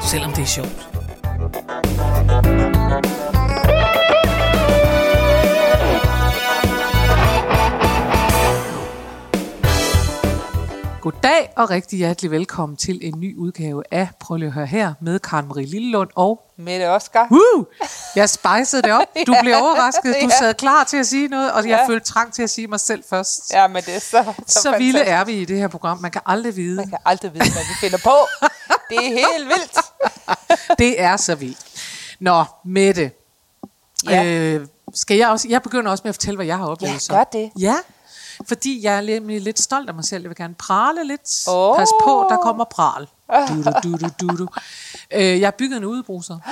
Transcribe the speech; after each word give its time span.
selvom 0.00 0.32
det 0.32 0.42
er 0.42 0.46
sjovt. 0.46 0.88
Goddag 11.00 11.52
og 11.56 11.70
rigtig 11.70 11.98
hjertelig 11.98 12.30
velkommen 12.30 12.76
til 12.76 12.98
en 13.02 13.20
ny 13.20 13.36
udgave 13.36 13.82
af 13.90 14.08
Prøv 14.20 14.36
lige 14.36 14.46
at 14.46 14.52
høre 14.52 14.66
her 14.66 14.94
med 15.00 15.18
Karen 15.18 15.48
Marie 15.48 15.66
Lillelund 15.66 16.10
og 16.14 16.40
Mette 16.58 16.88
Oscar. 16.88 17.28
Woo! 17.30 17.64
Jeg 18.16 18.30
spejsede 18.30 18.82
det 18.82 18.92
op. 18.92 19.02
Du 19.26 19.34
blev 19.42 19.54
overrasket. 19.56 20.16
Du 20.22 20.30
sad 20.38 20.54
klar 20.54 20.84
til 20.84 20.96
at 20.96 21.06
sige 21.06 21.28
noget, 21.28 21.52
og 21.52 21.68
jeg 21.68 21.78
Ja. 21.88 21.92
følte 21.92 22.06
trang 22.06 22.32
til 22.32 22.42
at 22.42 22.50
sige 22.50 22.66
mig 22.66 22.80
selv 22.80 23.04
først. 23.10 23.52
Ja, 23.52 23.66
men 23.68 23.82
det 23.82 23.96
er 23.96 24.00
så, 24.00 24.24
så, 24.46 24.60
Så 24.62 24.74
vilde 24.78 25.00
er 25.00 25.24
vi 25.24 25.32
i 25.32 25.44
det 25.44 25.58
her 25.58 25.68
program. 25.68 25.98
Man 26.02 26.10
kan 26.10 26.20
aldrig 26.26 26.56
vide. 26.56 26.76
Man 26.76 26.88
kan 26.88 26.98
aldrig 27.04 27.34
vide, 27.34 27.52
hvad 27.52 27.62
vi 27.62 27.74
finder 27.80 27.98
på. 28.04 28.46
Det 28.90 28.98
er 28.98 29.10
helt 29.10 29.48
vildt. 29.48 29.78
Det 30.78 31.00
er 31.00 31.16
så 31.16 31.34
vildt. 31.34 31.58
Nå, 32.20 32.44
Mette. 32.64 33.10
Ja. 34.04 34.24
Øh, 34.24 34.66
skal 34.94 35.16
jeg 35.16 35.28
også? 35.28 35.48
Jeg 35.48 35.62
begynder 35.62 35.90
også 35.90 36.02
med 36.04 36.08
at 36.08 36.14
fortælle, 36.14 36.36
hvad 36.36 36.46
jeg 36.46 36.58
har 36.58 36.66
oplevet. 36.66 36.92
Ja, 36.94 36.98
så. 36.98 37.12
gør 37.12 37.24
det. 37.24 37.50
Ja, 37.58 37.76
fordi 38.48 38.82
jeg 38.82 38.96
er 38.96 39.00
lidt, 39.00 39.42
lidt 39.42 39.60
stolt 39.60 39.88
af 39.88 39.94
mig 39.94 40.04
selv. 40.04 40.22
Jeg 40.22 40.28
vil 40.28 40.36
gerne 40.36 40.54
prale 40.54 41.04
lidt. 41.04 41.48
Åh. 41.48 41.76
Pas 41.76 41.88
på, 42.04 42.26
der 42.30 42.36
kommer 42.36 42.64
pral. 42.64 43.08
Du, 43.48 43.62
du, 43.62 43.72
du, 43.82 43.96
du, 43.96 44.08
du, 44.20 44.36
du. 44.36 44.48
Øh, 45.10 45.40
jeg 45.40 45.46
har 45.46 45.54
bygget 45.58 45.76
en 45.76 45.84
udebruser. 45.84 46.38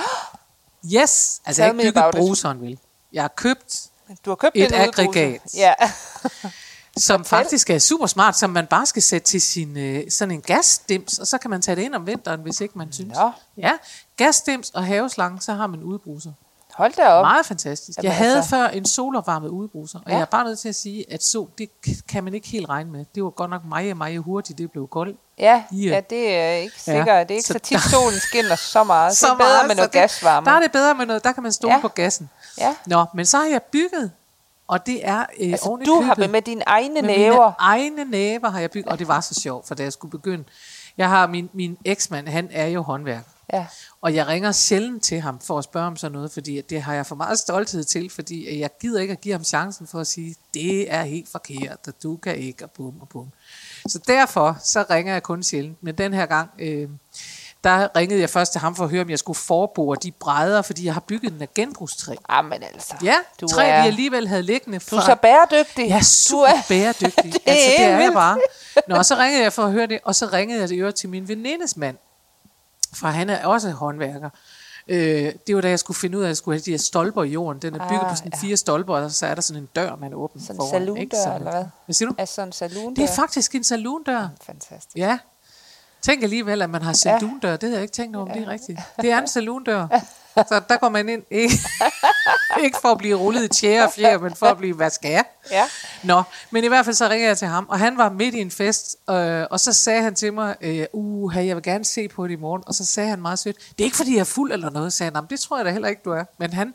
Yes, 0.93 1.41
altså 1.45 1.61
jeg 1.61 1.67
har 1.67 1.73
Tell 1.73 1.87
ikke 1.87 1.99
bygget 1.99 2.15
bruseren, 2.15 2.61
vel. 2.61 2.79
Jeg 3.13 3.23
har 3.23 3.27
købt 3.27 3.81
Du 4.25 4.29
har 4.31 4.35
købt 4.35 4.55
Et 4.55 4.71
aggregat. 4.73 5.41
Ja. 5.55 5.73
som 6.97 7.25
Fortæl. 7.25 7.43
faktisk 7.43 7.69
er 7.69 7.79
super 7.79 8.07
smart, 8.07 8.37
som 8.37 8.49
man 8.49 8.65
bare 8.67 8.85
skal 8.85 9.01
sætte 9.01 9.27
til 9.27 9.41
sin 9.41 9.77
øh, 9.77 10.03
sådan 10.11 10.31
en 10.31 10.41
gasdims, 10.41 11.19
og 11.19 11.27
så 11.27 11.37
kan 11.37 11.49
man 11.49 11.61
tage 11.61 11.75
det 11.75 11.81
ind 11.81 11.95
om 11.95 12.07
vinteren, 12.07 12.41
hvis 12.41 12.61
ikke 12.61 12.77
man 12.77 12.91
synes. 12.93 13.13
Nå. 13.17 13.31
Ja, 13.57 13.71
gasdims 14.17 14.69
og 14.69 14.85
haveslange, 14.85 15.41
så 15.41 15.53
har 15.53 15.67
man 15.67 15.83
udbruser. 15.83 16.31
Hold 16.73 16.93
da 16.93 17.07
op. 17.07 17.23
Meget 17.25 17.45
fantastisk. 17.45 17.97
Jamen 17.97 18.05
Jeg 18.09 18.15
havde 18.17 18.35
altså. 18.37 18.49
før 18.49 18.67
en 18.67 18.85
solopvarmet 18.85 19.49
udbruser, 19.49 19.99
og 19.99 20.05
Ja. 20.07 20.13
jeg 20.13 20.21
er 20.21 20.25
bare 20.25 20.43
nødt 20.45 20.59
til 20.59 20.69
at 20.69 20.75
sige, 20.75 21.13
at 21.13 21.23
sol, 21.23 21.49
det 21.57 21.69
kan 22.09 22.23
man 22.23 22.33
ikke 22.33 22.47
helt 22.47 22.69
regne 22.69 22.91
med. 22.91 23.05
Det 23.15 23.23
var 23.23 23.29
godt 23.29 23.49
nok 23.49 23.65
meget, 23.65 23.97
meget 23.97 24.19
hurtigt, 24.19 24.57
det 24.57 24.71
blev 24.71 24.87
koldt. 24.87 25.17
Ja, 25.39 25.63
Ja. 25.71 25.77
ja, 25.77 26.01
det 26.09 26.35
er 26.35 26.49
ikke 26.51 26.75
Ja. 26.87 26.93
sikkert. 26.93 27.27
Det 27.27 27.33
er 27.33 27.37
ikke 27.37 27.47
Så 27.47 27.53
så 27.53 27.59
tit, 27.59 27.81
solen 27.81 28.19
skinner 28.19 28.55
så 28.55 28.83
meget. 28.83 29.17
Så 29.17 29.25
det 29.27 29.31
er 29.33 29.37
bedre 29.37 29.49
meget, 29.49 29.67
med 29.67 29.75
så 29.75 29.79
noget 29.79 29.93
det- 29.93 29.99
gasvarme. 30.01 30.45
Der 30.45 30.51
er 30.51 30.59
det 30.59 30.71
bedre 30.71 30.95
med 30.95 31.05
noget, 31.05 31.23
der 31.23 31.31
kan 31.31 31.43
man 31.43 31.51
stole 31.51 31.73
Ja. 31.73 31.81
på 31.81 31.87
gassen. 31.87 32.29
Ja. 32.57 32.75
Nå, 32.85 33.05
men 33.15 33.25
så 33.25 33.37
har 33.37 33.45
jeg 33.45 33.61
bygget, 33.63 34.11
og 34.67 34.85
det 34.85 35.07
er 35.07 35.19
øh, 35.39 35.51
Altså, 35.51 35.81
du 35.85 36.01
har 36.01 36.15
købet- 36.15 36.29
med 36.29 36.41
dine 36.41 36.63
egne 36.67 36.93
med 37.01 37.01
næver. 37.17 37.45
Mine 37.45 37.55
egne 37.59 38.05
næver 38.05 38.49
har 38.49 38.59
jeg 38.59 38.71
bygget, 38.71 38.91
og 38.91 38.99
det 38.99 39.07
var 39.07 39.21
så 39.21 39.33
sjovt, 39.41 39.67
for 39.67 39.75
da 39.75 39.83
jeg 39.83 39.93
skulle 39.93 40.11
begynde. 40.11 40.43
Jeg 40.97 41.09
har 41.09 41.27
min, 41.27 41.49
min 41.53 41.77
eksmand, 41.85 42.27
han 42.27 42.47
er 42.51 42.67
jo 42.67 42.81
håndværker. 42.81 43.29
Ja. 43.53 43.65
Og 44.01 44.15
jeg 44.15 44.27
ringer 44.27 44.51
sjældent 44.51 45.03
til 45.03 45.21
ham 45.21 45.39
for 45.39 45.57
at 45.57 45.63
spørge 45.63 45.87
om 45.87 45.95
sådan 45.97 46.11
noget, 46.11 46.31
fordi 46.31 46.61
det 46.61 46.81
har 46.81 46.93
jeg 46.93 47.05
for 47.05 47.15
meget 47.15 47.39
stolthed 47.39 47.83
til, 47.83 48.09
fordi 48.09 48.59
jeg 48.59 48.69
gider 48.81 49.01
ikke 49.01 49.11
at 49.11 49.21
give 49.21 49.33
ham 49.33 49.43
chancen 49.43 49.87
for 49.87 49.99
at 49.99 50.07
sige, 50.07 50.35
det 50.53 50.93
er 50.93 51.03
helt 51.03 51.29
forkert, 51.29 51.77
og 51.87 51.93
du 52.03 52.15
kan 52.17 52.35
ikke, 52.35 52.63
og 52.63 52.71
bum 52.71 52.93
og 53.01 53.09
bum. 53.09 53.27
Så 53.87 53.99
derfor, 54.07 54.57
så 54.63 54.85
ringer 54.89 55.13
jeg 55.13 55.23
kun 55.23 55.43
sjældent. 55.43 55.83
Men 55.83 55.97
den 55.97 56.13
her 56.13 56.25
gang, 56.25 56.49
øh, 56.59 56.89
der 57.65 57.87
ringede 57.95 58.19
jeg 58.21 58.29
først 58.29 58.51
til 58.51 58.61
ham 58.61 58.75
for 58.75 58.83
at 58.83 58.89
høre, 58.89 59.01
om 59.01 59.09
jeg 59.09 59.19
skulle 59.19 59.37
forbore 59.37 59.97
de 60.03 60.11
brædder, 60.11 60.61
fordi 60.61 60.85
jeg 60.85 60.93
har 60.93 61.01
bygget 61.01 61.31
den 61.33 61.41
af 61.41 61.53
genbrugstræ. 61.53 62.15
Jamen 62.31 62.63
altså. 62.63 62.95
Ja, 63.03 63.15
du 63.41 63.47
træ, 63.47 63.69
er, 63.69 63.81
vi 63.81 63.87
alligevel 63.87 64.27
havde 64.27 64.43
liggende 64.43 64.79
fra... 64.79 64.95
du 64.95 65.01
er 65.01 65.05
så 65.05 65.15
bæredygtig. 65.15 65.87
Jeg 65.89 65.95
er 65.95 65.99
Du 65.99 66.05
super 66.05 66.45
er- 66.47 66.61
bæredygtig. 66.69 67.23
Det 67.33 67.41
er 67.45 67.51
altså, 67.51 67.69
det 67.77 67.85
er 67.85 67.99
jeg 67.99 68.13
bare. 68.13 68.39
Nå, 68.87 68.95
og 68.95 69.05
så 69.05 69.15
ringede 69.15 69.43
jeg 69.43 69.53
for 69.53 69.63
at 69.63 69.71
høre 69.71 69.87
det, 69.87 69.99
og 70.03 70.15
så 70.15 70.25
ringede 70.33 70.59
jeg 70.59 70.69
det 70.69 70.77
øvrigt 70.79 70.97
til 70.97 71.09
min 71.09 71.27
venindes 71.27 71.77
mand, 71.77 71.97
for 72.95 73.07
han 73.07 73.29
er 73.29 73.45
også 73.45 73.69
håndværker. 73.71 74.29
Øh, 74.87 75.33
det 75.47 75.55
var 75.55 75.61
da 75.61 75.69
jeg 75.69 75.79
skulle 75.79 75.97
finde 75.97 76.17
ud 76.17 76.23
af, 76.23 76.25
at 76.25 76.29
jeg 76.29 76.37
skulle 76.37 76.55
have 76.55 76.63
de 76.65 76.71
her 76.71 76.77
stolper 76.77 77.23
i 77.23 77.27
jorden. 77.27 77.61
Den 77.61 77.75
er 77.75 77.87
bygget 77.89 78.01
Ah, 78.03 78.09
på 78.09 78.15
sådan 78.15 78.31
ja. 78.35 78.39
fire 78.41 78.57
stolper, 78.57 78.95
og 78.95 79.11
så 79.11 79.25
er 79.25 79.35
der 79.35 79.41
sådan 79.41 79.61
en 79.61 79.69
dør, 79.75 79.95
man 79.95 80.13
åbner 80.13 80.41
Sådan 80.41 80.55
en 80.55 80.57
foran. 80.57 80.71
saloondør, 80.71 81.01
ikke? 81.01 81.15
Så- 81.15 81.33
eller 81.35 81.51
hvad? 81.51 81.65
Hvad 81.85 81.93
siger 81.93 82.09
du? 82.09 82.15
Er 82.17 82.25
sådan 82.25 82.47
en 82.47 82.51
saloon 82.51 82.95
Det 82.95 83.03
er 83.03 83.15
faktisk 83.15 83.55
en 83.55 83.63
saloondør. 83.63 84.27
Fantastisk. 84.45 84.95
Ja. 84.97 85.17
Tænk 86.05 86.23
alligevel, 86.23 86.61
at 86.61 86.69
man 86.69 86.81
har 86.81 86.93
saloondør. 86.93 87.51
Det 87.51 87.63
havde 87.63 87.73
jeg 87.75 87.81
ikke 87.81 87.93
tænkt 87.93 88.15
over, 88.15 88.25
om 88.25 88.31
det 88.33 88.43
er 88.43 88.49
rigtigt. 88.49 88.79
Det 89.01 89.11
er 89.11 89.21
en 89.21 89.27
saloondør. 89.27 89.87
Så 90.35 90.61
der 90.69 90.77
går 90.77 90.89
man 90.89 91.09
ind, 91.09 91.23
ikke, 91.31 91.53
ikke 92.63 92.77
for 92.81 92.89
at 92.91 92.97
blive 92.97 93.15
rullet 93.15 93.43
i 93.43 93.47
tjære 93.47 93.85
og 93.85 93.91
fjer, 93.93 94.17
men 94.19 94.35
for 94.35 94.45
at 94.45 94.57
blive, 94.57 94.75
hvad 94.75 94.89
skal 94.89 95.11
jeg? 95.11 95.23
Ja. 95.51 95.63
Nå, 96.03 96.23
men 96.51 96.63
i 96.63 96.67
hvert 96.67 96.85
fald 96.85 96.95
så 96.95 97.07
ringer 97.09 97.27
jeg 97.27 97.37
til 97.37 97.47
ham, 97.47 97.65
og 97.69 97.79
han 97.79 97.97
var 97.97 98.09
midt 98.09 98.35
i 98.35 98.39
en 98.41 98.51
fest, 98.51 98.97
øh, 99.09 99.45
og 99.51 99.59
så 99.59 99.73
sagde 99.73 100.01
han 100.01 100.15
til 100.15 100.33
mig, 100.33 100.55
øh, 100.61 100.85
uh, 100.93 101.47
jeg 101.47 101.55
vil 101.55 101.63
gerne 101.63 101.85
se 101.85 102.07
på 102.07 102.27
det 102.27 102.33
i 102.33 102.35
morgen, 102.35 102.63
og 102.67 102.75
så 102.75 102.85
sagde 102.85 103.09
han 103.09 103.21
meget 103.21 103.39
sødt, 103.39 103.55
det 103.57 103.79
er 103.79 103.83
ikke 103.85 103.97
fordi 103.97 104.13
jeg 104.13 104.19
er 104.19 104.23
fuld 104.23 104.51
eller 104.51 104.69
noget, 104.69 104.93
sagde 104.93 105.07
han, 105.07 105.15
"Jamen, 105.15 105.29
det 105.29 105.39
tror 105.39 105.57
jeg 105.57 105.65
da 105.65 105.71
heller 105.71 105.87
ikke, 105.87 106.01
du 106.05 106.11
er. 106.11 106.23
Men 106.37 106.53
han 106.53 106.73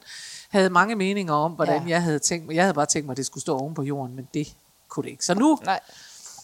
havde 0.51 0.71
mange 0.71 0.95
meninger 0.95 1.35
om, 1.35 1.53
hvordan 1.53 1.83
Ja. 1.83 1.89
jeg 1.89 2.03
havde 2.03 2.19
tænkt 2.19 2.47
mig. 2.47 2.55
Jeg 2.57 2.65
havde 2.65 2.75
bare 2.75 2.87
tænkt 2.87 3.07
mig, 3.07 3.13
at 3.13 3.17
det 3.17 3.27
skulle 3.27 3.43
stå 3.43 3.59
oven 3.59 3.75
på 3.75 3.83
jorden, 3.83 4.17
men 4.17 4.29
det 4.35 4.49
kunne 4.89 5.05
det 5.05 5.11
ikke. 5.11 5.25
Så 5.25 5.35
nu, 5.35 5.59
Nej. 5.65 5.81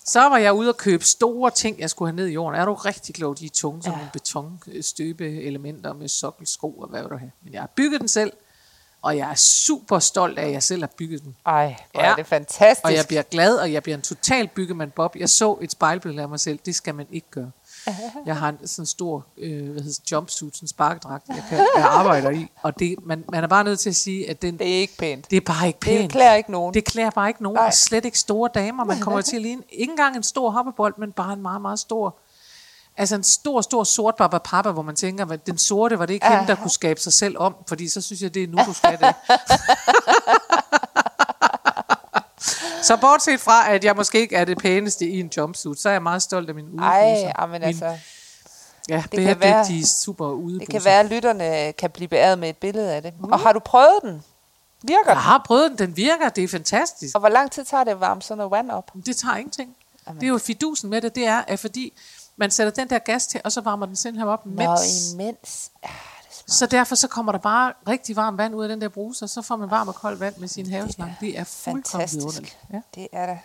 Så 0.07 0.21
var 0.21 0.39
jeg 0.39 0.53
ude 0.53 0.69
og 0.69 0.77
købe 0.77 1.05
store 1.05 1.51
ting, 1.51 1.79
jeg 1.81 1.91
skulle 1.91 2.09
have 2.11 2.17
ned 2.17 2.27
i 2.27 2.33
jorden. 2.33 2.61
Er 2.61 2.65
du 2.65 2.75
rigtig 2.75 3.15
klog, 3.15 3.39
de 3.39 3.47
er 3.47 3.51
tunge 3.55 3.83
som 3.83 3.93
Ja. 3.93 3.99
ja. 3.99 4.07
betonstøbeelementer 4.13 5.93
med 5.93 6.09
sokkelsko 6.09 6.71
og 6.71 6.89
hvad 6.89 7.01
vil 7.03 7.11
du 7.11 7.17
have. 7.17 7.31
Men 7.45 7.53
jeg 7.53 7.61
har 7.63 7.71
bygget 7.77 8.01
den 8.01 8.09
selv, 8.09 8.33
og 9.03 9.17
jeg 9.17 9.31
er 9.31 9.35
super 9.35 9.99
stolt 9.99 10.39
af, 10.39 10.47
at 10.47 10.53
jeg 10.53 10.63
selv 10.63 10.83
har 10.83 10.91
bygget 10.99 11.23
den. 11.25 11.37
Ej, 11.47 11.77
hvor 11.93 12.03
Ja. 12.03 12.11
er 12.11 12.15
det 12.15 12.27
fantastisk. 12.27 12.85
Og 12.85 12.95
jeg 12.95 13.05
bliver 13.09 13.23
glad, 13.23 13.57
og 13.57 13.73
jeg 13.73 13.83
bliver 13.83 13.97
en 13.97 14.03
total 14.03 14.49
byggemand 14.49 14.91
Bob. 14.91 15.17
Jeg 15.17 15.29
så 15.29 15.59
et 15.61 15.71
spejlbillede 15.73 16.23
af 16.23 16.29
mig 16.29 16.41
selv. 16.41 16.59
Det 16.67 16.75
skal 16.75 16.95
man 16.95 17.07
ikke 17.11 17.27
gøre. 17.31 17.51
Jeg 18.27 18.37
har 18.37 18.49
en 18.49 18.67
sådan 18.67 18.83
en 18.83 18.87
stor 18.87 19.27
øh, 19.39 19.71
hvad 19.73 19.83
hedder, 19.83 20.01
jumpsuit, 20.13 20.57
sådan 20.57 20.65
en 20.65 20.69
sparkedragt, 20.69 21.25
jeg, 21.29 21.45
kan, 21.49 21.59
jeg 21.77 21.85
arbejder 21.85 22.31
i. 22.31 22.51
Og 22.63 22.79
det, 22.79 22.95
man, 23.03 23.25
man 23.33 23.45
er 23.45 23.49
bare 23.49 23.65
nødt 23.65 23.81
til 23.81 23.91
at 23.91 23.97
sige, 23.97 24.31
at 24.31 24.43
den, 24.43 24.59
Det 24.59 24.77
er 24.77 24.81
ikke 24.81 24.97
pænt. 24.99 25.31
det 25.31 25.37
er 25.37 25.41
bare 25.41 25.67
ikke 25.67 25.81
pænt. 25.81 26.03
Det 26.03 26.11
klæder 26.13 26.35
ikke 26.35 26.51
nogen. 26.53 26.75
Det 26.75 26.85
klæder 26.85 27.11
bare 27.11 27.29
ikke 27.29 27.43
nogen, 27.43 27.57
Nej. 27.57 27.67
og 27.67 27.75
slet 27.75 28.05
ikke 28.05 28.19
store 28.19 28.51
damer. 28.55 28.85
Man 28.85 29.01
kommer 29.01 29.21
til 29.31 29.37
at 29.37 29.43
ligne 29.43 29.63
ikke 29.73 29.91
engang 29.91 30.17
en 30.17 30.23
stor 30.23 30.51
hoppebold, 30.51 30.95
men 30.99 31.13
bare 31.13 31.33
en 31.33 31.43
meget, 31.43 31.63
meget 31.63 31.79
stor... 31.79 32.17
Altså 32.99 33.15
en 33.15 33.23
stor, 33.23 33.61
stor 33.61 33.85
sort 33.85 34.15
barbapapa, 34.17 34.71
hvor 34.71 34.83
man 34.83 34.97
tænker, 34.97 35.27
at 35.27 35.47
den 35.47 35.59
sorte, 35.59 35.99
var 35.99 36.07
det 36.07 36.15
ikke 36.15 36.27
hende, 36.27 36.47
der 36.47 36.55
kunne 36.55 36.71
skabe 36.71 37.01
sig 37.01 37.13
selv 37.13 37.39
om? 37.39 37.55
Fordi 37.69 37.89
så 37.89 38.01
synes 38.01 38.23
jeg, 38.23 38.35
det 38.35 38.43
er 38.43 38.47
nu, 38.47 38.59
du 38.67 38.73
skal 38.73 38.99
det. 38.99 39.15
så 42.87 42.97
bortset 43.01 43.41
fra, 43.41 43.71
at 43.73 43.85
jeg 43.85 43.97
måske 43.97 44.21
ikke 44.21 44.37
er 44.37 44.45
det 44.45 44.59
pæneste 44.59 45.07
i 45.07 45.21
en 45.21 45.31
jumpsuit, 45.37 45.81
så 45.81 45.89
er 45.89 45.93
jeg 45.93 46.03
meget 46.03 46.23
stolt 46.23 46.49
af 46.49 46.55
min 46.55 46.65
udebruser. 46.65 47.33
Ej, 47.37 47.47
men 47.47 47.51
min, 47.53 47.63
altså, 47.63 47.99
ja, 48.89 49.01
kan 49.01 49.11
bæredygtige, 49.39 49.79
være- 49.81 49.87
super 49.87 50.27
udebruser. 50.29 50.59
det 50.59 50.69
kan 50.69 50.85
være, 50.85 51.01
at 51.01 51.07
lytterne 51.07 51.73
kan 51.73 51.91
blive 51.91 52.09
beæret 52.09 52.39
med 52.39 52.49
et 52.49 52.57
billede 52.57 52.95
af 52.95 53.03
det. 53.03 53.13
Mm. 53.21 53.25
Og 53.33 53.39
har 53.41 53.53
du 53.53 53.59
prøvet 53.59 53.99
den? 54.03 54.23
Virker 54.83 55.01
Jeg 55.07 55.17
den? 55.17 55.23
har 55.23 55.43
prøvet 55.47 55.71
den, 55.71 55.79
den 55.79 55.97
virker, 55.97 56.29
det 56.29 56.45
er 56.45 56.49
fantastisk. 56.49 57.15
Og 57.15 57.21
hvor 57.21 57.29
lang 57.29 57.51
tid 57.51 57.65
tager 57.65 57.85
det 57.85 57.91
at 57.91 58.01
varme 58.01 58.23
sådan 58.23 58.37
noget 58.39 58.51
vand 58.51 58.71
op? 58.71 58.91
Det 59.07 59.17
tager 59.17 59.37
ingenting. 59.37 59.77
Det 60.15 60.23
er 60.23 60.27
jo 60.29 60.39
fidusen 60.39 60.91
med 60.91 61.01
det, 61.01 61.15
det 61.15 61.27
er, 61.27 61.43
at 61.49 61.59
fordi 61.61 61.93
man 62.37 62.51
sætter 62.51 62.71
den 62.73 62.91
der 62.91 62.99
gas 62.99 63.27
til, 63.27 63.41
og 63.45 63.53
så 63.53 63.61
varmer 63.61 63.87
den 63.87 63.97
simpelthen 63.97 64.29
op, 64.29 64.47
Nå, 64.47 64.53
mens. 64.53 65.13
imens. 65.13 65.71
Det 66.47 66.53
er. 66.53 66.57
Så 66.57 66.67
derfor 66.67 66.95
så 66.95 67.09
kommer 67.09 67.33
der 67.33 67.39
bare 67.39 67.73
rigtig 67.89 68.17
varmt 68.17 68.39
vand 68.39 68.55
ud 68.55 68.63
af 68.63 68.69
den 68.69 68.81
der 68.81 68.89
bruser, 68.89 69.27
så 69.27 69.43
får 69.43 69.57
man 69.57 69.71
varm 69.71 69.89
og 69.89 69.95
koldt 69.95 70.21
vand 70.21 70.37
med 70.37 70.49
sin 70.49 70.71
haveslang. 70.71 71.17
Det 71.21 71.39
er 71.39 71.45
fuldkommen 71.45 71.85
Fantastisk. 71.85 72.17
vidunderligt. 72.17 72.59
Ja. 72.73 72.81
Det 72.95 73.09
er 73.13 73.27
da, 73.27 73.39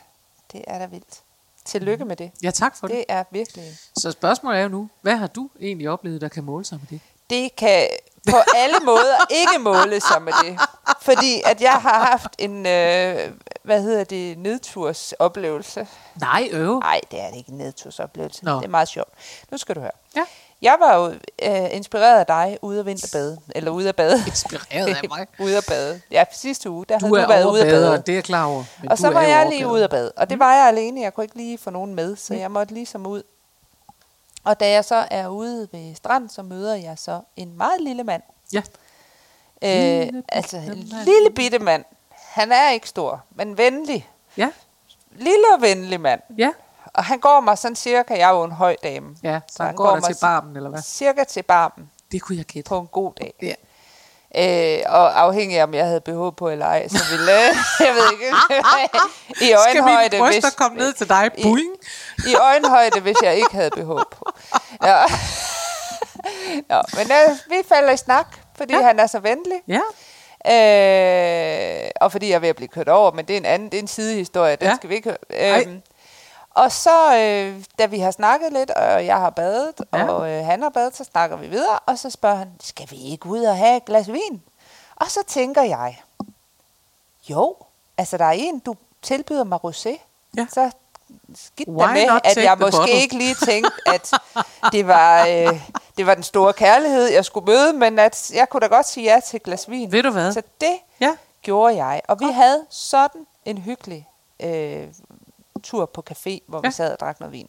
det 0.52 0.62
er 0.68 0.80
da 0.80 0.86
vildt. 0.86 1.22
Tillykke 1.66 2.06
med 2.06 2.16
det. 2.16 2.32
ja, 2.44 2.52
tak 2.52 2.78
for 2.78 2.88
det. 2.88 2.96
Det 2.96 3.06
er 3.10 3.24
virkelig... 3.32 3.64
Så 3.98 4.12
spørgsmålet 4.12 4.60
er 4.60 4.64
jo 4.64 4.70
nu, 4.70 4.90
hvad 5.02 5.18
har 5.18 5.28
du 5.28 5.50
egentlig 5.62 5.90
oplevet, 5.90 6.22
der 6.22 6.28
kan 6.28 6.44
måle 6.44 6.66
sig 6.66 6.80
med 6.80 6.88
det? 6.90 7.00
Det 7.30 7.56
kan 7.56 7.88
på 8.30 8.38
alle 8.56 8.76
måder 8.86 9.16
ikke 9.30 9.60
måle 9.60 10.00
sig 10.02 10.22
med 10.22 10.34
det. 10.44 10.60
Fordi 11.02 11.42
at 11.46 11.62
jeg 11.62 11.74
har 11.74 12.06
haft 12.06 12.36
en, 12.38 12.66
øh, 12.66 13.32
hvad 13.64 13.82
hedder 13.82 14.04
det, 14.04 14.38
nedtursoplevelse. 14.38 15.88
Nej, 16.16 16.50
øv. 16.52 16.80
Nej, 16.80 17.02
det 17.12 17.22
er 17.22 17.30
det 17.30 17.38
ikke 17.38 17.52
en 17.52 17.58
nedtursoplevelse. 17.58 18.46
Nå. 18.46 18.56
Det 18.58 18.64
er 18.64 18.70
meget 18.70 18.88
sjovt. 18.88 19.10
Nu 19.52 19.58
skal 19.58 19.76
du 19.76 19.80
høre. 19.80 19.92
Ja. 20.16 20.24
Jeg 20.62 20.78
var 20.80 20.96
jo 20.96 21.08
øh, 21.44 21.76
inspireret 21.76 22.20
af 22.20 22.26
dig 22.26 22.58
ude 22.62 22.80
at 22.80 22.86
vinterbade. 22.86 23.38
Eller 23.56 23.72
ude 23.72 23.90
at 23.90 23.96
bade. 23.96 24.24
Inspireret 24.28 24.88
af 24.88 25.10
mig. 25.10 25.28
ude 25.46 25.58
at 25.58 25.66
bade. 25.68 26.02
Ja, 26.12 26.24
sidste 26.32 26.70
uge, 26.70 26.86
der 26.90 27.00
Du 27.00 27.06
havde 27.16 27.24
du 27.24 27.30
været 27.32 27.46
ude 27.46 27.62
at 27.62 27.68
bade. 27.68 28.04
det 28.06 28.18
er 28.18 28.22
klar 28.22 28.46
over. 28.46 28.64
Og 28.90 28.98
så 28.98 29.10
var 29.10 29.22
jeg 29.22 29.48
lige 29.50 29.68
ude 29.68 29.84
at 29.84 29.90
bade. 29.90 30.12
Og 30.12 30.30
det 30.30 30.40
var 30.40 30.56
jeg 30.56 30.68
alene. 30.68 31.02
Jeg 31.02 31.14
kunne 31.14 31.24
ikke 31.24 31.38
lige 31.38 31.58
få 31.58 31.70
nogen 31.70 31.96
med, 31.96 32.16
så 32.16 32.34
jeg 32.34 32.52
måtte 32.52 32.74
ligesom 32.74 33.08
ud. 33.08 33.24
Og 34.44 34.60
da 34.60 34.70
jeg 34.70 34.86
så 34.86 35.08
er 35.12 35.28
ude 35.28 35.68
ved 35.72 35.96
stranden, 35.96 36.30
så 36.30 36.42
møder 36.44 36.76
jeg 36.76 36.94
så 36.98 37.22
en 37.36 37.58
meget 37.58 37.82
lille 37.82 38.04
mand. 38.04 38.22
Ja. 38.54 38.62
Øh, 39.62 40.02
Lille 40.06 40.24
altså 40.30 40.58
en 40.58 40.74
lille 41.06 41.30
bitte 41.36 41.60
mand. 41.60 41.86
Han 42.12 42.52
er 42.52 42.70
ikke 42.70 42.90
stor, 42.90 43.24
men 43.36 43.58
venlig. 43.58 44.10
Ja. 44.38 44.50
Lille 45.12 45.44
og 45.56 45.62
venlig 45.62 46.02
mand. 46.02 46.22
Ja. 46.38 46.50
Og 46.94 47.04
han 47.04 47.20
går 47.20 47.40
mig 47.40 47.58
sådan 47.58 47.76
cirka, 47.76 48.14
jeg 48.18 48.30
er 48.30 48.34
jo 48.34 48.44
en 48.44 48.52
høj 48.52 48.76
dame. 48.84 49.16
Ja, 49.24 49.40
så, 49.48 49.54
Så 49.56 49.64
han 49.64 49.68
han 49.68 49.76
går 49.76 49.86
går 49.86 49.96
mig 49.96 50.04
til 50.04 50.18
barmen, 50.22 50.56
eller 50.56 50.70
hvad? 50.70 50.82
Cirka 50.82 51.24
til 51.24 51.44
barmen 51.44 51.90
Det 52.12 52.22
kunne 52.22 52.38
jeg 52.38 52.46
gætte. 52.46 52.70
på 52.70 52.80
en 52.80 52.88
god 52.88 53.12
dag. 53.22 53.34
Ja. 53.42 53.54
Øh, 54.36 54.84
og 54.88 55.22
afhængig 55.22 55.60
af, 55.60 55.64
om 55.64 55.74
jeg 55.74 55.86
havde 55.86 56.02
BH 56.02 56.36
på 56.38 56.50
eller 56.50 56.66
ej, 56.66 56.88
så 56.88 57.04
ville, 57.12 57.32
jeg 57.32 57.94
ved 57.96 58.12
ikke, 58.12 58.26
i 59.32 59.36
Skal 59.36 59.56
øjenhøjde, 59.58 60.10
mine 60.18 60.24
bryster 60.26 60.42
hvis, 60.42 60.56
komme 60.56 60.78
ned 60.78 60.94
til 60.94 61.10
dig? 61.10 61.32
i- 61.38 61.44
Boing. 61.44 61.74
i 62.28 62.36
øjenhøjde, 62.36 63.00
hvis 63.00 63.16
jeg 63.24 63.36
ikke 63.36 63.52
havde 63.54 63.70
BH 63.70 63.88
på. 64.12 64.26
Ja. 64.84 65.02
Nå, 66.70 66.82
men 66.98 67.12
øh, 67.12 67.38
vi 67.50 67.56
falder 67.70 67.92
i 67.94 67.98
snak, 67.98 68.28
fordi 68.58 68.74
Ja. 68.74 68.82
han 68.82 69.00
er 69.00 69.08
så 69.08 69.20
venlig. 69.20 69.62
Ja. 69.68 69.82
Øh, 71.86 71.90
og 72.02 72.12
fordi 72.12 72.30
jeg 72.30 72.36
er 72.36 72.40
ved 72.40 72.50
at 72.50 72.56
blive 72.56 72.68
kørt 72.68 72.90
over, 72.90 73.12
men 73.12 73.26
det 73.26 73.34
er 73.34 73.38
en 73.38 73.46
anden, 73.46 73.70
det 73.70 73.78
er 73.78 73.82
en 73.82 73.88
sidehistorie, 73.88 74.56
den 74.56 74.68
Ja. 74.68 74.76
skal 74.76 74.90
vi 74.90 74.96
ikke 74.96 75.10
høre. 75.10 75.18
Ej. 75.40 75.68
Og 76.56 76.72
så, 76.72 77.18
øh, 77.18 77.64
da 77.80 77.86
vi 77.86 78.00
har 78.00 78.12
snakket 78.12 78.54
lidt, 78.54 78.72
og 78.72 79.06
jeg 79.06 79.18
har 79.18 79.30
badet, 79.30 79.82
Ja. 79.94 80.08
og 80.10 80.30
øh, 80.32 80.46
han 80.46 80.62
har 80.62 80.70
badet, 80.70 80.96
så 80.96 81.04
snakker 81.04 81.38
vi 81.38 81.48
videre, 81.48 81.80
og 81.86 82.00
så 82.00 82.10
spørger 82.10 82.36
han, 82.36 82.52
skal 82.64 82.88
vi 82.92 82.96
ikke 82.96 83.26
ud 83.28 83.44
og 83.44 83.58
have 83.58 83.78
et 83.78 83.86
glas 83.86 84.08
vin? 84.12 84.42
Og 84.96 85.12
så 85.12 85.20
tænker 85.28 85.62
jeg, 85.62 86.02
jo, 87.30 87.56
altså 87.98 88.18
der 88.18 88.26
er 88.26 88.32
en, 88.32 88.60
du 88.60 88.76
tilbyder 89.02 89.44
mig 89.44 89.60
rosé, 89.66 89.98
Ja. 90.38 90.46
så 90.54 90.72
skidt 91.36 91.70
Why 91.70 91.94
med, 91.94 92.20
at 92.24 92.38
jeg 92.38 92.58
måske 92.60 92.78
bottle? 92.78 92.94
ikke 92.96 93.18
lige 93.18 93.36
tænkte, 93.46 93.72
at 93.86 94.12
det 94.72 94.88
var, 94.88 95.26
øh, 95.28 95.62
det 95.98 96.06
var 96.06 96.14
den 96.14 96.24
store 96.24 96.54
kærlighed, 96.54 97.06
jeg 97.08 97.26
skulle 97.26 97.46
møde, 97.46 97.74
men 97.74 98.00
at 98.00 98.32
jeg 98.34 98.50
kunne 98.50 98.60
da 98.62 98.68
godt 98.68 98.88
sige 98.88 99.14
ja 99.14 99.20
til 99.20 99.38
et 99.38 99.44
glas 99.44 99.70
vin. 99.70 99.92
Ved 99.92 100.04
du 100.04 100.12
hvad? 100.12 100.34
Så 100.34 100.42
det 100.62 100.78
Ja. 101.00 101.16
gjorde 101.42 101.76
jeg. 101.86 102.02
Og 102.08 102.20
vi 102.20 102.26
havde 102.26 102.66
sådan 102.70 103.28
en 103.46 103.58
hyggelig 103.58 104.08
øh, 104.40 104.88
tur 105.62 105.86
på 105.86 106.04
café, 106.12 106.40
hvor 106.48 106.62
ja. 106.64 106.68
Vi 106.70 106.74
sad 106.74 106.92
og 106.92 107.00
drak 107.00 107.20
noget 107.20 107.32
vin. 107.34 107.48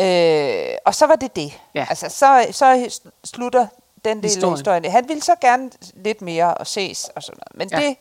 Øh, 0.00 0.74
og 0.84 0.94
så 0.94 1.06
var 1.06 1.16
det 1.16 1.36
det. 1.36 1.60
Ja. 1.74 1.86
Altså, 1.90 2.08
så, 2.08 2.46
så 2.52 3.00
slutter 3.24 3.66
den 4.04 4.16
del 4.16 4.24
Historien. 4.24 4.52
af 4.52 4.58
historien. 4.58 4.84
Han 4.92 5.08
ville 5.08 5.22
så 5.22 5.34
gerne 5.40 5.70
lidt 5.94 6.22
mere 6.22 6.54
og 6.54 6.66
ses 6.66 7.10
og 7.16 7.22
sådan 7.22 7.40
noget. 7.46 7.70
Men 7.72 7.80
Ja. 7.82 7.88
det 7.88 7.96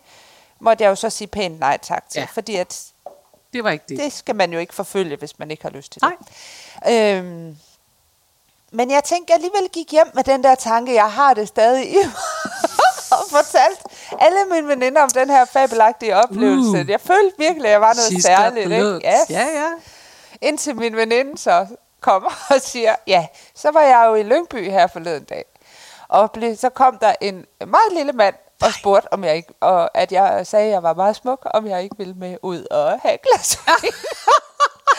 måtte 0.60 0.84
jeg 0.84 0.90
jo 0.90 0.96
så 0.96 1.10
sige 1.10 1.28
pænt 1.28 1.60
nej 1.60 1.78
tak 1.82 2.10
til, 2.10 2.20
Ja. 2.20 2.28
fordi 2.34 2.56
at 2.56 2.84
Det 3.54 3.64
var 3.64 3.70
ikke 3.72 3.86
det. 3.90 4.00
det 4.00 4.14
skal 4.14 4.36
man 4.36 4.54
jo 4.54 4.60
ikke 4.60 4.74
forfølge, 4.74 5.16
hvis 5.16 5.40
man 5.40 5.52
ikke 5.52 5.64
har 5.64 5.70
lyst 5.70 5.92
til 5.92 6.02
Nej. 6.02 6.14
det. 6.86 7.18
Øhm, 7.18 7.58
men 8.72 8.92
jeg 8.92 9.04
tænkte, 9.04 9.32
jeg 9.32 9.36
alligevel 9.36 9.70
gik 9.70 9.92
hjem 9.92 10.08
med 10.14 10.24
den 10.24 10.44
der 10.44 10.56
tanke, 10.56 10.94
jeg 10.94 11.12
har 11.12 11.34
det 11.34 11.48
stadig 11.48 11.92
i 11.92 11.96
mig. 12.06 12.14
og 13.12 13.18
fortalt 13.30 13.87
alle 14.20 14.40
mine 14.52 14.68
veninder 14.68 15.02
om 15.02 15.10
den 15.10 15.30
her 15.30 15.46
fabelagtige 15.46 16.16
oplevelse. 16.16 16.82
Uh. 16.82 16.90
Jeg 16.90 17.02
følte 17.02 17.36
virkelig, 17.38 17.66
at 17.66 17.72
jeg 17.72 17.82
var 17.82 17.94
noget 17.94 18.24
særligt. 18.24 18.72
Ikke? 18.72 19.00
Ja. 19.04 19.18
Ja, 19.30 19.46
ja. 19.46 19.70
Indtil 20.42 20.76
min 20.76 20.96
veninde 20.96 21.38
så 21.38 21.68
kommer 22.02 22.30
og 22.56 22.62
siger, 22.62 22.96
ja, 23.08 23.28
så 23.56 23.72
var 23.72 23.82
jeg 23.82 24.06
jo 24.08 24.16
i 24.16 24.24
Lyngby 24.24 24.70
her 24.72 24.88
forleden 24.88 25.24
dag. 25.24 25.46
Og 26.08 26.32
blev, 26.32 26.56
så 26.56 26.70
kom 26.70 26.98
der 26.98 27.16
en 27.22 27.46
meget 27.68 27.94
lille 27.94 28.12
mand 28.12 28.36
og 28.62 28.74
spurgte, 28.74 29.14
om 29.14 29.24
jeg 29.24 29.36
ikke, 29.36 29.54
og 29.60 29.98
at 29.98 30.12
jeg 30.12 30.48
sagde, 30.48 30.66
at 30.66 30.72
jeg 30.72 30.84
var 30.84 30.94
meget 30.94 31.16
smuk, 31.16 31.48
om 31.54 31.68
jeg 31.68 31.84
ikke 31.84 31.96
ville 31.98 32.14
med 32.14 32.38
ud 32.42 32.66
og 32.72 33.00
have 33.00 33.18
glas. 33.18 33.60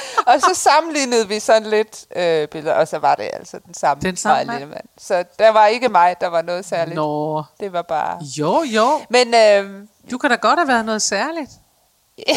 og 0.27 0.41
så 0.41 0.51
sammenlignede 0.55 1.29
vi 1.29 1.41
sådan 1.41 1.63
lidt 1.67 2.07
øh, 2.17 2.49
billeder, 2.49 2.75
og 2.75 2.89
så 2.89 2.99
var 2.99 3.15
det 3.15 3.31
altså 3.33 3.59
den 3.67 3.75
samme, 3.75 4.03
Den 4.03 4.17
samme 4.17 4.45
mand? 4.45 4.59
lille 4.59 4.67
mand. 4.75 4.85
Så 4.99 5.25
der 5.39 5.49
var 5.51 5.67
ikke 5.67 5.89
mig, 5.89 6.17
der 6.21 6.27
var 6.27 6.43
noget 6.43 6.65
særligt. 6.65 6.95
Nå. 6.97 7.43
Det 7.61 7.73
var 7.73 7.83
bare... 7.83 8.21
Jo, 8.39 8.63
jo. 8.63 9.01
Men 9.11 9.35
øh, 9.35 9.83
Du 10.11 10.19
kan 10.19 10.31
da 10.31 10.37
godt 10.37 10.59
have 10.59 10.69
været 10.69 10.85
noget 10.85 11.03
særligt. 11.03 11.51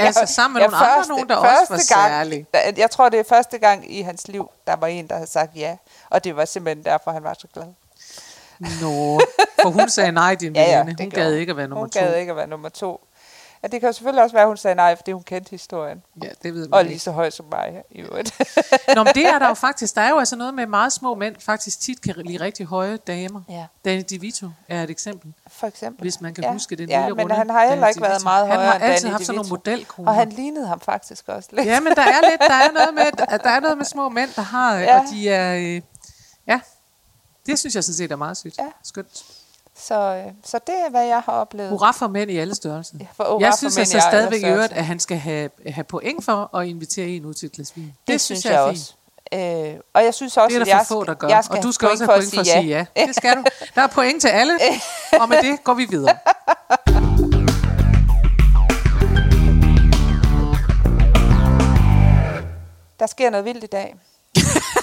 Altså, 0.00 0.26
sammen 0.26 0.54
med 0.54 0.62
nogle 0.70 0.76
andre, 0.86 1.08
nogen, 1.08 1.28
der 1.28 1.36
også 1.36 1.66
var 1.68 1.76
gang, 1.94 2.10
særlige. 2.10 2.46
da- 2.54 2.72
Jeg 2.76 2.90
tror, 2.90 3.08
det 3.08 3.20
er 3.20 3.24
første 3.28 3.58
gang 3.58 3.94
i 3.94 4.02
hans 4.02 4.28
liv, 4.28 4.50
der 4.66 4.76
var 4.76 4.86
en, 4.86 5.06
der 5.08 5.14
havde 5.14 5.26
sagt 5.30 5.50
ja. 5.56 5.76
Og 6.10 6.24
det 6.24 6.36
var 6.36 6.44
simpelthen 6.44 6.84
derfor, 6.84 7.10
han 7.10 7.22
var 7.24 7.34
så 7.40 7.46
glad. 7.54 7.64
Nå. 8.80 9.20
For 9.62 9.68
hun 9.68 9.88
sagde 9.88 10.12
nej, 10.12 10.34
din 10.34 10.56
Ja, 10.56 10.62
ja, 10.62 10.78
veninde. 10.78 11.02
Hun 11.02 11.10
gad 11.10 11.30
hun. 11.30 11.40
ikke 11.40 11.50
at 11.50 11.56
være 11.56 11.68
nummer 11.68 11.80
hun 11.82 11.90
to. 11.90 12.00
gad 12.00 12.16
ikke 12.16 12.30
at 12.30 12.36
være 12.36 12.46
nummer 12.46 12.68
to. 12.68 13.00
Ja, 13.62 13.68
det 13.68 13.80
kan 13.80 13.88
jo 13.88 13.92
selvfølgelig 13.92 14.22
også 14.22 14.34
være, 14.34 14.42
at 14.42 14.48
hun 14.48 14.56
sagde 14.56 14.74
nej, 14.74 14.96
fordi 14.96 15.12
hun 15.12 15.22
kendte 15.22 15.50
historien. 15.50 16.02
Ja, 16.22 16.28
det 16.42 16.54
ved 16.54 16.62
Og 16.72 16.76
man 16.76 16.86
lige 16.86 16.98
så 16.98 17.10
høj 17.10 17.30
som 17.30 17.46
mig 17.50 17.82
i 17.90 18.00
øvrigt. 18.00 18.34
Nå, 18.96 19.04
men 19.04 19.14
det 19.14 19.26
er 19.26 19.38
der 19.38 19.48
jo 19.48 19.54
faktisk. 19.54 19.94
Der 19.94 20.00
er 20.00 20.08
jo 20.08 20.18
altså 20.18 20.36
noget 20.36 20.54
med 20.54 20.66
meget 20.66 20.92
små 20.92 21.14
mænd, 21.14 21.36
faktisk 21.38 21.80
tit 21.80 22.00
kan 22.02 22.14
lide 22.16 22.40
rigtig 22.40 22.66
høje 22.66 22.96
damer. 22.96 23.40
ja, 23.48 23.66
Danny 23.84 24.02
DeVito 24.10 24.48
er 24.68 24.82
et 24.82 24.90
eksempel, 24.90 25.32
for 25.46 25.66
eksempel. 25.66 26.02
hvis 26.02 26.20
man 26.20 26.34
kan 26.34 26.44
ja. 26.44 26.52
huske 26.52 26.76
den 26.76 26.88
ja, 26.88 27.00
lille 27.00 27.14
men 27.14 27.22
runde. 27.22 27.34
han 27.34 27.50
har 27.50 27.68
heller 27.68 27.88
ikke 27.88 28.00
været 28.00 28.24
meget 28.24 28.46
højere 28.46 28.70
Han 28.70 28.80
har 28.80 28.88
altid 28.88 29.08
haft 29.08 29.26
sådan 29.26 29.36
nogle 29.36 29.50
modelkoner. 29.50 30.08
Og 30.10 30.14
han 30.14 30.28
lignede 30.28 30.66
ham 30.66 30.80
faktisk 30.80 31.28
også 31.28 31.48
lidt. 31.52 31.66
Ja, 31.66 31.80
men 31.80 31.92
der 31.96 32.02
er 32.02 32.30
lidt, 32.30 32.40
der 32.40 32.54
er 32.54 32.72
noget 32.72 32.94
med, 32.94 33.38
der 33.38 33.50
er 33.50 33.60
noget 33.60 33.78
med 33.78 33.84
små 33.86 34.08
mænd, 34.08 34.30
der 34.36 34.42
har, 34.42 34.78
ja. 34.78 35.00
Og 35.00 35.04
de 35.10 35.28
er, 35.28 35.56
øh, 35.56 35.82
ja, 36.46 36.60
det 37.46 37.58
synes 37.58 37.74
jeg 37.74 37.84
sådan 37.84 37.96
set 37.96 38.12
er 38.12 38.16
meget 38.16 38.36
sygt. 38.36 38.58
Ja. 38.58 38.66
Skønt. 38.84 39.24
Så, 39.76 39.94
øh, 40.26 40.32
så 40.44 40.58
det 40.66 40.74
er, 40.86 40.90
hvad 40.90 41.04
jeg 41.06 41.20
har 41.20 41.32
oplevet. 41.32 41.70
Hurra 41.70 41.90
for 41.90 42.08
mænd 42.08 42.30
i 42.30 42.36
alle 42.38 42.54
størrelser. 42.54 42.94
Ja, 43.00 43.06
for 43.16 43.40
jeg 43.40 43.54
synes 43.54 43.78
altså 43.78 44.00
stadigvæk 44.00 44.42
i 44.42 44.46
øvrigt, 44.46 44.72
at 44.72 44.84
han 44.86 44.98
skal 45.00 45.16
have, 45.16 45.50
have 45.66 45.84
point 45.84 46.24
for 46.24 46.56
at 46.56 46.66
invitere 46.66 47.06
en 47.06 47.24
ud 47.24 47.34
til 47.34 47.46
et 47.46 47.52
glas 47.52 47.72
vin. 47.76 47.84
Det, 47.84 47.92
Det, 48.08 48.20
synes 48.20 48.44
jeg, 48.44 48.54
er 48.54 48.58
også. 48.58 48.92
Øh, 49.34 49.74
og 49.94 50.04
jeg 50.04 50.14
synes 50.14 50.36
også, 50.36 50.48
Det 50.48 50.56
er 50.56 50.60
at 50.60 50.66
der 50.66 50.76
jeg 50.76 50.84
for 50.88 50.94
få, 50.94 51.04
der 51.04 51.14
gør. 51.14 51.28
jeg 51.28 51.44
skal 51.44 51.56
og 51.58 51.62
du 51.62 51.72
skal 51.72 51.88
også 51.90 52.04
have 52.04 52.16
point 52.18 52.34
for 52.34 52.40
at 52.40 52.46
sige 52.46 52.62
ja. 52.62 53.06
Det 53.06 53.16
skal 53.16 53.36
du. 53.36 53.44
Der 53.74 53.82
er 53.82 53.86
point 53.86 54.20
til 54.20 54.28
alle, 54.28 54.52
og 55.20 55.28
med 55.28 55.42
det 55.42 55.64
går 55.64 55.74
vi 55.74 55.86
videre. 55.90 56.14
Der 62.98 63.06
sker 63.06 63.30
noget 63.30 63.44
vildt 63.44 63.64
i 63.64 63.66
dag. 63.66 63.94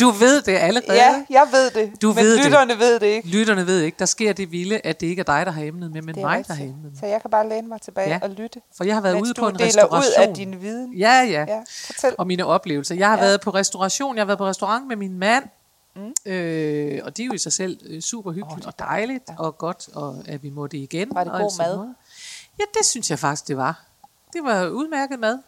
Du 0.00 0.10
ved 0.10 0.42
det 0.42 0.52
allerede. 0.52 0.92
Ja, 0.94 1.24
jeg 1.30 1.48
ved 1.52 1.70
det. 1.70 2.02
Du 2.02 2.08
men 2.12 2.16
ved 2.16 2.36
det. 2.36 2.44
lytterne 2.44 2.78
ved 2.78 3.00
det 3.00 3.06
ikke. 3.06 3.28
Lytterne 3.28 3.66
ved 3.66 3.80
ikke, 3.80 3.96
der 3.98 4.06
sker 4.06 4.32
det 4.32 4.52
vilde, 4.52 4.80
at 4.84 5.00
det 5.00 5.06
ikke 5.06 5.20
er 5.20 5.24
dig, 5.24 5.46
der 5.46 5.52
har 5.52 5.62
emnet 5.62 5.92
med, 5.92 6.02
men 6.02 6.14
Det 6.14 6.22
mig, 6.22 6.30
rigtigt. 6.30 6.48
der 6.48 6.54
har 6.54 6.64
emnet 6.64 6.82
med. 6.92 7.00
Så 7.00 7.06
jeg 7.06 7.20
kan 7.22 7.30
bare 7.30 7.48
læne 7.48 7.68
mig 7.68 7.80
tilbage 7.80 8.08
Ja. 8.10 8.18
og 8.22 8.30
lytte, 8.30 8.60
For 8.76 8.84
jeg 8.84 8.94
har 8.94 9.00
været 9.00 9.20
ude 9.20 9.34
på 9.34 9.48
en 9.48 9.54
deler 9.54 9.66
restauration. 9.66 9.98
ud 10.24 10.28
af 10.28 10.34
din 10.34 10.60
viden. 10.62 10.92
Ja, 10.94 11.22
ja. 11.22 11.44
Ja, 11.48 11.60
fortæl. 11.86 12.14
Og 12.18 12.26
mine 12.26 12.46
oplevelser. 12.46 12.94
Jeg 12.94 13.08
har 13.08 13.16
Ja. 13.16 13.22
været 13.22 13.40
på 13.40 13.50
restauration, 13.50 14.16
jeg 14.16 14.20
har 14.20 14.26
været 14.26 14.38
på 14.38 14.46
restaurant 14.46 14.86
med 14.88 14.96
min 14.96 15.18
mand. 15.18 15.44
Mm. 15.96 16.32
Øh, 16.32 17.00
og 17.04 17.16
det 17.16 17.22
er 17.22 17.26
jo 17.26 17.32
i 17.32 17.38
sig 17.38 17.52
selv 17.52 17.78
øh, 17.86 18.00
super 18.02 18.32
hyggeligt 18.32 18.66
oh, 18.66 18.72
og 18.72 18.78
dejligt 18.78 19.24
ja. 19.28 19.34
og 19.38 19.58
godt, 19.58 19.88
og 19.94 20.22
at 20.28 20.42
vi 20.42 20.50
måtte 20.50 20.76
igen. 20.78 21.08
Var 21.14 21.24
det 21.24 21.32
god 21.32 21.58
mad? 21.58 21.76
noget. 21.76 21.94
Ja, 22.58 22.64
det 22.78 22.86
synes 22.86 23.10
jeg 23.10 23.18
faktisk, 23.18 23.48
det 23.48 23.56
var. 23.56 23.84
Det 24.32 24.40
var 24.44 24.66
udmærket 24.66 25.18
mad. 25.20 25.38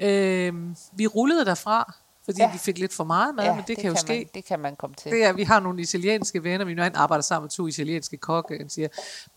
Øh, 0.00 0.54
vi 0.92 1.06
rullede 1.06 1.44
derfra, 1.44 1.92
fordi 2.24 2.40
ja. 2.40 2.52
Vi 2.52 2.58
fik 2.58 2.78
lidt 2.78 2.92
for 2.92 3.04
meget 3.04 3.34
mad, 3.34 3.44
ja, 3.44 3.54
men 3.54 3.64
det, 3.66 3.78
kan 3.78 3.90
jo 3.90 3.96
ske. 3.96 4.12
Man, 4.12 4.26
det 4.34 4.44
kan 4.44 4.60
man 4.60 4.76
komme 4.76 4.96
til. 4.96 5.12
Det 5.12 5.24
er, 5.24 5.32
vi 5.32 5.42
har 5.42 5.60
nogle 5.60 5.82
italienske 5.82 6.44
venner, 6.44 6.66
min 6.66 6.76
mand 6.76 6.96
arbejder 6.96 7.22
sammen 7.22 7.44
med 7.44 7.50
to 7.50 7.66
italienske 7.66 8.16
kokke, 8.16 8.56
han 8.58 8.68
siger, 8.68 8.88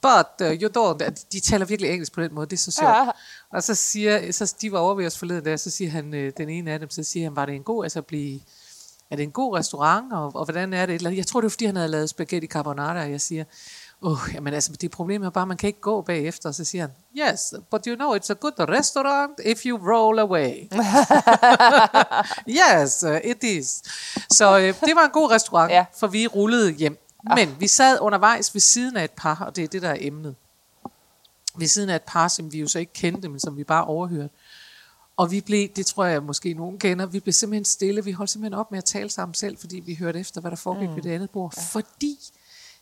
but 0.01 0.47
uh, 0.47 0.61
you 0.61 0.69
don't, 0.77 1.25
de 1.31 1.39
taler 1.39 1.65
virkelig 1.65 1.91
engelsk 1.91 2.13
på 2.13 2.21
den 2.21 2.33
måde, 2.33 2.45
det 2.45 2.53
er 2.53 2.57
så 2.57 2.71
sjovt. 2.71 2.89
Ja. 2.89 3.11
Og 3.51 3.63
så 3.63 3.75
siger, 3.75 4.31
så 4.31 4.55
de 4.61 4.71
var 4.71 4.79
over 4.79 4.95
ved 4.95 5.05
os 5.05 5.17
forleden 5.17 5.45
der, 5.45 5.57
så 5.57 5.69
siger 5.69 5.91
han, 5.91 6.13
øh, 6.13 6.33
den 6.37 6.49
ene 6.49 6.71
af 6.71 6.79
dem, 6.79 6.89
så 6.89 7.03
siger 7.03 7.25
han, 7.25 7.35
var 7.35 7.45
det 7.45 7.55
en 7.55 7.63
god, 7.63 7.85
altså 7.85 8.01
blive, 8.01 8.39
er 9.11 9.15
det 9.15 9.23
en 9.23 9.31
god 9.31 9.57
restaurant, 9.57 10.13
og, 10.13 10.35
og 10.35 10.45
hvordan 10.45 10.73
er 10.73 10.85
det? 10.85 11.17
Jeg 11.17 11.27
tror, 11.27 11.41
det 11.41 11.45
var, 11.45 11.49
fordi 11.49 11.65
han 11.65 11.75
havde 11.75 11.89
lavet 11.89 12.09
spaghetti 12.09 12.47
carbonara, 12.47 13.01
og 13.03 13.11
jeg 13.11 13.21
siger, 13.21 13.43
oh, 14.01 14.17
jamen 14.33 14.53
altså, 14.53 14.71
det 14.81 14.91
problemet 14.91 15.25
er 15.25 15.29
bare, 15.29 15.45
man 15.45 15.57
kan 15.57 15.67
ikke 15.67 15.81
gå 15.81 16.01
bagefter, 16.01 16.49
og 16.49 16.55
så 16.55 16.63
siger 16.63 16.81
han, 16.81 16.91
yes, 17.31 17.53
but 17.71 17.85
you 17.85 17.95
know, 17.95 18.15
it's 18.15 18.29
a 18.29 18.33
good 18.33 18.53
restaurant 18.59 19.33
if 19.45 19.65
you 19.65 19.93
roll 19.93 20.19
away. 20.19 20.69
yes, 22.59 23.03
uh, 23.03 23.31
it 23.31 23.43
is. 23.43 23.83
Så 24.31 24.57
øh, 24.57 24.73
det 24.87 24.95
var 24.95 25.05
en 25.05 25.11
god 25.11 25.31
restaurant, 25.31 25.71
ja. 25.71 25.75
Ja. 25.75 25.85
for 25.99 26.07
vi 26.07 26.27
rullede 26.27 26.71
hjem. 26.71 26.97
Men 27.35 27.55
vi 27.59 27.67
sad 27.67 27.99
undervejs 28.01 28.53
ved 28.53 28.61
siden 28.61 28.97
af 28.97 29.03
et 29.03 29.11
par, 29.11 29.43
og 29.45 29.55
det 29.55 29.63
er 29.63 29.67
det, 29.67 29.81
der 29.81 29.89
er 29.89 29.97
emnet. 29.99 30.35
Ved 31.57 31.67
siden 31.67 31.89
af 31.89 31.95
et 31.95 32.01
par, 32.01 32.27
som 32.27 32.53
vi 32.53 32.59
jo 32.59 32.67
så 32.67 32.79
ikke 32.79 32.93
kendte, 32.93 33.29
men 33.29 33.39
som 33.39 33.57
vi 33.57 33.63
bare 33.63 33.85
overhørte. 33.85 34.29
Og 35.17 35.31
vi 35.31 35.41
blev, 35.41 35.69
det 35.75 35.85
tror 35.85 36.05
jeg 36.05 36.23
måske 36.23 36.53
nogen 36.53 36.79
kender, 36.79 37.05
vi 37.05 37.19
blev 37.19 37.33
simpelthen 37.33 37.65
stille. 37.65 38.03
Vi 38.03 38.11
holdt 38.11 38.31
simpelthen 38.31 38.59
op 38.59 38.71
med 38.71 38.77
at 38.77 38.85
tale 38.85 39.09
sammen 39.09 39.33
selv, 39.33 39.57
fordi 39.57 39.79
vi 39.79 39.95
hørte 39.95 40.19
efter, 40.19 40.41
hvad 40.41 40.51
der 40.51 40.57
foregik 40.57 40.89
mm. 40.89 40.95
ved 40.95 41.03
det 41.03 41.11
andet 41.11 41.29
bord. 41.29 41.53
Ja. 41.57 41.61
Fordi 41.61 42.17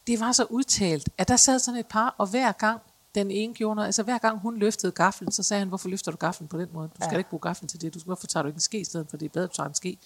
det 0.08 0.20
var 0.20 0.32
så 0.32 0.44
udtalt, 0.44 1.10
at 1.18 1.28
der 1.28 1.36
sad 1.38 1.60
sådan 1.60 1.80
et 1.80 1.86
par, 1.86 2.16
og 2.18 2.28
hver 2.28 2.52
gang 2.52 2.82
den 3.16 3.32
ene 3.32 3.54
gjorde 3.54 3.76
noget, 3.76 3.86
altså 3.88 4.04
hver 4.04 4.18
gang 4.18 4.40
hun 4.40 4.58
løftede 4.58 4.92
gaflen, 4.92 5.32
så 5.32 5.44
sagde 5.44 5.60
han, 5.60 5.68
hvorfor 5.68 5.90
løfter 5.90 6.12
du 6.12 6.18
gaflen 6.18 6.48
på 6.48 6.58
den 6.58 6.70
måde? 6.74 6.88
Du 6.88 6.96
skal 6.96 7.12
ja. 7.12 7.18
ikke 7.18 7.30
bruge 7.30 7.42
gaflen 7.42 7.68
til 7.68 7.82
det. 7.82 7.94
Du, 7.94 8.00
hvorfor 8.06 8.28
tager 8.28 8.42
du 8.42 8.48
ikke 8.48 8.58
en 8.58 8.62
ske 8.62 8.80
i 8.80 8.84
stedet 8.84 9.08
for 9.10 9.18
det 9.18 9.26
er 9.26 9.30
bedre, 9.30 9.44
at 9.44 9.52
du 9.52 9.56
tager 9.56 9.70
en 9.70 9.76
ske? 9.76 9.98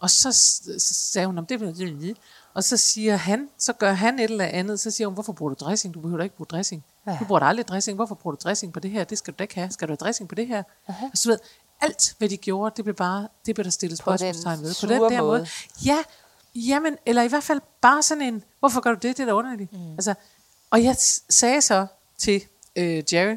Og 0.00 0.10
så, 0.10 0.32
så 0.78 0.94
sagde 0.94 1.26
hun, 1.26 1.38
om 1.38 1.46
det 1.46 1.58
bliver 1.58 1.72
det. 1.72 2.16
Og 2.54 2.64
så 2.64 2.76
siger 2.76 3.16
han, 3.16 3.48
så 3.58 3.72
gør 3.72 3.92
han 3.92 4.18
et 4.18 4.30
eller 4.30 4.44
andet, 4.44 4.80
så 4.80 4.90
siger 4.90 5.06
hun, 5.06 5.14
hvorfor 5.14 5.32
bruger 5.32 5.54
du 5.54 5.64
dressing? 5.64 5.94
Du 5.94 6.00
behøver 6.00 6.18
da 6.18 6.24
ikke 6.24 6.36
bruge 6.36 6.46
dressing. 6.46 6.84
Du 7.20 7.24
bruger 7.24 7.38
da 7.40 7.46
aldrig 7.46 7.68
dressing. 7.68 7.96
Hvorfor 7.96 8.14
bruger 8.14 8.36
du 8.36 8.40
dressing 8.44 8.72
på 8.72 8.80
det 8.80 8.90
her? 8.90 9.04
Det 9.04 9.18
skal 9.18 9.32
du 9.32 9.36
da 9.38 9.44
ikke 9.44 9.54
have. 9.54 9.70
Skal 9.70 9.88
du 9.88 9.90
have 9.90 9.96
dressing 9.96 10.28
på 10.28 10.34
det 10.34 10.46
her? 10.46 10.62
Uh-huh. 10.62 11.04
Og 11.04 11.18
så 11.18 11.28
ved, 11.28 11.38
alt, 11.80 12.14
hvad 12.18 12.28
de 12.28 12.36
gjorde, 12.36 12.74
det 12.76 12.84
blev 12.84 12.94
bare, 12.94 13.28
det 13.46 13.54
blev 13.54 13.64
der 13.64 13.70
stillet 13.70 13.98
spørgsmålstegn 13.98 14.62
ved. 14.62 14.74
På 14.80 14.86
den 14.86 15.00
der 15.00 15.22
måde. 15.22 15.38
måde. 15.38 15.46
Ja, 15.84 15.98
jamen, 16.56 16.96
eller 17.06 17.22
i 17.22 17.28
hvert 17.28 17.42
fald 17.42 17.60
bare 17.80 18.02
sådan 18.02 18.22
en, 18.22 18.44
hvorfor 18.58 18.80
gør 18.80 18.90
du 18.94 18.98
det, 19.08 19.16
det 19.16 19.20
er 19.20 19.26
da 19.26 19.32
underligt. 19.32 19.72
Mm. 19.72 19.90
Altså, 19.90 20.14
og 20.70 20.84
jeg 20.84 20.96
sagde 21.28 21.60
så 21.60 21.86
til 22.18 22.42
øh, 22.76 23.02
Jerry, 23.12 23.36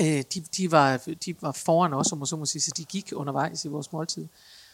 øh, 0.00 0.24
de, 0.34 0.40
de, 0.56 0.72
var, 0.72 0.96
de 1.24 1.42
var 1.42 1.52
foran 1.52 1.92
os, 1.92 2.12
om 2.12 2.18
man 2.18 2.26
så 2.26 2.36
må 2.36 2.46
sige, 2.46 2.62
så 2.62 2.72
de 2.76 2.84
gik 2.84 3.12
undervejs 3.14 3.64
i 3.64 3.68
vores 3.68 3.92
måltid. 3.92 4.26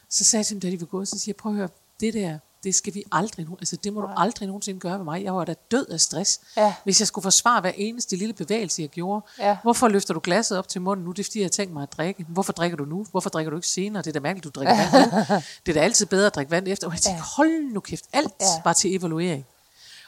Så 0.09 0.25
sagde 0.25 0.41
jeg 0.41 0.47
til 0.47 0.55
dem, 0.55 0.61
da 0.61 0.71
de 0.71 0.81
var 0.81 0.87
gået, 0.87 1.09
så 1.09 1.19
siger 1.19 1.33
jeg, 1.33 1.37
prøv 1.37 1.53
at 1.53 1.57
høre, 1.57 1.69
det 2.01 2.15
der, 2.15 2.39
det 2.65 2.75
skal 2.75 2.95
vi 2.95 3.03
aldrig 3.13 3.47
nu, 3.49 3.55
altså 3.61 3.77
det 3.77 3.93
må 3.93 4.01
du 4.01 4.09
aldrig 4.17 4.47
nogensinde 4.49 4.81
gøre 4.81 4.97
med 4.97 5.05
mig. 5.05 5.25
Jeg 5.25 5.35
var 5.35 5.45
da 5.45 5.55
død 5.71 5.87
af 5.87 6.01
stress, 6.01 6.41
Ja. 6.57 6.75
hvis 6.85 7.01
jeg 7.01 7.07
skulle 7.09 7.23
forsvare 7.23 7.61
hver 7.61 7.73
eneste 7.77 8.17
lille 8.17 8.35
bevægelse, 8.35 8.83
jeg 8.83 8.89
gjorde. 8.89 9.27
Ja. 9.39 9.57
Hvorfor 9.63 9.89
løfter 9.89 10.15
du 10.15 10.21
glasset 10.23 10.59
op 10.59 10.69
til 10.69 10.81
munden 10.81 11.05
nu? 11.05 11.13
Det 11.13 11.19
er 11.19 11.25
fordi, 11.25 11.39
jeg 11.39 11.45
har 11.45 11.51
tænkt 11.51 11.73
mig 11.73 11.83
at 11.83 11.93
drikke. 11.93 12.27
Hvorfor 12.29 12.53
drikker 12.53 12.77
du 12.77 12.85
nu? 12.85 13.07
Hvorfor 13.11 13.31
drikker 13.31 13.51
du 13.51 13.57
ikke 13.57 13.69
senere? 13.69 14.03
Det 14.03 14.09
er 14.09 14.13
da 14.13 14.21
mærkeligt, 14.21 14.45
du 14.55 14.61
drikker 14.61 14.75
vand 14.93 15.13
nu. 15.13 15.37
Det 15.67 15.77
er 15.77 15.81
da 15.81 15.81
altid 15.85 16.07
bedre 16.07 16.27
at 16.27 16.35
drikke 16.35 16.51
vand 16.51 16.69
efter. 16.69 16.87
Og 16.87 16.93
jeg 16.93 17.01
tænkte, 17.01 17.23
hold 17.37 17.73
nu 17.73 17.81
kæft, 17.81 18.05
alt 18.13 18.33
Ja. 18.41 18.47
var 18.65 18.73
til 18.73 18.97
evaluering. 18.97 19.45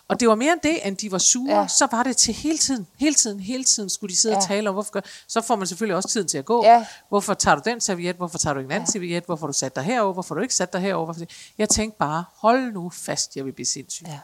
Og 0.09 0.21
det 0.21 0.29
var 0.29 0.35
mere 0.35 0.53
end 0.53 0.61
det, 0.63 0.87
end 0.87 0.97
de 0.97 1.13
var 1.13 1.19
sure. 1.19 1.61
Ja. 1.61 1.67
Så 1.67 1.89
var 1.91 2.03
det 2.03 2.17
til 2.17 2.35
hele 2.35 2.59
tiden, 2.59 2.87
hele 2.99 3.15
tiden, 3.15 3.41
hele 3.41 3.65
tiden 3.65 3.91
skulle 3.91 4.11
de 4.11 4.21
sidde 4.21 4.35
ja. 4.35 4.41
Og 4.41 4.47
tale 4.47 4.69
om, 4.69 4.75
hvorfor 4.75 4.93
gør. 4.93 5.01
Så 5.29 5.41
får 5.41 5.57
man 5.57 5.67
selvfølgelig 5.67 5.97
også 5.97 6.09
tiden 6.09 6.29
til 6.29 6.39
at 6.39 6.45
gå. 6.45 6.65
Ja. 6.65 6.87
Hvorfor 7.09 7.35
tager 7.35 7.55
du 7.55 7.63
den 7.65 7.81
serviet? 7.81 8.17
Hvorfor 8.17 8.39
tager 8.39 8.55
du 8.55 8.61
ikke 8.61 8.69
en 8.69 8.73
anden 8.73 8.87
ja. 8.87 8.93
serviet? 8.93 9.25
Hvorfor 9.25 9.47
du 9.47 9.53
sat 9.53 9.77
dig 9.77 9.85
herover? 9.85 10.13
Hvorfor 10.13 10.35
du 10.35 10.41
ikke 10.41 10.55
sat 10.55 10.73
dig 10.73 10.81
herover? 10.81 11.05
Hvorfor? 11.05 11.25
Jeg 11.59 11.69
tænkte 11.69 11.99
bare, 11.99 12.25
hold 12.35 12.73
nu 12.73 12.91
fast, 12.91 13.37
jeg 13.37 13.45
vil 13.45 13.53
blive 13.53 13.67
sindssyg. 13.67 14.07
Ja. 14.07 14.19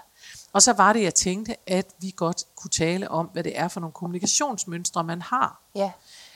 Og 0.53 0.63
så 0.63 0.73
var 0.73 0.93
det, 0.93 1.03
jeg 1.03 1.15
tænkte, 1.15 1.57
at 1.67 1.87
vi 2.01 2.15
godt 2.17 2.45
kunne 2.57 2.71
tale 2.71 3.11
om, 3.11 3.27
hvad 3.33 3.45
det 3.45 3.59
er 3.59 3.69
for 3.69 3.81
nogle 3.81 3.93
kommunikationsmønstre, 3.93 5.05
man 5.05 5.23
har. 5.23 5.63
Ja. 5.75 5.91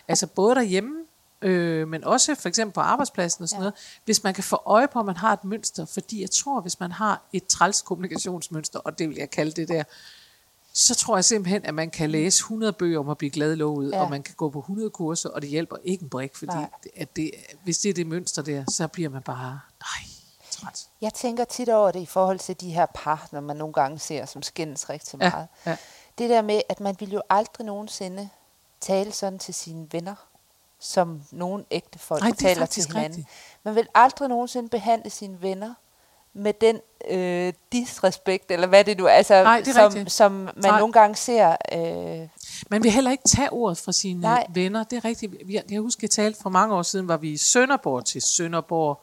Altså 0.09 0.27
både 0.27 0.55
derhjemme, 0.55 0.95
øh, 1.45 1.89
men 1.89 2.05
også 2.05 2.35
for 2.35 2.49
eksempel 2.49 2.75
på 2.75 2.81
arbejdspladsen 2.81 3.43
og 3.43 3.49
sådan 3.49 3.61
ja. 3.61 3.63
noget. 3.63 3.75
Hvis 4.05 4.23
man 4.23 4.35
kan 4.35 4.45
få 4.45 4.63
øje 4.67 4.89
på, 4.89 4.99
at 5.01 5.07
man 5.07 5.17
har 5.17 5.33
et 5.33 5.45
mønster, 5.45 5.85
fordi 5.85 6.21
jeg 6.21 6.31
tror, 6.31 6.61
hvis 6.61 6.81
man 6.81 6.93
har 6.93 7.23
et 7.33 7.47
træls 7.47 7.83
kommunikationsmønster, 7.83 8.79
og 8.79 8.99
det 8.99 9.09
vil 9.09 9.17
jeg 9.17 9.31
kalde 9.31 9.53
det 9.53 9.69
der, 9.69 9.85
så 10.73 10.95
tror 10.95 11.17
jeg 11.17 11.25
simpelthen, 11.25 11.65
at 11.65 11.75
man 11.75 11.91
kan 11.91 12.11
læse 12.11 12.39
100 12.39 12.73
bøger 12.73 12.99
om 12.99 13.09
at 13.09 13.19
blive 13.19 13.31
glad 13.31 13.57
lovet, 13.57 13.91
ja. 13.91 13.97
Ja. 13.97 14.03
og 14.03 14.11
man 14.11 14.23
kan 14.23 14.35
gå 14.35 14.51
på 14.51 14.59
100 14.59 14.91
kurser, 14.91 15.29
og 15.29 15.43
det 15.43 15.51
hjælper 15.51 15.77
ikke 15.85 16.03
en 16.03 16.11
brik, 16.11 16.37
fordi 16.37 16.53
Nej. 16.55 16.71
at 16.97 17.17
det, 17.17 17.31
hvis 17.65 17.79
det 17.79 17.89
er 17.89 17.95
det 17.95 18.07
mønster 18.07 18.43
der, 18.43 18.65
så 18.71 18.89
bliver 18.89 19.09
man 19.09 19.23
bare, 19.23 19.61
nej, 19.81 20.09
træt. 20.51 20.87
Jeg 21.01 21.15
tænker 21.15 21.45
tit 21.45 21.69
over 21.69 21.91
det 21.91 22.01
i 22.01 22.07
forhold 22.07 22.39
til 22.39 22.61
de 22.61 22.71
her 22.73 22.87
par, 22.95 23.29
når 23.33 23.41
man 23.41 23.57
nogle 23.57 23.75
gange 23.75 23.99
ser, 23.99 24.27
som 24.27 24.43
skændes 24.43 24.91
rigtig 24.91 25.21
Ja, 25.21 25.31
meget. 25.31 25.49
ja. 25.67 25.77
Det 26.19 26.31
der 26.31 26.43
med, 26.43 26.61
at 26.69 26.81
man 26.81 26.97
vil 27.01 27.13
jo 27.13 27.23
aldrig 27.31 27.67
nogensinde 27.67 28.29
tale 28.81 29.13
sådan 29.13 29.39
til 29.39 29.55
sine 29.55 29.87
venner, 29.93 30.15
som 30.85 31.23
nogle 31.31 31.65
ægte 31.71 31.99
folk 31.99 32.25
er 32.25 32.33
taler 32.33 32.67
til 32.67 32.85
hinanden. 32.87 33.11
rigtigt. 33.11 33.29
Man 33.65 33.75
vil 33.75 33.87
aldrig 33.95 34.29
nogensinde 34.29 34.69
behandle 34.69 35.11
sine 35.11 35.43
venner 35.43 35.75
med 36.37 36.53
den 36.61 36.81
øh, 37.11 37.53
disrespekt, 37.73 38.51
eller 38.51 38.67
hvad 38.67 38.85
det 38.85 38.99
nu 38.99 39.05
er, 39.07 39.11
altså, 39.11 39.43
Nej, 39.43 39.59
det 39.61 39.69
er 39.69 39.73
som, 39.73 39.85
rigtigt. 39.85 40.13
som 40.13 40.33
man 40.33 40.55
Nej. 40.57 40.79
nogle 40.79 40.93
gange 40.93 41.17
ser. 41.17 41.57
Øh, 41.73 42.29
Man 42.71 42.83
vil 42.83 42.91
heller 42.91 43.11
ikke 43.11 43.29
tage 43.29 43.53
ordet 43.53 43.79
fra 43.79 43.93
sine 43.93 44.21
Nej. 44.21 44.47
Venner. 44.55 44.85
Det 44.85 44.97
er 44.97 45.05
rigtigt. 45.05 45.35
Jeg 45.51 45.63
kan 45.69 45.81
huske, 45.83 45.99
jeg 46.03 46.11
talte 46.11 46.39
for 46.43 46.51
mange 46.51 46.75
år 46.75 46.83
siden, 46.83 47.09
var 47.09 47.17
vi 47.17 47.31
i 47.33 47.37
Sønderborg 47.37 48.05
til 48.05 48.23
Sønderborg 48.23 49.01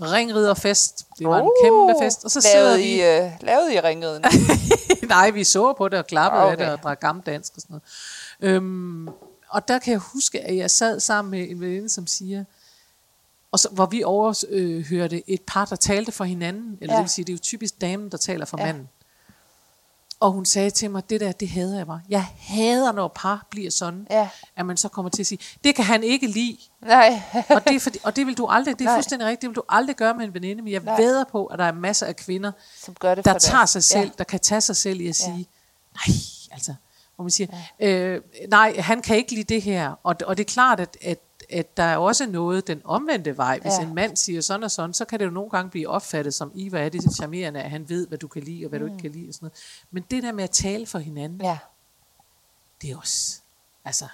Ringriderfest. 0.00 1.06
Det 1.18 1.28
var 1.28 1.40
en 1.40 1.50
kæmpe 1.64 1.94
fest. 2.04 2.24
Og 2.24 2.30
så 2.30 2.40
sidder 2.40 2.76
vi... 2.76 2.82
I, 2.82 3.02
øh, 3.02 3.30
lavet 3.40 3.72
i 3.72 3.80
ringet. 3.80 4.24
Nej, 5.08 5.30
vi 5.30 5.44
så 5.44 5.72
på 5.72 5.88
det 5.88 5.98
og 5.98 6.06
klappede 6.06 6.42
okay. 6.42 6.50
af 6.50 6.54
Okay. 6.56 6.64
det 6.64 6.72
og 6.72 6.82
drak 6.82 7.00
gammeldansk 7.00 7.52
og 7.56 7.60
sådan 7.62 7.80
noget. 8.40 8.54
Øhm, 8.56 9.08
og 9.50 9.68
der 9.68 9.78
kan 9.78 9.90
jeg 9.92 10.00
huske, 10.00 10.40
at 10.40 10.56
jeg 10.56 10.70
sad 10.70 11.00
sammen 11.00 11.30
med 11.30 11.50
en 11.50 11.60
veninde, 11.60 11.88
som 11.88 12.06
siger, 12.06 12.44
og 13.52 13.58
så, 13.58 13.68
hvor 13.72 13.86
vi 13.86 14.02
overhørte 14.02 14.82
hørte 14.88 15.30
et 15.30 15.42
par, 15.46 15.64
der 15.64 15.76
talte 15.76 16.12
for 16.12 16.24
hinanden, 16.24 16.78
eller 16.80 16.92
ja. 16.94 16.96
Ja. 16.96 16.96
det 16.98 17.02
vil 17.02 17.10
sige, 17.10 17.24
det 17.24 17.32
er 17.32 17.34
jo 17.34 17.40
typisk 17.42 17.80
damen, 17.80 18.10
der 18.10 18.16
taler 18.16 18.44
for 18.46 18.58
Ja. 18.58 18.66
ja. 18.66 18.72
manden. 18.72 18.88
Og 20.20 20.32
hun 20.32 20.44
sagde 20.44 20.70
til 20.70 20.90
mig, 20.90 21.10
det 21.10 21.20
der, 21.20 21.32
det 21.32 21.48
hader 21.48 21.76
jeg 21.76 21.86
mig. 21.86 22.00
Jeg 22.08 22.26
hader, 22.38 22.92
når 22.92 23.08
par 23.14 23.46
bliver 23.50 23.70
sådan, 23.70 24.06
Ja. 24.10 24.28
at 24.56 24.66
man 24.66 24.76
så 24.76 24.88
kommer 24.88 25.10
til 25.10 25.22
at 25.22 25.26
sige, 25.26 25.38
det 25.64 25.74
kan 25.74 25.84
han 25.84 26.02
ikke 26.02 26.26
lide. 26.26 26.58
Nej. 26.82 27.22
Og 27.48 27.64
det, 27.64 27.74
er 27.76 27.80
fordi, 27.80 27.98
og 28.04 28.16
det 28.16 28.26
vil 28.26 28.38
du 28.38 28.46
aldrig, 28.46 28.78
det 28.78 28.84
er 28.84 28.88
Nej. 28.88 28.96
fuldstændig 28.96 29.28
rigtigt, 29.28 29.40
det 29.42 29.48
vil 29.48 29.56
du 29.56 29.62
aldrig 29.68 29.96
gøre 29.96 30.14
med 30.14 30.24
en 30.24 30.34
veninde, 30.34 30.62
men 30.62 30.72
jeg 30.72 30.80
Nej. 30.82 30.96
ved 31.00 31.24
på, 31.24 31.46
at 31.46 31.58
der 31.58 31.64
er 31.64 31.72
masser 31.72 32.06
af 32.06 32.16
kvinder, 32.16 32.52
Som 32.84 32.94
gør 32.94 33.14
det 33.14 33.24
der 33.24 33.38
tager 33.38 33.56
deres- 33.56 33.70
sig 33.70 33.84
selv, 33.84 34.04
Ja. 34.06 34.10
der 34.18 34.24
kan 34.24 34.40
tage 34.40 34.60
sig 34.60 34.76
selv 34.76 35.00
i 35.00 35.04
at 35.04 35.20
Ja. 35.20 35.24
sige, 35.24 35.48
nej, 36.08 36.16
altså, 36.50 36.74
hvor 37.18 37.24
man 37.24 37.30
siger, 37.30 37.48
øh, 37.80 38.20
nej, 38.48 38.74
han 38.78 39.02
kan 39.02 39.16
ikke 39.16 39.34
lide 39.34 39.54
det 39.54 39.62
her. 39.62 39.94
Og, 40.02 40.16
og 40.26 40.36
det 40.36 40.44
er 40.44 40.48
klart, 40.52 40.80
at, 40.80 40.96
at, 41.00 41.18
at 41.50 41.76
der 41.76 41.82
er 41.82 41.96
også 41.96 42.26
noget 42.26 42.66
den 42.66 42.80
omvendte 42.84 43.36
vej. 43.36 43.58
Hvis 43.62 43.72
Ja. 43.80 43.82
en 43.86 43.94
mand 43.94 44.16
siger 44.16 44.40
sådan 44.40 44.62
og 44.64 44.70
sådan, 44.70 44.94
så 44.94 45.04
kan 45.04 45.18
det 45.18 45.24
jo 45.24 45.30
nogle 45.30 45.50
gange 45.50 45.70
blive 45.70 45.88
opfattet 45.88 46.34
som, 46.34 46.52
i 46.54 46.68
hvad 46.68 46.84
er 46.84 46.88
det 46.88 47.14
charmerende, 47.16 47.62
at 47.62 47.70
han 47.70 47.88
ved, 47.88 48.06
hvad 48.06 48.18
du 48.18 48.28
kan 48.28 48.42
lide, 48.42 48.64
og 48.64 48.68
hvad 48.68 48.78
mm. 48.80 48.86
du 48.86 48.92
ikke 48.92 49.02
kan 49.02 49.10
lide. 49.10 49.28
Og 49.28 49.34
sådan 49.34 49.46
noget. 49.46 49.58
Men 49.90 50.04
det 50.10 50.22
der 50.22 50.32
med 50.32 50.44
at 50.44 50.50
tale 50.50 50.86
for 50.86 50.98
hinanden, 50.98 51.40
Ja, 51.40 51.58
det 52.82 52.90
er 52.90 52.96
også, 52.96 53.40
altså, 53.84 54.04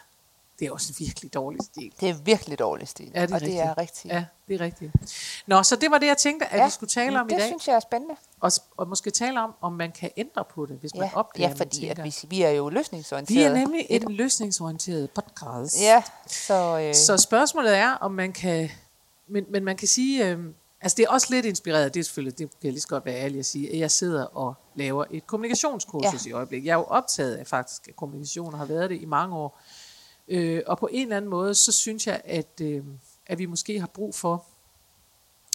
det 0.58 0.66
er 0.66 0.72
også 0.72 0.86
en 1.00 1.06
virkelig 1.06 1.34
dårlig 1.34 1.60
stil. 1.64 1.92
det 2.00 2.08
er 2.08 2.14
virkelig 2.14 2.58
dårlig 2.58 2.88
stil. 2.88 3.10
Ja, 3.14 3.22
det 3.22 3.30
er 3.30 3.34
og 3.34 3.40
det 3.40 3.48
rigtigt. 3.48 3.62
er 3.62 3.78
rigtigt. 3.78 4.14
Ja, 4.14 4.24
det 4.48 4.54
er 4.54 4.64
rigtigt. 4.64 4.92
Nå, 5.46 5.62
så 5.62 5.76
det 5.76 5.90
var 5.90 5.98
det, 5.98 6.06
jeg 6.06 6.16
tænkte, 6.16 6.46
at 6.46 6.58
ja, 6.58 6.64
vi 6.64 6.70
skulle 6.70 6.90
tale 6.90 7.20
om 7.20 7.26
i 7.28 7.30
det 7.30 7.38
dag. 7.38 7.46
synes 7.46 7.68
jeg 7.68 7.74
er 7.76 7.80
spændende. 7.80 8.14
Og, 8.40 8.52
og 8.76 8.88
måske 8.88 9.10
tale 9.10 9.40
om, 9.40 9.54
om 9.60 9.72
man 9.72 9.92
kan 9.92 10.10
ændre 10.16 10.44
på 10.54 10.66
det, 10.66 10.76
hvis 10.80 10.94
man 10.94 11.02
Ja, 11.08 11.16
opdager, 11.18 11.48
ja 11.48 11.48
man 11.48 11.56
fordi 11.56 11.88
at 11.88 12.04
vi, 12.04 12.14
vi 12.28 12.42
er 12.42 12.50
jo 12.50 12.68
løsningsorienterede. 12.68 13.54
Vi 13.54 13.60
er 13.60 13.64
nemlig 13.66 13.86
en 13.90 14.12
løsningsorienteret 14.12 15.10
podcast. 15.10 15.80
Ja, 15.82 16.02
så, 16.26 16.78
øh, 16.80 16.94
Så 16.94 17.16
spørgsmålet 17.16 17.76
er, 17.76 17.90
om 17.92 18.12
man 18.12 18.32
kan... 18.32 18.70
Men, 19.28 19.44
men 19.50 19.64
man 19.64 19.76
kan 19.76 19.88
sige... 19.88 20.28
Øh, 20.28 20.38
altså 20.80 20.96
det 20.96 21.02
er 21.04 21.08
også 21.10 21.26
lidt 21.30 21.46
inspireret, 21.46 21.94
det 21.94 22.00
er 22.00 22.04
selvfølgelig, 22.04 22.38
det 22.38 22.50
kan 22.50 22.58
jeg 22.62 22.72
lige 22.72 22.80
så 22.80 22.88
godt 22.88 23.04
være 23.04 23.16
ærlig 23.16 23.38
at 23.38 23.46
sige, 23.46 23.72
at 23.72 23.78
jeg 23.78 23.90
sidder 23.90 24.24
og 24.24 24.54
laver 24.74 25.04
et 25.10 25.26
kommunikationskursus 25.26 26.26
ja. 26.26 26.30
i 26.30 26.32
øjeblikket. 26.32 26.66
Jeg 26.66 26.72
er 26.72 26.76
jo 26.76 26.84
optaget 26.84 27.34
af 27.34 27.46
faktisk 27.46 27.88
kommunikation 27.96 28.52
og 28.52 28.58
har 28.58 28.66
været 28.66 28.90
det 28.90 29.00
i 29.00 29.04
mange 29.04 29.36
år. 29.36 29.60
Øh, 30.28 30.62
og 30.66 30.78
på 30.78 30.88
en 30.92 31.02
eller 31.02 31.16
anden 31.16 31.30
måde, 31.30 31.54
så 31.54 31.72
synes 31.72 32.06
jeg, 32.06 32.20
at, 32.24 32.60
øh, 32.60 32.84
at 33.26 33.38
vi 33.38 33.46
måske 33.46 33.80
har 33.80 33.86
brug 33.86 34.14
for 34.14 34.44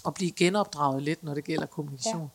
at 0.07 0.13
blive 0.13 0.31
genopdraget 0.31 1.03
lidt, 1.03 1.23
når 1.23 1.33
det 1.33 1.43
gælder 1.43 1.65
kommunikation. 1.65 2.31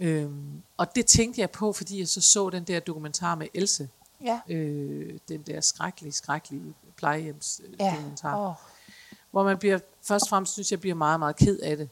Ja. 0.00 0.06
Øhm, 0.06 0.62
og 0.76 0.94
det 0.96 1.06
tænkte 1.06 1.40
jeg 1.40 1.50
på, 1.50 1.72
fordi 1.72 1.98
jeg 1.98 2.08
så 2.08 2.20
så 2.20 2.50
den 2.50 2.64
der 2.64 2.80
dokumentar 2.80 3.34
med 3.34 3.46
Else, 3.54 3.88
ja, 4.24 4.40
øh, 4.48 5.18
den 5.28 5.42
der 5.42 5.60
skrækkelige, 5.60 6.12
skrækkelige 6.12 6.74
plejehjems 6.96 7.60
øh, 7.64 7.74
ja. 7.80 8.48
Åh, 8.48 8.54
hvor 9.30 9.44
man 9.44 9.58
bliver, 9.58 9.78
først 10.02 10.24
og 10.24 10.28
fremmest 10.28 10.52
synes 10.52 10.70
jeg, 10.70 10.80
bliver 10.80 10.94
meget, 10.94 11.18
meget 11.18 11.36
ked 11.36 11.58
af 11.58 11.76
det. 11.76 11.88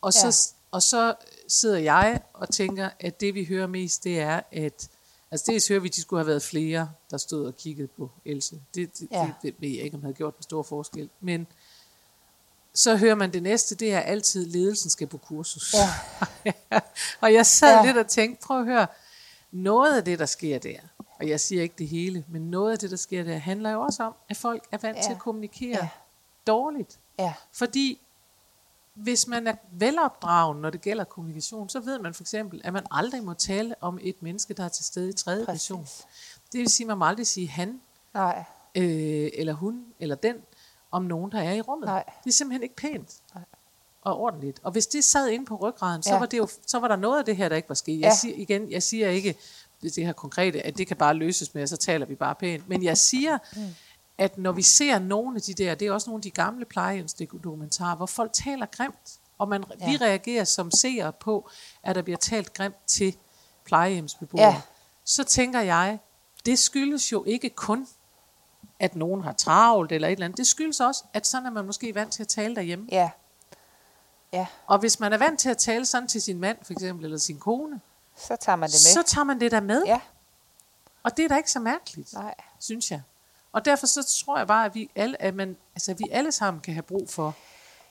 Og 0.00 0.12
så, 0.12 0.26
Ja. 0.26 0.66
og 0.70 0.82
så 0.82 1.14
sidder 1.48 1.78
jeg 1.78 2.20
og 2.32 2.48
tænker, 2.48 2.90
at 3.00 3.20
det 3.20 3.34
vi 3.34 3.44
hører 3.44 3.66
mest, 3.66 4.04
det 4.04 4.20
er, 4.20 4.40
at 4.52 4.88
Altså 5.30 5.52
dels 5.52 5.68
hører 5.68 5.80
vi, 5.80 5.88
at 5.88 5.94
de 5.94 6.00
skulle 6.00 6.20
have 6.20 6.26
været 6.26 6.42
flere, 6.42 6.90
der 7.10 7.16
stod 7.16 7.46
og 7.46 7.56
kiggede 7.56 7.88
på 7.88 8.10
Else. 8.24 8.60
Det, 8.74 8.98
det, 8.98 9.08
Ja. 9.12 9.20
det, 9.22 9.34
det 9.42 9.54
ved 9.58 9.68
jeg 9.68 9.84
ikke, 9.84 9.94
om 9.94 10.00
det 10.00 10.04
havde 10.06 10.16
gjort 10.16 10.36
en 10.36 10.42
stor 10.42 10.62
forskel. 10.62 11.10
Men 11.20 11.46
så 12.74 12.96
hører 12.96 13.14
man 13.14 13.32
det 13.32 13.42
næste, 13.42 13.74
det 13.74 13.92
er 13.92 14.00
altid, 14.00 14.46
ledelsen 14.46 14.90
skal 14.90 15.06
på 15.06 15.18
kursus. 15.18 15.74
Ja. 15.74 16.50
og 17.22 17.32
jeg 17.32 17.46
sad 17.46 17.76
Ja. 17.80 17.86
lidt 17.86 17.96
og 17.96 18.06
tænkte, 18.06 18.46
prøv 18.46 18.60
at 18.60 18.66
høre, 18.66 18.86
noget 19.52 19.96
af 19.96 20.04
det, 20.04 20.18
der 20.18 20.26
sker 20.26 20.58
der, 20.58 20.76
og 21.20 21.28
jeg 21.28 21.40
siger 21.40 21.62
ikke 21.62 21.74
det 21.78 21.88
hele, 21.88 22.24
men 22.28 22.42
noget 22.50 22.72
af 22.72 22.78
det, 22.78 22.90
der 22.90 22.96
sker 22.96 23.24
der, 23.24 23.38
handler 23.38 23.70
jo 23.70 23.80
også 23.80 24.02
om, 24.02 24.14
at 24.28 24.36
folk 24.36 24.64
er 24.72 24.78
vant 24.78 24.96
Ja. 24.96 25.02
til 25.02 25.10
at 25.12 25.18
kommunikere 25.18 25.78
Ja. 25.82 25.88
dårligt. 26.46 26.98
ja, 27.18 27.34
Fordi 27.52 28.00
hvis 28.94 29.26
man 29.26 29.46
er 29.46 29.54
velopdragen, 29.72 30.60
når 30.60 30.70
det 30.70 30.80
gælder 30.80 31.04
kommunikation, 31.04 31.68
så 31.68 31.80
ved 31.80 31.98
man 31.98 32.14
for 32.14 32.22
eksempel, 32.22 32.60
at 32.64 32.72
man 32.72 32.86
aldrig 32.90 33.24
må 33.24 33.34
tale 33.34 33.74
om 33.80 33.98
et 34.02 34.22
menneske, 34.22 34.54
der 34.54 34.64
er 34.64 34.68
til 34.68 34.84
stede 34.84 35.08
i 35.10 35.12
tredje 35.12 35.46
person. 35.46 35.82
præcis. 35.82 36.06
Det 36.52 36.58
vil 36.60 36.68
sige, 36.68 36.84
at 36.84 36.88
man 36.88 36.98
må 36.98 37.04
aldrig 37.04 37.26
sige 37.26 37.48
han, 37.48 37.80
Nej, 38.14 38.44
øh, 38.74 39.30
eller 39.34 39.52
hun, 39.52 39.84
eller 40.00 40.16
den, 40.16 40.36
om 40.90 41.02
nogen, 41.04 41.32
der 41.32 41.38
er 41.42 41.52
i 41.52 41.60
rummet. 41.60 41.86
Nej. 41.86 42.04
Det 42.24 42.30
er 42.30 42.34
simpelthen 42.34 42.62
ikke 42.62 42.76
pænt. 42.76 43.14
Nej. 43.34 43.44
Og 44.02 44.16
ordentligt. 44.20 44.60
Og 44.62 44.72
hvis 44.72 44.86
det 44.86 45.04
sad 45.04 45.28
inde 45.28 45.46
på 45.46 45.56
ryggraden, 45.56 46.02
så, 46.02 46.10
Ja. 46.12 46.18
var 46.18 46.26
det 46.26 46.38
jo, 46.38 46.48
så 46.66 46.78
var 46.78 46.88
der 46.88 46.96
noget 46.96 47.18
af 47.18 47.24
det 47.24 47.36
her, 47.36 47.48
der 47.48 47.56
ikke 47.56 47.68
var 47.68 47.74
sket. 47.74 48.00
Jeg 48.00 48.06
Ja. 48.08 48.14
siger 48.20 48.34
igen, 48.36 48.70
jeg 48.70 48.82
siger 48.82 49.08
ikke 49.08 49.38
det, 49.82 49.96
det 49.96 50.06
her 50.06 50.12
konkrete, 50.12 50.66
at 50.66 50.78
det 50.78 50.86
kan 50.86 50.96
bare 50.96 51.14
løses 51.14 51.54
med, 51.54 51.62
at 51.62 51.68
så 51.68 51.76
taler 51.76 52.06
vi 52.06 52.14
bare 52.14 52.34
pænt. 52.34 52.68
Men 52.68 52.82
jeg 52.84 52.98
siger, 52.98 53.38
mm. 53.56 53.62
At 54.20 54.38
når 54.38 54.52
vi 54.52 54.62
ser 54.62 54.98
nogle 54.98 55.36
af 55.36 55.42
de 55.42 55.54
der, 55.54 55.74
det 55.74 55.88
er 55.88 55.92
også 55.92 56.10
nogle 56.10 56.18
af 56.18 56.22
de 56.22 56.30
gamle 56.30 56.64
plejehjemsdokumentarer, 56.64 57.96
hvor 57.96 58.06
folk 58.06 58.32
taler 58.32 58.66
grimt, 58.66 59.18
og 59.38 59.48
man, 59.48 59.64
ja. 59.80 59.90
vi 59.90 59.96
reagerer 59.96 60.44
som 60.44 60.70
seere 60.70 61.12
på, 61.12 61.50
at 61.82 61.96
der 61.96 62.02
bliver 62.02 62.16
talt 62.16 62.54
grimt 62.54 62.76
til 62.86 63.16
plejehjemsbeboere. 63.64 64.46
Ja. 64.46 64.60
Så 65.04 65.24
tænker 65.24 65.60
jeg, 65.60 65.98
det 66.46 66.58
skyldes 66.58 67.12
jo 67.12 67.24
ikke 67.24 67.50
kun, 67.50 67.86
at 68.80 68.96
nogen 68.96 69.22
har 69.22 69.32
travlt 69.32 69.92
eller 69.92 70.08
et 70.08 70.12
eller 70.12 70.24
andet. 70.24 70.38
Det 70.38 70.46
skyldes 70.46 70.80
også, 70.80 71.04
at 71.12 71.26
sådan 71.26 71.46
er 71.46 71.50
man 71.50 71.66
måske 71.66 71.94
vant 71.94 72.12
til 72.12 72.22
at 72.22 72.28
tale 72.28 72.56
derhjemme. 72.56 72.86
ja, 72.92 73.10
ja, 74.32 74.46
Og 74.66 74.78
hvis 74.78 75.00
man 75.00 75.12
er 75.12 75.18
vant 75.18 75.40
til 75.40 75.50
at 75.50 75.58
tale 75.58 75.86
sådan 75.86 76.08
til 76.08 76.22
sin 76.22 76.40
mand, 76.40 76.58
for 76.62 76.72
eksempel, 76.72 77.04
eller 77.04 77.18
sin 77.18 77.38
kone, 77.38 77.80
så 78.16 78.36
tager 78.36 78.56
man 78.56 78.68
det 78.68 78.78
så 78.80 78.98
med. 78.98 79.04
tager 79.04 79.24
man 79.24 79.40
det 79.40 79.50
der 79.50 79.60
med. 79.60 79.82
Ja, 79.86 80.00
Og 81.02 81.16
det 81.16 81.24
er 81.24 81.28
da 81.28 81.36
ikke 81.36 81.50
så 81.50 81.60
mærkeligt, 81.60 82.12
nej, 82.12 82.34
synes 82.58 82.90
jeg. 82.90 83.02
Og 83.52 83.64
derfor 83.64 83.86
så 83.86 84.22
tror 84.24 84.38
jeg 84.38 84.46
bare, 84.46 84.64
at 84.66 84.74
vi 84.74 84.90
alle, 84.96 85.22
at 85.22 85.34
man, 85.34 85.56
altså, 85.74 85.90
at 85.90 85.98
vi 85.98 86.04
alle 86.12 86.32
sammen 86.32 86.60
kan 86.60 86.74
have 86.74 86.82
brug 86.82 87.10
for 87.10 87.34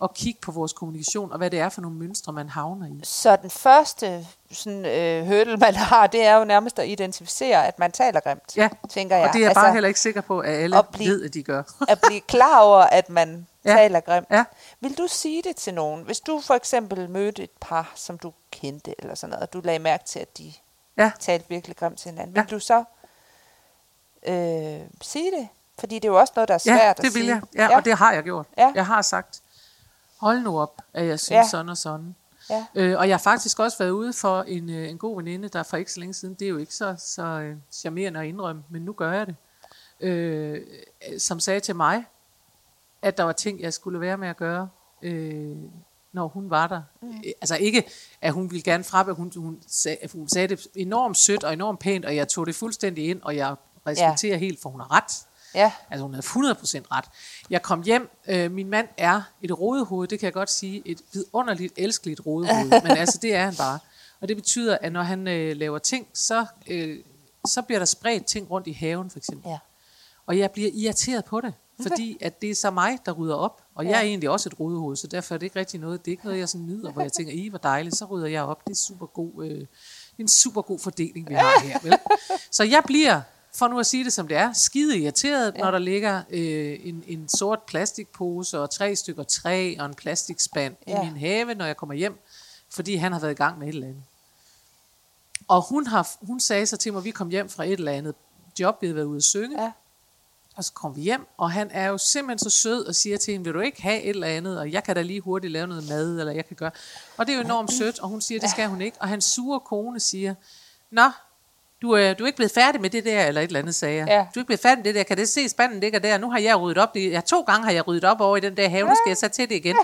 at 0.03 0.13
kigge 0.13 0.39
på 0.41 0.51
vores 0.51 0.73
kommunikation, 0.73 1.31
og 1.31 1.37
hvad 1.37 1.49
det 1.49 1.59
er 1.59 1.69
for 1.69 1.81
nogle 1.81 1.97
mønstre, 1.97 2.33
man 2.33 2.49
havner 2.49 2.87
i. 2.87 2.99
Så 3.03 3.35
den 3.35 3.49
første 3.49 4.27
sådan, 4.51 4.85
øh, 4.85 5.25
hurdle, 5.27 5.57
man 5.57 5.75
har, 5.91 6.07
det 6.07 6.25
er 6.25 6.35
jo 6.35 6.43
nærmest 6.45 6.79
at 6.79 6.87
identificere, 6.87 7.67
at 7.67 7.79
man 7.79 7.91
taler 7.91 8.19
grimt, 8.19 8.57
Ja, 8.57 8.69
tænker 8.89 9.15
jeg. 9.17 9.27
og 9.27 9.33
det 9.33 9.41
er 9.41 9.45
jeg 9.45 9.53
bare 9.55 9.73
heller 9.73 9.87
ikke 9.87 9.99
sikker 9.99 10.21
på, 10.21 10.39
at 10.39 10.53
alle 10.53 10.77
at 10.77 10.87
blive- 10.89 11.09
ved, 11.09 11.23
at 11.25 11.33
de 11.33 11.43
gør. 11.43 11.63
at 11.89 11.99
blive 12.07 12.21
klar 12.21 12.59
over, 12.61 12.77
at 12.79 13.09
man 13.09 13.47
ja. 13.65 13.73
taler 13.73 13.99
grimt. 13.99 14.27
Ja. 14.31 14.43
Vil 14.79 14.97
du 14.97 15.07
sige 15.09 15.41
det 15.41 15.55
til 15.55 15.73
nogen? 15.73 16.03
Hvis 16.03 16.19
du 16.19 16.41
for 16.41 16.53
eksempel 16.53 17.09
mødte 17.09 17.43
et 17.43 17.51
par, 17.61 17.91
som 17.95 18.17
du 18.17 18.33
kendte, 18.51 18.95
eller 18.99 19.15
sådan 19.15 19.29
noget, 19.31 19.43
og 19.43 19.53
du 19.53 19.61
lagde 19.63 19.79
mærke 19.79 20.03
til, 20.05 20.19
at 20.19 20.37
de 20.37 20.53
Ja. 20.97 21.11
talte 21.19 21.45
virkelig 21.49 21.77
grimt 21.77 21.99
til 21.99 22.11
hinanden, 22.11 22.35
Ja. 22.35 22.41
vil 22.41 22.51
du 22.51 22.59
så 22.59 22.83
øh, 24.27 24.33
sige 25.01 25.31
det? 25.31 25.47
Fordi 25.79 25.95
det 25.95 26.05
er 26.05 26.09
jo 26.09 26.19
også 26.19 26.33
noget, 26.35 26.47
der 26.47 26.53
er 26.53 26.63
Ja, 26.65 26.77
svært 26.77 26.97
det 26.97 27.03
at 27.03 27.13
vil 27.13 27.21
sige. 27.21 27.27
jeg. 27.33 27.41
Ja, 27.55 27.63
ja, 27.63 27.75
og 27.77 27.85
det 27.85 27.93
har 27.97 28.13
jeg 28.13 28.23
gjort. 28.23 28.45
Ja. 28.57 28.71
Jeg 28.75 28.85
har 28.85 29.01
sagt, 29.01 29.41
hold 30.19 30.39
nu 30.41 30.59
op, 30.59 30.81
at 30.93 31.05
jeg 31.07 31.19
synes 31.19 31.35
Ja. 31.37 31.47
sådan 31.49 31.69
og 31.69 31.77
sådan. 31.77 32.15
Ja. 32.49 32.65
Øh, 32.75 32.99
og 32.99 33.07
jeg 33.09 33.13
har 33.15 33.21
faktisk 33.21 33.59
også 33.59 33.77
været 33.77 33.89
ude 33.89 34.13
for 34.13 34.41
en, 34.41 34.69
øh, 34.69 34.89
en 34.89 34.97
god 34.97 35.15
veninde, 35.15 35.47
der 35.49 35.63
for 35.63 35.77
ikke 35.77 35.91
så 35.91 35.99
længe 35.99 36.13
siden, 36.13 36.33
det 36.33 36.45
er 36.45 36.49
jo 36.49 36.57
ikke 36.57 36.75
så, 36.75 36.95
så 36.99 37.23
øh, 37.23 37.55
charmerende 37.71 38.19
at 38.19 38.25
indrømme, 38.25 38.63
men 38.69 38.81
nu 38.81 38.93
gør 38.93 39.11
jeg 39.11 39.27
det, 39.27 39.35
øh, 39.99 40.61
som 41.17 41.39
sagde 41.39 41.59
til 41.59 41.75
mig, 41.75 42.05
at 43.01 43.17
der 43.17 43.23
var 43.23 43.31
ting, 43.31 43.61
jeg 43.61 43.73
skulle 43.73 43.99
være 43.99 44.17
med 44.17 44.27
at 44.27 44.37
gøre, 44.37 44.69
øh, 45.01 45.55
når 46.13 46.27
hun 46.27 46.49
var 46.49 46.67
der. 46.67 46.81
Mm. 47.01 47.13
Altså 47.41 47.55
ikke, 47.57 47.83
at 48.21 48.33
hun 48.33 48.51
ville 48.51 48.63
gerne 48.63 48.83
at 48.91 49.15
hun, 49.15 49.31
hun, 49.35 49.61
sag, 49.67 50.09
hun 50.13 50.29
sagde 50.29 50.47
det 50.47 50.67
enormt 50.75 51.17
sødt 51.17 51.43
og 51.43 51.53
enormt 51.53 51.79
pænt, 51.79 52.05
og 52.05 52.15
jeg 52.15 52.27
tog 52.27 52.45
det 52.45 52.55
fuldstændig 52.55 53.09
ind, 53.09 53.21
og 53.21 53.35
jeg 53.35 53.55
respekterer 53.87 54.33
ja. 54.33 54.39
helt, 54.39 54.61
for 54.61 54.69
hun 54.69 54.79
har 54.79 54.91
ret. 54.91 55.25
Ja, 55.55 55.71
Altså 55.89 56.03
hun 56.03 56.13
havde 56.13 56.25
100% 56.25 56.81
ret. 56.91 57.05
Jeg 57.49 57.61
kom 57.61 57.83
hjem, 57.83 58.09
øh, 58.27 58.51
min 58.51 58.69
mand 58.69 58.87
er 58.97 59.21
et 59.41 59.59
rodehoved, 59.59 60.07
det 60.07 60.19
kan 60.19 60.25
jeg 60.25 60.33
godt 60.33 60.49
sige, 60.49 60.81
et 60.85 61.01
vidunderligt, 61.13 61.73
elskeligt 61.77 62.21
rodehoved, 62.25 62.81
men 62.87 62.91
altså 62.91 63.19
det 63.21 63.35
er 63.35 63.45
han 63.45 63.55
bare. 63.55 63.79
Og 64.21 64.27
det 64.27 64.37
betyder, 64.37 64.77
at 64.81 64.91
når 64.91 65.03
han 65.03 65.27
øh, 65.27 65.57
laver 65.57 65.79
ting, 65.79 66.07
så, 66.13 66.45
øh, 66.67 66.99
så 67.47 67.61
bliver 67.61 67.79
der 67.79 67.85
spredt 67.85 68.25
ting 68.25 68.51
rundt 68.51 68.67
i 68.67 68.71
haven 68.71 69.09
for 69.09 69.17
eksempel. 69.17 69.49
ja. 69.49 69.57
Og 70.25 70.37
jeg 70.37 70.51
bliver 70.51 70.69
irriteret 70.73 71.25
på 71.25 71.41
det, 71.41 71.53
fordi 71.81 72.17
at 72.21 72.41
det 72.41 72.49
er 72.51 72.55
så 72.55 72.71
mig, 72.71 72.97
der 73.05 73.11
rydder 73.11 73.35
op. 73.35 73.61
Og 73.75 73.85
jeg 73.85 73.97
er 73.97 74.01
egentlig 74.01 74.29
også 74.29 74.49
et 74.49 74.59
rodehoved, 74.59 74.95
så 74.95 75.07
derfor 75.07 75.33
er 75.35 75.37
det 75.37 75.45
ikke 75.45 75.59
rigtig 75.59 75.79
noget. 75.79 76.05
Det 76.05 76.11
er 76.11 76.13
ikke 76.13 76.25
noget, 76.25 76.39
jeg 76.39 76.49
sådan 76.49 76.65
nyder, 76.67 76.91
hvor 76.91 77.01
jeg 77.01 77.13
tænker, 77.13 77.33
i 77.33 77.47
hvor 77.47 77.57
dejligt, 77.57 77.95
så 77.97 78.05
rydder 78.05 78.27
jeg 78.27 78.43
op. 78.43 78.65
Det 78.65 78.71
er 78.71 78.75
super 78.75 79.05
god, 79.05 79.45
øh, 79.45 79.65
en 80.17 80.27
super 80.27 80.61
god 80.61 80.79
fordeling, 80.79 81.29
vi 81.29 81.33
har 81.33 81.59
her. 81.63 81.79
Vel? 81.83 81.93
Så 82.51 82.63
jeg 82.63 82.81
bliver, 82.85 83.21
for 83.55 83.67
nu 83.67 83.79
at 83.79 83.85
sige 83.85 84.03
det 84.03 84.13
som 84.13 84.27
det 84.27 84.37
er, 84.37 84.53
skide 84.53 84.97
irriteret, 84.99 85.53
ja. 85.55 85.59
når 85.61 85.71
der 85.71 85.79
ligger 85.79 86.21
øh, 86.29 86.79
en, 86.83 87.03
en 87.07 87.29
sort 87.29 87.59
plastikpose 87.63 88.59
og 88.59 88.69
tre 88.69 88.95
stykker 88.95 89.23
træ 89.23 89.75
og 89.79 89.85
en 89.85 89.93
plastikspand 89.93 90.75
ja. 90.87 91.01
I 91.01 91.05
min 91.05 91.17
have, 91.17 91.53
når 91.55 91.65
jeg 91.65 91.77
kommer 91.77 91.95
hjem, 91.95 92.19
fordi 92.69 92.95
han 92.95 93.11
har 93.11 93.19
været 93.19 93.31
i 93.31 93.35
gang 93.35 93.59
med 93.59 93.67
et 93.67 93.73
eller 93.73 93.87
andet. 93.87 94.03
Og 95.47 95.61
hun, 95.69 95.87
har, 95.87 96.07
hun 96.21 96.39
sagde 96.39 96.65
så 96.65 96.77
til 96.77 96.93
mig, 96.93 97.03
vi 97.03 97.11
kom 97.11 97.29
hjem 97.29 97.49
fra 97.49 97.63
et 97.63 97.71
eller 97.71 97.91
andet 97.91 98.15
job, 98.59 98.81
vi 98.81 98.87
havde 98.87 98.95
været 98.95 99.05
ude 99.05 99.17
at 99.17 99.23
synge, 99.23 99.61
Ja. 99.61 99.71
og 100.55 100.63
så 100.63 100.73
kom 100.73 100.95
vi 100.95 101.01
hjem, 101.01 101.27
og 101.37 101.51
han 101.51 101.69
er 101.71 101.87
jo 101.87 101.97
simpelthen 101.97 102.39
så 102.39 102.49
sød 102.49 102.85
og 102.85 102.95
siger 102.95 103.17
til 103.17 103.31
hende, 103.31 103.43
vil 103.43 103.53
du 103.53 103.59
ikke 103.59 103.81
have 103.81 104.01
et 104.01 104.09
eller 104.09 104.27
andet, 104.27 104.59
og 104.59 104.71
jeg 104.71 104.83
kan 104.83 104.95
da 104.95 105.01
lige 105.01 105.21
hurtigt 105.21 105.51
lave 105.53 105.67
noget 105.67 105.87
mad, 105.89 106.19
eller 106.19 106.33
jeg 106.33 106.45
kan 106.47 106.55
gøre. 106.55 106.71
Og 107.17 107.27
det 107.27 107.33
er 107.33 107.37
jo 107.37 107.43
enormt 107.43 107.73
sødt, 107.73 107.99
og 107.99 108.09
hun 108.09 108.21
siger, 108.21 108.39
det 108.39 108.49
skal 108.49 108.67
hun 108.69 108.81
ikke. 108.81 108.97
Og 109.01 109.07
hans 109.07 109.25
sure 109.25 109.59
kone 109.59 109.99
siger, 109.99 110.35
nå, 110.91 111.09
du 111.81 111.91
er, 111.91 112.13
du 112.13 112.23
er 112.23 112.27
ikke 112.27 112.35
blevet 112.35 112.51
færdig 112.51 112.81
med 112.81 112.89
det 112.89 113.05
der, 113.05 113.25
eller 113.25 113.41
et 113.41 113.47
eller 113.47 113.59
andet, 113.59 113.75
sagde 113.75 113.95
jeg. 113.95 114.07
Ja. 114.07 114.17
Du 114.35 114.39
er 114.39 114.41
ikke 114.41 114.45
blevet 114.45 114.59
færdig 114.59 114.77
med 114.77 114.83
det 114.83 114.95
der, 114.95 115.03
kan 115.03 115.17
det 115.17 115.29
se 115.29 115.49
spanden 115.49 115.79
ligger 115.79 115.99
der? 115.99 116.17
Nu 116.17 116.31
har 116.31 116.39
jeg 116.39 116.59
ryddet 116.59 116.83
op, 116.83 116.95
ja, 116.95 117.21
to 117.25 117.41
gange 117.41 117.65
har 117.65 117.71
jeg 117.71 117.87
ryddet 117.87 118.03
op 118.03 118.21
over 118.21 118.37
i 118.37 118.39
den 118.39 118.57
der 118.57 118.69
have, 118.69 118.87
nu 118.87 118.95
skal 118.95 119.09
jeg 119.09 119.17
så 119.17 119.27
til 119.27 119.49
det 119.49 119.55
igen. 119.55 119.75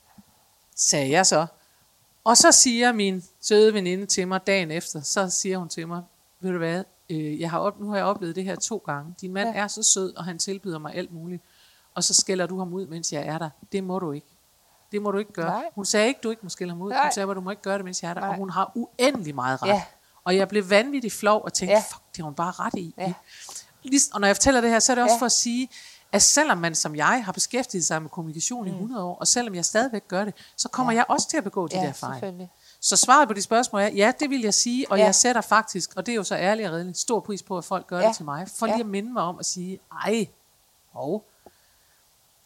sagde 0.76 1.10
jeg 1.10 1.26
så. 1.26 1.46
Og 2.24 2.36
så 2.36 2.52
siger 2.52 2.92
min 2.92 3.24
søde 3.40 3.74
veninde 3.74 4.06
til 4.06 4.28
mig 4.28 4.46
dagen 4.46 4.70
efter, 4.70 5.00
så 5.00 5.30
siger 5.30 5.58
hun 5.58 5.68
til 5.68 5.88
mig, 5.88 6.02
ved 6.40 6.52
du 6.52 6.58
hvad, 6.58 6.84
øh, 7.10 7.40
jeg 7.40 7.50
har 7.50 7.58
op, 7.58 7.80
nu 7.80 7.88
har 7.88 7.96
jeg 7.96 8.04
oplevet 8.04 8.36
det 8.36 8.44
her 8.44 8.56
to 8.56 8.82
gange. 8.86 9.14
Din 9.20 9.32
mand 9.32 9.48
ja. 9.48 9.62
er 9.62 9.68
så 9.68 9.82
sød, 9.82 10.16
og 10.16 10.24
han 10.24 10.38
tilbyder 10.38 10.78
mig 10.78 10.94
alt 10.94 11.12
muligt. 11.12 11.42
Og 11.94 12.04
så 12.04 12.14
skælder 12.14 12.46
du 12.46 12.58
ham 12.58 12.72
ud, 12.72 12.86
mens 12.86 13.12
jeg 13.12 13.26
er 13.26 13.38
der. 13.38 13.50
Det 13.72 13.84
må 13.84 13.98
du 13.98 14.12
ikke. 14.12 14.26
Det 14.92 15.02
må 15.02 15.10
du 15.10 15.18
ikke 15.18 15.32
gøre. 15.32 15.50
Nej. 15.50 15.64
Hun 15.74 15.84
sagde 15.84 16.08
ikke, 16.08 16.20
du 16.22 16.30
ikke 16.30 16.42
må 16.42 16.48
skælde 16.48 16.72
ham 16.72 16.82
ud. 16.82 16.90
Nej. 16.90 17.02
Hun 17.02 17.12
sagde, 17.12 17.30
at 17.30 17.36
du 17.36 17.40
må 17.40 17.50
ikke 17.50 17.62
gøre 17.62 17.76
det, 17.76 17.84
mens 17.84 18.02
jeg 18.02 18.10
er 18.10 18.14
der. 18.14 18.20
Nej. 18.20 18.30
Og 18.30 18.36
hun 18.36 18.50
har 18.50 18.72
uendelig 18.74 19.34
meget 19.34 19.62
ret. 19.62 19.68
Ja. 19.68 19.82
Og 20.26 20.36
jeg 20.36 20.48
blev 20.48 20.70
vanvittig 20.70 21.12
flov 21.12 21.40
og 21.44 21.52
tænkte, 21.52 21.72
Ja. 21.72 21.78
ja. 21.78 21.84
fuck, 21.94 22.02
det 22.10 22.16
har 22.16 22.24
hun 22.24 22.34
bare 22.34 22.50
ret 22.52 22.74
i. 22.74 22.94
Ja. 22.98 23.12
Og 24.14 24.20
når 24.20 24.26
jeg 24.26 24.36
fortæller 24.36 24.60
det 24.60 24.70
her, 24.70 24.78
så 24.78 24.92
er 24.92 24.94
det 24.94 25.02
også 25.04 25.14
Ja. 25.14 25.20
for 25.20 25.26
at 25.26 25.32
sige, 25.32 25.68
at 26.12 26.22
selvom 26.22 26.58
man 26.58 26.74
som 26.74 26.96
jeg 26.96 27.22
har 27.24 27.32
beskæftiget 27.32 27.84
sig 27.86 28.02
med 28.02 28.10
kommunikation 28.10 28.62
Mm. 28.64 28.68
i 28.68 28.70
100 28.70 29.04
år, 29.04 29.16
og 29.16 29.26
selvom 29.26 29.54
jeg 29.54 29.64
stadigvæk 29.64 30.08
gør 30.08 30.24
det, 30.24 30.34
så 30.56 30.68
kommer 30.68 30.92
ja. 30.92 30.96
jeg 30.96 31.04
også 31.08 31.28
til 31.28 31.36
at 31.36 31.44
begå 31.44 31.66
de 31.68 31.76
Ja, 31.78 31.86
der 31.86 31.92
fejl. 31.92 32.48
Så 32.80 32.96
svaret 32.96 33.28
på 33.28 33.34
de 33.34 33.42
spørgsmål 33.42 33.82
er, 33.82 33.86
ja, 33.88 34.12
det 34.20 34.30
vil 34.30 34.40
jeg 34.40 34.54
sige, 34.54 34.90
og 34.90 34.96
Ja. 34.96 35.00
ja. 35.02 35.06
jeg 35.06 35.14
sætter 35.14 35.40
faktisk, 35.40 35.90
og 35.96 36.06
det 36.06 36.12
er 36.12 36.16
jo 36.16 36.24
så 36.24 36.34
ærligt 36.36 36.68
og 36.68 36.74
redeligt, 36.74 36.98
stor 36.98 37.20
pris 37.20 37.42
på, 37.42 37.58
at 37.58 37.64
folk 37.64 37.86
gør 37.86 37.96
Ja. 37.96 38.02
ja. 38.02 38.08
det 38.08 38.16
til 38.16 38.24
mig, 38.24 38.48
for 38.58 38.66
lige 38.66 38.76
Ja. 38.76 38.80
at 38.80 38.86
minde 38.86 39.12
mig 39.12 39.22
om 39.22 39.38
at 39.38 39.46
sige, 39.46 39.78
ej, 40.04 40.26
hov. 40.92 41.24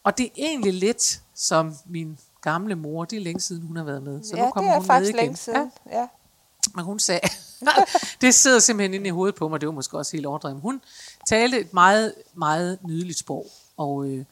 Og 0.05 0.19
det 0.19 0.27
er 0.27 0.31
egentlig 0.37 0.75
lidt 0.75 1.21
som 1.35 1.75
min 1.87 2.19
gamle 2.41 2.75
mor, 2.75 3.05
det 3.05 3.17
er 3.17 3.21
længe 3.21 3.41
siden, 3.41 3.67
hun 3.67 3.77
har 3.77 3.85
været 3.85 4.03
med. 4.03 4.23
Så 4.25 4.37
ja, 4.37 4.41
nu 4.43 4.47
det 4.47 4.55
kommer 4.55 4.71
er 4.71 4.77
hun 4.77 4.85
faktisk 4.87 5.13
med 5.13 5.19
igen. 5.19 5.27
længe 5.27 5.37
siden. 5.37 5.73
Ja. 5.91 6.09
Men 6.75 6.85
hun 6.85 6.99
sagde, 6.99 7.21
det 8.21 8.35
sidder 8.35 8.59
simpelthen 8.59 8.95
inde 8.95 9.07
i 9.07 9.11
hovedet 9.11 9.35
på 9.35 9.49
mig, 9.49 9.61
det 9.61 9.67
var 9.67 9.73
måske 9.75 9.99
også 9.99 10.13
helt 10.17 10.27
overdrevet. 10.27 10.61
Hun 10.61 10.81
talte 11.29 11.61
et 11.61 11.75
meget, 11.75 12.15
meget 12.35 12.79
nydeligt 12.83 13.19
sprog, 13.19 13.47
og, 13.77 14.05
øh, 14.07 14.25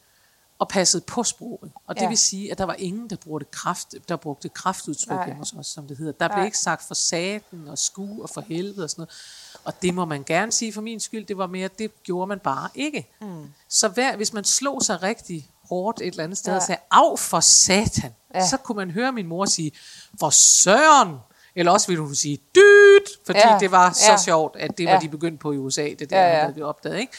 og 0.59 0.67
passede 0.69 1.03
på 1.07 1.23
sproget. 1.23 1.71
Og 1.87 1.95
det 1.95 2.01
Ja. 2.01 2.07
vil 2.07 2.17
sige, 2.17 2.51
at 2.51 2.57
der 2.57 2.63
var 2.63 2.73
ingen, 2.73 3.09
der 3.09 3.15
brugte, 3.15 3.45
kraft, 3.51 3.95
der 4.09 4.15
brugte 4.15 4.49
kraftudtryk 4.49 5.09
Nej. 5.15 5.33
hos 5.33 5.53
os, 5.53 5.67
som 5.67 5.87
det 5.87 5.97
hedder. 5.97 6.11
Der 6.11 6.27
blev 6.27 6.35
Nej. 6.37 6.45
ikke 6.45 6.57
sagt 6.57 6.87
for 6.87 6.93
saten 6.93 7.67
og 7.67 7.77
sku 7.77 8.21
og 8.21 8.29
for 8.29 8.41
helvede 8.41 8.83
og 8.83 8.89
sådan 8.89 9.01
noget. 9.01 9.09
Og 9.63 9.81
det 9.81 9.93
må 9.93 10.05
man 10.05 10.23
gerne 10.23 10.51
sige 10.51 10.73
for 10.73 10.81
min 10.81 10.99
skyld, 10.99 11.25
det 11.25 11.37
var 11.37 11.47
mere, 11.47 11.69
det 11.79 12.03
gjorde 12.03 12.27
man 12.27 12.39
bare 12.39 12.69
ikke. 12.75 13.07
Mm. 13.21 13.45
Så 13.69 13.87
hver, 13.87 14.15
hvis 14.15 14.33
man 14.33 14.43
slog 14.43 14.81
sig 14.81 15.01
rigtig 15.03 15.49
hårdt 15.69 16.01
et 16.01 16.07
eller 16.07 16.23
andet 16.23 16.37
sted 16.37 16.51
Ja. 16.53 16.57
og 16.57 16.63
sagde, 16.63 16.81
af 16.91 17.19
for 17.19 17.39
satan, 17.39 18.15
ja. 18.35 18.47
så 18.47 18.57
kunne 18.57 18.75
man 18.75 18.91
høre 18.91 19.11
min 19.11 19.27
mor 19.27 19.45
sige, 19.45 19.71
for 20.19 20.29
søren, 20.29 21.15
eller 21.55 21.71
også 21.71 21.87
ville 21.87 22.03
hun 22.03 22.15
sige, 22.15 22.37
dyt, 22.55 23.09
fordi 23.25 23.39
Ja, 23.39 23.53
ja. 23.53 23.59
det 23.59 23.71
var 23.71 23.91
så 23.91 24.11
ja. 24.11 24.17
sjovt, 24.17 24.55
at 24.55 24.77
det 24.77 24.85
var 24.85 24.91
Ja. 24.93 24.99
de 24.99 25.09
begyndt 25.09 25.39
på 25.39 25.51
i 25.51 25.57
USA, 25.57 25.89
det 25.99 26.09
der, 26.09 26.19
Ja, 26.21 26.27
ja, 26.27 26.37
ja. 26.37 26.45
ja. 26.45 26.51
vi 26.51 26.61
opdaget, 26.61 26.99
ikke? 26.99 27.13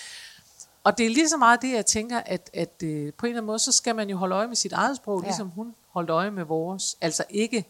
Og 0.84 0.98
det 0.98 1.06
er 1.06 1.10
lige 1.10 1.28
så 1.28 1.36
meget 1.36 1.62
det, 1.62 1.72
jeg 1.72 1.86
tænker, 1.86 2.20
at, 2.26 2.50
at 2.54 2.82
øh, 2.84 3.12
på 3.12 3.26
en 3.26 3.30
eller 3.30 3.38
anden 3.40 3.46
måde, 3.46 3.58
så 3.58 3.72
skal 3.72 3.96
man 3.96 4.10
jo 4.10 4.16
holde 4.16 4.34
øje 4.34 4.46
med 4.46 4.56
sit 4.56 4.72
eget 4.72 4.96
sprog, 4.96 5.20
Ja. 5.20 5.24
ja. 5.26 5.28
ligesom 5.30 5.48
hun 5.48 5.74
holdt 5.90 6.10
øje 6.10 6.30
med 6.30 6.44
vores. 6.44 6.96
Altså 7.00 7.24
ikke, 7.30 7.64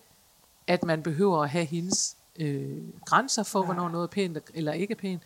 at 0.66 0.84
man 0.84 1.02
behøver 1.02 1.42
at 1.42 1.50
have 1.50 1.64
hendes 1.64 2.16
øh, 2.38 2.78
grænser 3.04 3.42
for, 3.42 3.62
hvornår 3.62 3.88
noget 3.88 4.02
er 4.04 4.10
pænt 4.10 4.38
eller 4.54 4.72
ikke 4.72 4.92
er 4.92 4.96
pænt, 4.98 5.22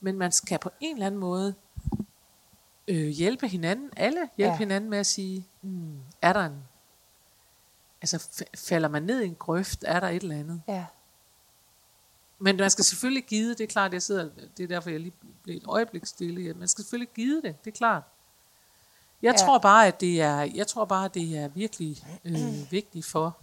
men 0.00 0.18
man 0.18 0.32
skal 0.32 0.58
på 0.58 0.70
en 0.80 0.94
eller 0.96 1.06
anden 1.06 1.20
måde 1.20 1.54
øh, 2.88 3.06
hjælpe 3.08 3.48
hinanden, 3.48 3.90
alle 3.96 4.18
hjælpe 4.18 4.32
Ja. 4.38 4.46
ja. 4.46 4.56
hinanden 4.56 4.90
med 4.90 4.98
at 4.98 5.06
sige, 5.06 5.46
hmm, 5.60 5.96
er 6.22 6.32
der 6.32 6.40
en, 6.46 6.52
altså 8.02 8.44
falder 8.56 8.88
man 8.88 9.02
ned 9.02 9.20
i 9.22 9.26
en 9.26 9.34
grøft, 9.34 9.84
er 9.86 10.00
der 10.00 10.08
et 10.08 10.22
eller 10.22 10.36
andet. 10.36 10.62
Ja. 10.68 10.84
Men 12.38 12.56
man 12.56 12.70
skal 12.70 12.84
selvfølgelig 12.84 13.24
give 13.24 13.48
det, 13.50 13.58
det 13.58 13.64
er 13.64 13.68
klart, 13.68 13.92
jeg 13.92 14.02
sidder, 14.02 14.28
det 14.56 14.64
er 14.64 14.68
derfor, 14.68 14.90
jeg 14.90 15.00
lige 15.00 15.12
blev 15.42 15.56
et 15.56 15.64
øjeblik 15.68 16.06
stille. 16.06 16.54
Man 16.54 16.68
skal 16.68 16.84
selvfølgelig 16.84 17.14
give 17.14 17.42
det, 17.42 17.64
det 17.64 17.70
er 17.72 17.76
klart. 17.76 18.02
Jeg 19.22 19.34
Ja. 19.40 19.46
tror 19.46 19.58
bare, 19.58 19.86
at 19.86 20.00
det 20.00 20.20
er, 20.20 20.40
jeg 20.54 20.66
tror 20.66 20.84
bare, 20.84 21.04
at 21.04 21.14
det 21.14 21.38
er 21.38 21.48
virkelig 21.48 22.04
øh, 22.24 22.70
vigtigt 22.70 23.06
for, 23.06 23.36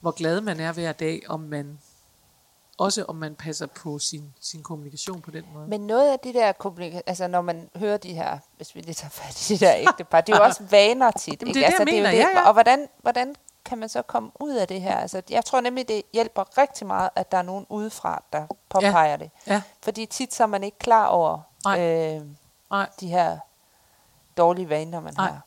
hvor 0.00 0.10
glad 0.10 0.40
man 0.40 0.60
er 0.60 0.72
hver 0.72 0.92
dag, 0.92 1.22
om 1.28 1.40
man 1.40 1.78
også 2.78 3.04
om 3.04 3.16
man 3.16 3.34
passer 3.34 3.66
på 3.66 3.98
sin, 3.98 4.34
sin 4.40 4.62
kommunikation 4.62 5.20
på 5.20 5.30
den 5.30 5.44
måde. 5.54 5.68
Men 5.68 5.86
noget 5.86 6.12
af 6.12 6.18
de 6.18 6.32
der 6.32 6.52
kommunikationer, 6.52 7.02
altså 7.06 7.26
når 7.28 7.40
man 7.42 7.70
hører 7.76 7.96
de 7.96 8.14
her, 8.14 8.38
hvis 8.56 8.74
vi 8.74 8.80
lige 8.80 8.94
tager 8.94 9.10
fat 9.10 9.50
i 9.50 9.54
de 9.54 9.58
der 9.66 9.74
ægtepar, 9.76 10.20
det 10.20 10.32
er 10.32 10.36
jo 10.36 10.44
også 10.48 10.62
vaner 10.70 11.10
tit. 11.10 11.40
Jamen, 11.40 11.48
ikke? 11.48 11.60
det 11.60 11.66
er 11.66 11.70
det, 11.70 11.80
altså, 11.80 11.82
jeg 11.82 11.88
jo 11.92 11.96
mener. 11.96 12.10
Ja, 12.10 12.38
ja. 12.38 12.46
Og 12.46 12.52
hvordan, 12.52 12.88
hvordan 13.02 13.34
kan 13.68 13.78
man 13.78 13.88
så 13.88 14.02
komme 14.02 14.30
ud 14.40 14.54
af 14.54 14.68
det 14.68 14.80
her? 14.80 14.96
Altså, 14.96 15.22
jeg 15.30 15.44
tror 15.44 15.60
nemlig, 15.60 15.88
det 15.88 16.02
hjælper 16.12 16.58
rigtig 16.58 16.86
meget, 16.86 17.10
at 17.16 17.32
der 17.32 17.38
er 17.38 17.42
nogen 17.42 17.66
udefra, 17.68 18.22
der 18.32 18.46
påpeger 18.68 19.16
det. 19.16 19.30
Ja, 19.46 19.62
Fordi 19.82 20.06
tit 20.06 20.34
så 20.34 20.42
er 20.42 20.46
man 20.46 20.64
ikke 20.64 20.78
klar 20.78 21.06
over 21.06 21.40
Nej. 21.64 21.80
øh, 21.80 22.22
nej. 22.70 22.88
de 23.00 23.08
her 23.08 23.38
dårlige 24.36 24.68
vaner, 24.68 25.00
man 25.00 25.14
Nej. 25.16 25.30
har. 25.30 25.40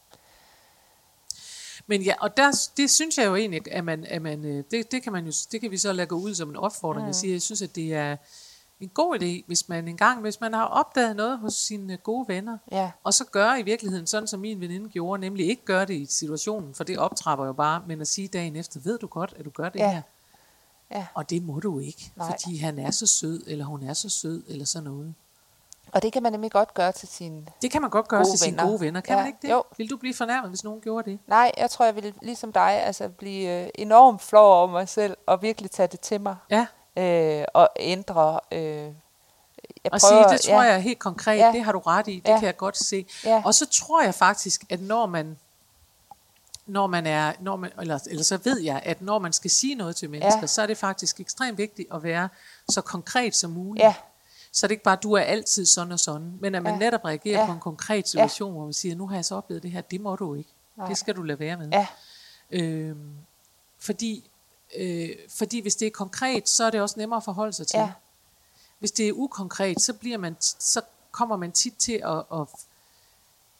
Men 1.88 2.02
ja, 2.02 2.14
og 2.20 2.38
der, 2.38 2.70
det 2.78 2.92
synes 2.92 3.18
jeg 3.18 3.26
jo 3.26 3.36
egentlig, 3.36 3.74
at 3.74 3.84
man, 3.84 4.06
at 4.06 4.22
man 4.22 4.46
øh, 4.46 4.64
det, 4.72 4.92
det, 4.92 5.04
kan 5.04 5.12
man 5.12 5.26
jo, 5.26 5.32
det 5.52 5.62
kan 5.62 5.72
vi 5.72 5.78
så 5.78 5.94
lade 5.94 6.08
gå 6.08 6.16
ud 6.16 6.36
som 6.36 6.50
en 6.50 6.56
opfordring. 6.56 7.04
Mm. 7.04 7.08
Jeg, 7.08 7.16
siger, 7.16 7.34
jeg 7.34 7.42
synes, 7.42 7.62
at 7.62 7.76
det 7.76 7.94
er 7.96 8.18
en 8.82 8.90
god 8.94 9.16
idé, 9.22 9.44
hvis 9.48 9.70
man 9.70 9.88
engang, 9.88 10.22
hvis 10.22 10.42
man 10.42 10.54
har 10.54 10.66
opdaget 10.66 11.16
noget 11.16 11.40
hos 11.40 11.54
sine 11.54 11.98
gode 11.98 12.28
venner, 12.28 12.58
Ja. 12.72 12.92
og 13.04 13.14
så 13.14 13.26
gøre 13.26 13.60
i 13.60 13.64
virkeligheden 13.64 14.08
sådan, 14.08 14.28
som 14.28 14.40
min 14.40 14.62
veninde 14.62 14.90
gjorde, 14.90 15.22
nemlig 15.22 15.48
ikke 15.50 15.66
gøre 15.66 15.86
det 15.86 15.94
i 15.94 16.06
situationen, 16.06 16.74
for 16.76 16.84
det 16.84 16.98
optrapper 16.98 17.46
jo 17.46 17.54
bare, 17.54 17.84
men 17.88 18.02
at 18.02 18.08
sige 18.08 18.28
dagen 18.28 18.56
efter, 18.56 18.80
ved 18.84 19.00
du 19.00 19.08
godt, 19.08 19.34
at 19.40 19.46
du 19.46 19.50
gør 19.50 19.70
det 19.70 19.80
Ja. 19.80 19.92
her? 19.92 20.02
Ja. 20.92 21.06
Og 21.14 21.30
det 21.30 21.44
må 21.44 21.60
du 21.60 21.80
ikke, 21.80 22.12
Nej. 22.16 22.28
fordi 22.32 22.58
han 22.58 22.80
er 22.80 22.92
så 22.92 23.08
sød, 23.08 23.44
eller 23.48 23.66
hun 23.66 23.84
er 23.84 23.94
så 23.94 24.10
sød, 24.10 24.44
eller 24.48 24.66
sådan 24.66 24.84
noget. 24.84 25.14
Og 25.94 26.02
det 26.04 26.14
kan 26.14 26.24
man 26.24 26.32
nemlig 26.32 26.52
godt 26.52 26.74
gøre 26.74 26.92
til 26.92 27.08
sine... 27.08 27.46
Det 27.62 27.72
kan 27.72 27.82
man 27.82 27.90
godt 27.90 28.08
gøre 28.08 28.26
til 28.26 28.40
sine 28.40 28.58
venner. 28.58 28.70
gode 28.70 28.80
venner, 28.82 29.02
kan 29.02 29.14
Ja, 29.14 29.20
man 29.20 29.28
ikke 29.28 29.40
det? 29.42 29.50
jo. 29.50 29.64
Vil 29.78 29.90
du 29.90 29.98
blive 29.98 30.14
fornærmet, 30.14 30.50
hvis 30.52 30.64
nogen 30.64 30.82
gjorde 30.82 31.12
det? 31.12 31.20
Nej, 31.28 31.52
jeg 31.58 31.70
tror, 31.70 31.86
jeg 31.86 31.96
vil 31.96 32.14
ligesom 32.22 32.52
dig 32.54 32.72
altså 32.84 33.10
blive 33.10 33.64
øh, 33.64 33.70
enormt 33.76 34.22
flov 34.22 34.54
over 34.58 34.68
mig 34.68 34.90
selv, 34.90 35.18
og 35.26 35.42
virkelig 35.42 35.72
tage 35.72 35.88
det 35.88 36.00
til 36.00 36.22
mig, 36.22 36.36
Ja, 36.50 36.68
øh, 36.98 37.44
og 37.54 37.70
ændre... 37.80 38.40
Øh, 38.52 38.94
jeg 39.84 39.94
og 39.94 40.02
sige, 40.02 40.24
det 40.32 40.42
tror 40.42 40.64
jeg 40.64 40.76
er 40.76 40.80
helt 40.80 41.00
konkret, 41.00 41.38
Ja. 41.38 41.52
det 41.52 41.64
har 41.64 41.72
du 41.72 41.80
ret 41.80 42.08
i, 42.08 42.16
det 42.26 42.32
Ja. 42.32 42.40
kan 42.40 42.46
jeg 42.46 42.58
godt 42.58 42.78
se. 42.78 43.06
Ja. 43.26 43.42
Og 43.46 43.54
så 43.54 43.66
tror 43.72 44.04
jeg 44.04 44.16
faktisk, 44.16 44.64
at 44.70 44.82
når 44.82 45.06
man, 45.06 45.38
når 46.66 46.88
man 46.88 47.08
er, 47.08 47.34
når 47.40 47.56
man, 47.56 47.72
eller, 47.80 48.00
eller 48.10 48.24
så 48.24 48.38
ved 48.44 48.60
jeg, 48.62 48.82
at 48.86 49.02
når 49.02 49.20
man 49.20 49.34
skal 49.34 49.52
sige 49.52 49.76
noget 49.76 49.96
til 49.96 50.10
mennesker, 50.10 50.40
Ja. 50.42 50.48
så 50.48 50.62
er 50.62 50.66
det 50.68 50.78
faktisk 50.78 51.20
ekstremt 51.20 51.58
vigtigt 51.58 51.88
at 51.94 52.04
være 52.04 52.30
så 52.70 52.82
konkret 52.82 53.36
som 53.36 53.52
muligt. 53.52 53.84
Ja, 53.84 53.94
Så 54.52 54.66
er 54.66 54.68
det 54.68 54.72
ikke 54.72 54.84
bare, 54.84 54.98
du 55.04 55.14
er 55.14 55.22
altid 55.22 55.66
sådan 55.66 55.92
og 55.92 56.00
sådan, 56.00 56.38
men 56.40 56.56
at 56.56 56.64
man 56.64 56.74
Ja. 56.74 56.80
netop 56.80 57.06
reagerer 57.06 57.40
Ja. 57.40 57.46
på 57.46 57.52
en 57.52 57.60
konkret 57.60 58.08
situation, 58.08 58.54
hvor 58.54 58.64
man 58.64 58.74
siger, 58.74 58.96
nu 58.96 59.08
har 59.08 59.16
jeg 59.16 59.26
så 59.26 59.36
oplevet 59.36 59.64
det 59.64 59.72
her, 59.72 59.82
det 59.82 60.02
må 60.02 60.16
du 60.16 60.36
ikke. 60.36 60.50
Nej. 60.78 60.88
Det 60.88 60.98
skal 60.98 61.16
du 61.16 61.22
lade 61.22 61.40
være 61.40 61.58
med. 61.58 61.70
ja, 61.72 61.88
Øhm, 62.52 63.12
fordi, 63.80 64.30
øh, 64.78 65.10
fordi 65.30 65.60
hvis 65.60 65.76
det 65.76 65.86
er 65.86 65.92
konkret, 65.92 66.50
så 66.50 66.64
er 66.64 66.70
det 66.70 66.82
også 66.82 66.96
nemmere 66.98 67.18
at 67.18 67.24
forholde 67.24 67.54
sig 67.54 67.68
til. 67.68 67.80
Ja. 67.80 67.92
Hvis 68.80 68.92
det 68.92 69.08
er 69.08 69.12
ukonkret, 69.14 69.82
så, 69.82 69.94
bliver 69.94 70.18
man, 70.18 70.36
så 70.60 70.82
kommer 71.12 71.36
man 71.36 71.52
tit 71.52 71.74
til 71.80 72.02
at, 72.06 72.18
at... 72.18 72.48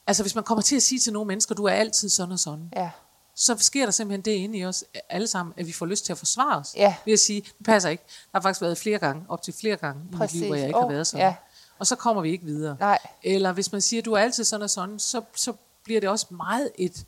Altså 0.06 0.22
hvis 0.22 0.34
man 0.34 0.44
kommer 0.44 0.62
til 0.62 0.76
at 0.76 0.82
sige 0.82 0.98
til 0.98 1.12
nogle 1.12 1.28
mennesker, 1.28 1.54
du 1.54 1.64
er 1.64 1.72
altid 1.72 2.08
sådan 2.08 2.32
og 2.32 2.38
sådan, 2.38 2.72
ja, 2.76 2.90
så 3.34 3.56
sker 3.58 3.84
der 3.86 3.90
simpelthen 3.90 4.20
det 4.24 4.30
inde 4.30 4.58
i 4.58 4.64
os 4.64 4.84
alle 5.08 5.26
sammen, 5.26 5.54
at 5.56 5.66
vi 5.66 5.72
får 5.72 5.86
lyst 5.86 6.04
til 6.04 6.12
at 6.12 6.18
forsvare 6.18 6.58
os. 6.58 6.74
Ja. 6.76 6.96
Ved 7.04 7.12
at 7.12 7.20
sige, 7.20 7.40
det 7.40 7.64
passer 7.64 7.88
ikke. 7.88 8.04
Der 8.32 8.38
har 8.38 8.42
faktisk 8.42 8.60
været 8.62 8.78
flere 8.78 8.98
gange, 8.98 9.24
op 9.28 9.42
til 9.42 9.54
flere 9.54 9.76
gange 9.76 10.02
i 10.02 10.06
mit 10.10 10.18
Præcis. 10.18 10.40
liv, 10.40 10.46
hvor 10.46 10.56
jeg 10.56 10.66
ikke 10.66 10.78
har 10.78 10.86
Åh, 10.86 10.92
været 10.92 11.06
sådan. 11.06 11.26
ja. 11.26 11.34
Og 11.78 11.86
så 11.86 11.96
kommer 11.96 12.22
vi 12.22 12.30
ikke 12.30 12.44
videre. 12.44 12.76
nej, 12.80 12.98
Eller 13.22 13.52
hvis 13.52 13.72
man 13.72 13.80
siger, 13.80 14.02
du 14.02 14.12
er 14.12 14.18
altid 14.18 14.44
sådan 14.44 14.62
og 14.62 14.70
sådan, 14.70 14.98
så, 14.98 15.22
så 15.34 15.52
bliver 15.84 16.00
det 16.00 16.08
også 16.08 16.26
meget 16.30 16.70
et 16.78 17.04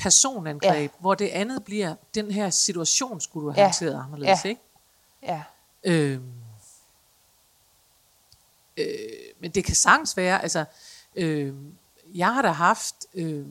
personangreb, 0.00 0.90
Ja. 0.92 0.98
hvor 1.00 1.14
det 1.14 1.28
andet 1.28 1.64
bliver, 1.64 1.94
den 2.14 2.30
her 2.30 2.50
situation 2.50 3.20
skulle 3.20 3.46
du 3.46 3.50
have 3.50 3.60
Ja. 3.60 3.66
håndteret 3.66 4.04
anderledes, 4.06 4.44
Ja. 4.44 4.48
ikke? 4.48 4.60
ja, 5.22 5.42
Øhm, 5.84 6.22
øh, 8.76 8.86
men 9.40 9.50
det 9.50 9.64
kan 9.64 9.74
sagtens 9.74 10.16
være, 10.16 10.42
altså, 10.42 10.64
øh, 11.16 11.54
jeg 12.14 12.34
har 12.34 12.42
da 12.42 12.48
haft, 12.48 12.94
øh, 13.14 13.46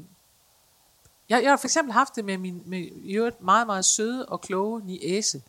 jeg, 1.29 1.43
jeg 1.43 1.51
har 1.51 1.57
for 1.57 1.67
eksempel 1.67 1.93
haft 1.93 2.15
det 2.15 2.25
med 2.25 2.37
min 2.37 2.61
med, 2.65 2.79
i 3.03 3.13
øvrigt 3.13 3.41
meget, 3.41 3.67
meget 3.67 3.85
søde 3.85 4.25
og 4.25 4.41
kloge 4.41 4.85
niæse, 4.85 5.41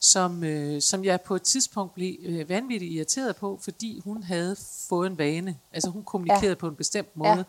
som, 0.00 0.44
øh, 0.44 0.82
som 0.82 1.04
jeg 1.04 1.20
på 1.20 1.36
et 1.36 1.42
tidspunkt 1.42 1.94
blev 1.94 2.16
øh, 2.22 2.48
vanvittigt 2.48 2.92
irriteret 2.92 3.36
på, 3.36 3.58
fordi 3.62 4.00
hun 4.04 4.22
havde 4.22 4.56
fået 4.88 5.06
en 5.10 5.18
vane. 5.18 5.58
Altså 5.72 5.90
hun 5.90 6.04
kommunikerede 6.04 6.48
ja. 6.48 6.54
på 6.54 6.68
en 6.68 6.76
bestemt 6.76 7.16
måde 7.16 7.30
Ja. 7.30 7.42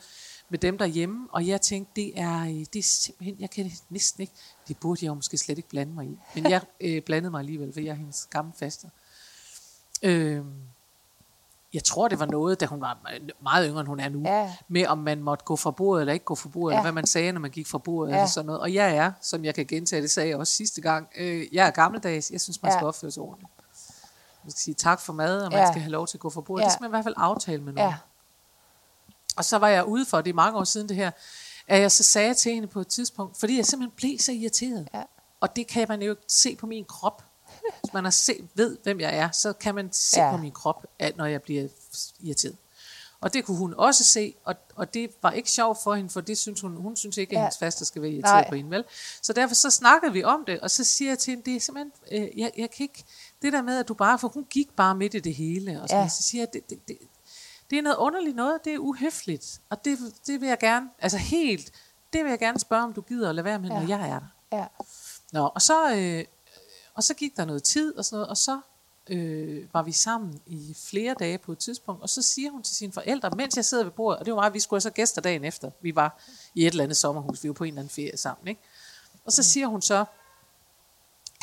Med 0.52 0.60
dem 0.60 0.78
derhjemme, 0.78 1.28
og 1.32 1.48
jeg 1.48 1.62
tænkte, 1.62 1.92
det 2.02 2.20
er, 2.20 2.42
øh, 2.42 2.50
det 2.50 2.76
er 2.76 2.84
simpelthen, 2.84 3.36
jeg 3.40 3.50
kan 3.50 3.72
næsten 3.90 4.22
ikke, 4.22 4.34
det 4.68 4.78
burde 4.78 5.00
jeg 5.06 5.10
jo 5.10 5.14
måske 5.14 5.38
slet 5.38 5.58
ikke 5.58 5.70
blande 5.70 5.94
mig 5.94 6.06
i. 6.06 6.18
Men 6.36 6.50
jeg 6.50 6.62
øh, 6.82 7.02
blandede 7.02 7.32
mig 7.32 7.40
alligevel, 7.40 7.74
for 7.74 7.80
jeg 7.80 7.90
er 7.92 7.96
hendes 7.96 8.28
gamle 8.32 8.52
faster. 8.60 8.90
Øh, 10.04 10.42
jeg 11.74 11.84
tror, 11.84 12.08
det 12.08 12.20
var 12.20 12.26
noget, 12.26 12.60
da 12.60 12.66
hun 12.66 12.82
var 12.82 13.00
meget 13.44 13.68
yngre, 13.68 13.80
end 13.80 13.88
hun 13.88 14.00
er 14.00 14.10
nu, 14.10 14.22
Ja. 14.26 14.54
med 14.68 14.86
om 14.86 14.98
man 14.98 15.22
måtte 15.24 15.46
gå 15.46 15.56
fra 15.56 15.72
bordet 15.72 16.02
eller 16.02 16.14
ikke 16.14 16.26
gå 16.26 16.36
fra 16.36 16.50
bordet, 16.50 16.74
ja. 16.74 16.78
eller 16.80 16.84
hvad 16.84 16.92
man 16.92 17.06
sagde, 17.06 17.32
når 17.32 17.40
man 17.40 17.52
gik 17.52 17.68
fra 17.68 17.78
bordet, 17.78 18.12
Ja. 18.12 18.16
eller 18.18 18.28
sådan 18.28 18.46
noget. 18.46 18.62
Og 18.62 18.74
jeg 18.74 18.96
er, 18.96 19.12
som 19.22 19.46
jeg 19.46 19.56
kan 19.56 19.66
gentage, 19.66 20.02
det 20.02 20.12
sagde 20.12 20.30
jeg 20.30 20.38
også 20.38 20.54
sidste 20.56 20.82
gang, 20.82 21.08
øh, 21.18 21.46
jeg 21.56 21.68
er 21.68 21.72
gammeldags, 21.72 22.32
jeg 22.32 22.42
synes, 22.42 22.62
man 22.64 22.72
Ja. 22.72 22.78
skal 22.78 22.88
opføre 22.88 23.12
sig 23.12 23.24
ordentligt. 23.24 23.52
Man 24.44 24.52
skal 24.52 24.60
sige 24.62 24.76
tak 24.76 25.00
for 25.02 25.14
mad, 25.14 25.42
og 25.42 25.52
man 25.52 25.60
Ja. 25.60 25.72
skal 25.72 25.82
have 25.82 25.92
lov 25.92 26.08
til 26.08 26.18
at 26.18 26.22
gå 26.22 26.30
fra 26.30 26.42
bordet. 26.42 26.62
Ja. 26.62 26.66
Det 26.66 26.74
skal 26.74 26.82
man 26.84 26.90
i 26.90 26.94
hvert 26.94 27.04
fald 27.04 27.16
aftale 27.18 27.64
med 27.64 27.74
nogen. 27.74 27.90
ja, 27.90 27.96
Og 29.38 29.46
så 29.46 29.58
var 29.58 29.67
jeg 29.67 29.86
ude 29.86 30.06
for, 30.06 30.22
det 30.22 30.30
er 30.30 30.34
mange 30.34 30.60
år 30.60 30.63
siden 30.63 30.89
det 30.89 30.96
her, 30.96 31.12
at 31.67 31.82
jeg 31.82 31.91
så 31.91 32.04
sagde 32.04 32.34
til 32.34 32.54
hende 32.54 32.67
på 32.67 32.80
et 32.82 32.88
tidspunkt, 32.88 33.39
fordi 33.39 33.58
jeg 33.58 33.65
simpelthen 33.65 33.96
blev 33.96 34.20
så 34.20 34.32
irriteret. 34.32 34.88
Ja. 34.94 35.04
Og 35.39 35.56
det 35.56 35.67
kan 35.67 35.86
man 35.89 36.02
jo 36.02 36.15
se 36.28 36.56
på 36.56 36.65
min 36.67 36.86
krop. 36.86 37.24
Hvis 37.82 37.94
man 37.94 38.04
har 38.04 38.12
set, 38.12 38.48
ved, 38.54 38.78
hvem 38.84 39.00
jeg 39.00 39.17
er, 39.17 39.32
så 39.32 39.54
kan 39.54 39.76
man 39.76 39.89
se 39.91 40.20
Ja. 40.22 40.32
på 40.32 40.38
min 40.38 40.52
krop, 40.52 40.86
at 41.00 41.17
når 41.17 41.26
jeg 41.26 41.41
bliver 41.41 41.67
irriteret. 42.20 42.56
Og 43.22 43.34
det 43.34 43.46
kunne 43.46 43.58
hun 43.58 43.74
også 43.78 44.04
se, 44.04 44.34
og, 44.44 44.56
og 44.76 44.94
det 44.94 45.10
var 45.22 45.32
ikke 45.32 45.52
sjovt 45.52 45.78
for 45.84 45.96
hende, 45.96 46.10
for 46.10 46.22
det 46.22 46.38
synes 46.38 46.62
hun, 46.62 46.76
hun 46.76 46.96
synes 46.96 47.17
ikke, 47.17 47.32
at 47.32 47.36
Ja. 47.38 47.41
hendes 47.41 47.58
faster 47.58 47.86
skal 47.86 48.02
være 48.02 48.12
irriteret 48.12 48.34
Nej. 48.41 48.50
på 48.50 48.56
hende, 48.56 48.70
vel? 48.72 48.84
Så 49.22 49.34
derfor 49.34 49.56
så 49.56 49.70
snakkede 49.70 50.13
vi 50.13 50.24
om 50.24 50.44
det, 50.48 50.60
og 50.60 50.72
så 50.72 50.84
siger 50.84 51.12
jeg 51.12 51.20
til 51.20 51.32
hende, 51.32 51.46
det 51.46 51.56
er 51.56 51.60
simpelthen, 51.60 51.91
øh, 52.12 52.39
jeg, 52.39 52.52
jeg 52.58 52.72
kan 52.72 52.84
ikke, 52.84 53.04
det 53.41 53.54
der 53.54 53.62
med, 53.62 53.78
at 53.80 53.88
du 53.88 53.94
bare, 53.94 54.20
for 54.20 54.28
hun 54.28 54.46
gik 54.50 54.76
bare 54.76 54.96
midt 54.96 55.13
i 55.13 55.20
det 55.20 55.36
hele, 55.36 55.82
og 55.82 55.89
sådan, 55.89 56.04
ja. 56.04 56.10
så 56.10 56.24
siger 56.24 56.41
jeg, 56.41 56.54
det, 56.54 56.70
det, 56.70 56.88
det, 56.88 56.98
det 57.71 57.77
er 57.77 57.81
noget 57.81 57.97
underligt 57.97 58.36
noget, 58.36 58.65
det 58.65 58.73
er 58.73 58.77
uhøfligt, 58.77 59.62
og 59.69 59.86
det, 59.86 59.97
det 60.27 60.41
vil 60.41 60.47
jeg 60.49 60.60
gerne, 60.60 60.89
altså 60.99 61.17
helt, 61.17 61.71
det 62.13 62.23
vil 62.23 62.29
jeg 62.29 62.39
gerne 62.39 62.60
spørge, 62.60 62.84
om 62.84 62.93
du 62.93 63.01
gider 63.01 63.29
at 63.29 63.36
lade 63.36 63.45
være 63.45 63.60
med, 63.60 63.69
Ja. 63.69 63.79
når 63.79 63.88
jeg 63.88 64.10
er 64.10 64.19
der. 64.19 64.57
ja, 64.57 64.65
Nå, 65.31 65.51
og 65.55 65.62
så, 65.62 65.95
øh, 65.95 66.25
og 66.93 67.03
så 67.03 67.13
gik 67.13 67.38
der 67.38 67.45
noget 67.45 67.63
tid 67.63 67.97
og 67.97 68.05
sådan 68.05 68.15
noget, 68.15 68.29
og 68.29 68.38
så 68.38 68.60
øh, 69.10 69.73
var 69.73 69.84
vi 69.84 69.91
sammen 69.91 70.41
i 70.45 70.75
flere 70.89 71.13
dage 71.19 71.38
på 71.38 71.51
et 71.51 71.57
tidspunkt, 71.60 72.01
og 72.01 72.10
så 72.10 72.21
siger 72.21 72.51
hun 72.51 72.63
til 72.63 72.75
sine 72.75 72.91
forældre, 72.93 73.29
mens 73.29 73.55
jeg 73.55 73.65
sidder 73.65 73.84
ved 73.84 73.91
bordet, 73.91 74.19
og 74.19 74.25
det 74.25 74.34
var 74.34 74.39
meget, 74.39 74.53
vi 74.53 74.60
skulle 74.60 74.81
så 74.81 74.89
gæster 74.89 75.21
dagen 75.21 75.43
efter, 75.43 75.71
vi 75.81 75.95
var 75.95 76.19
i 76.55 76.62
et 76.65 76.71
eller 76.71 76.84
andet 76.84 76.97
sommerhus, 76.97 77.43
vi 77.43 77.49
var 77.49 77.53
på 77.53 77.63
en 77.63 77.67
eller 77.67 77.81
anden 77.81 77.93
ferie 77.93 78.17
sammen, 78.17 78.47
ikke? 78.47 78.62
Og 79.25 79.31
så 79.31 79.43
siger 79.43 79.67
hun 79.67 79.81
så, 79.81 80.05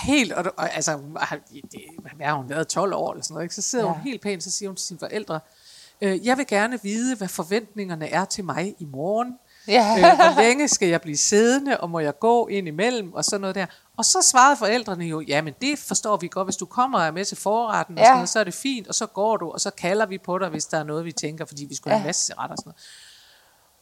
helt, 0.00 0.32
og, 0.32 0.52
og 0.56 0.74
altså, 0.74 1.00
det, 1.72 1.80
hvad 2.16 2.26
har 2.26 2.34
hun 2.34 2.48
været, 2.48 2.68
12 2.68 2.94
år 2.94 3.12
eller 3.12 3.22
sådan 3.24 3.34
noget, 3.34 3.44
ikke? 3.44 3.54
så 3.54 3.62
sidder. 3.62 3.84
Ja. 3.86 3.92
hun 3.92 4.00
helt 4.02 4.22
pænt, 4.22 4.42
så 4.44 4.50
siger 4.50 4.68
hun 4.68 4.76
til 4.76 4.86
sine 4.86 4.98
forældre, 4.98 5.40
øh, 6.00 6.26
jeg 6.26 6.37
vil 6.38 6.46
gerne 6.46 6.78
vide, 6.82 7.16
hvad 7.16 7.28
forventningerne 7.28 8.08
er 8.08 8.24
til 8.24 8.44
mig 8.44 8.74
i 8.78 8.84
morgen, 8.84 9.38
ja, 9.68 9.94
øh, 9.96 10.16
hvor 10.16 10.42
længe 10.42 10.68
skal 10.68 10.88
jeg 10.88 11.00
blive 11.00 11.16
siddende, 11.16 11.80
og 11.80 11.90
må 11.90 12.00
jeg 12.00 12.18
gå 12.18 12.46
ind 12.46 12.68
imellem, 12.68 13.12
og 13.12 13.24
sådan 13.24 13.40
noget 13.40 13.54
der. 13.54 13.66
Og 13.96 14.04
så 14.04 14.22
svarede 14.22 14.56
forældrene 14.56 15.04
jo, 15.04 15.20
jamen 15.20 15.54
det 15.62 15.78
forstår 15.78 16.16
vi 16.16 16.28
godt, 16.28 16.46
hvis 16.46 16.56
du 16.56 16.66
kommer 16.66 16.98
og 16.98 17.04
er 17.06 17.11
med 17.11 17.24
til 17.24 17.37
forretten, 17.37 17.94
og 17.98 18.00
Ja. 18.00 18.04
sådan 18.06 18.16
noget, 18.16 18.28
så 18.28 18.40
er 18.40 18.44
det 18.44 18.54
fint, 18.54 18.88
og 18.88 18.94
så 18.94 19.06
går 19.06 19.37
du, 19.37 19.50
og 19.50 19.61
så 19.61 19.70
kalder 19.70 20.06
vi 20.06 20.18
på 20.18 20.38
dig, 20.38 20.48
hvis 20.48 20.66
der 20.66 20.78
er 20.78 20.84
noget, 20.84 21.04
vi 21.04 21.12
tænker, 21.12 21.44
fordi 21.44 21.64
vi 21.64 21.74
skulle 21.74 21.92
have 21.92 21.98
Ja. 21.98 22.04
en 22.04 22.08
masse 22.08 22.34
retter 22.38 22.52
og 22.56 22.58
sådan 22.58 22.68
noget. 22.68 22.82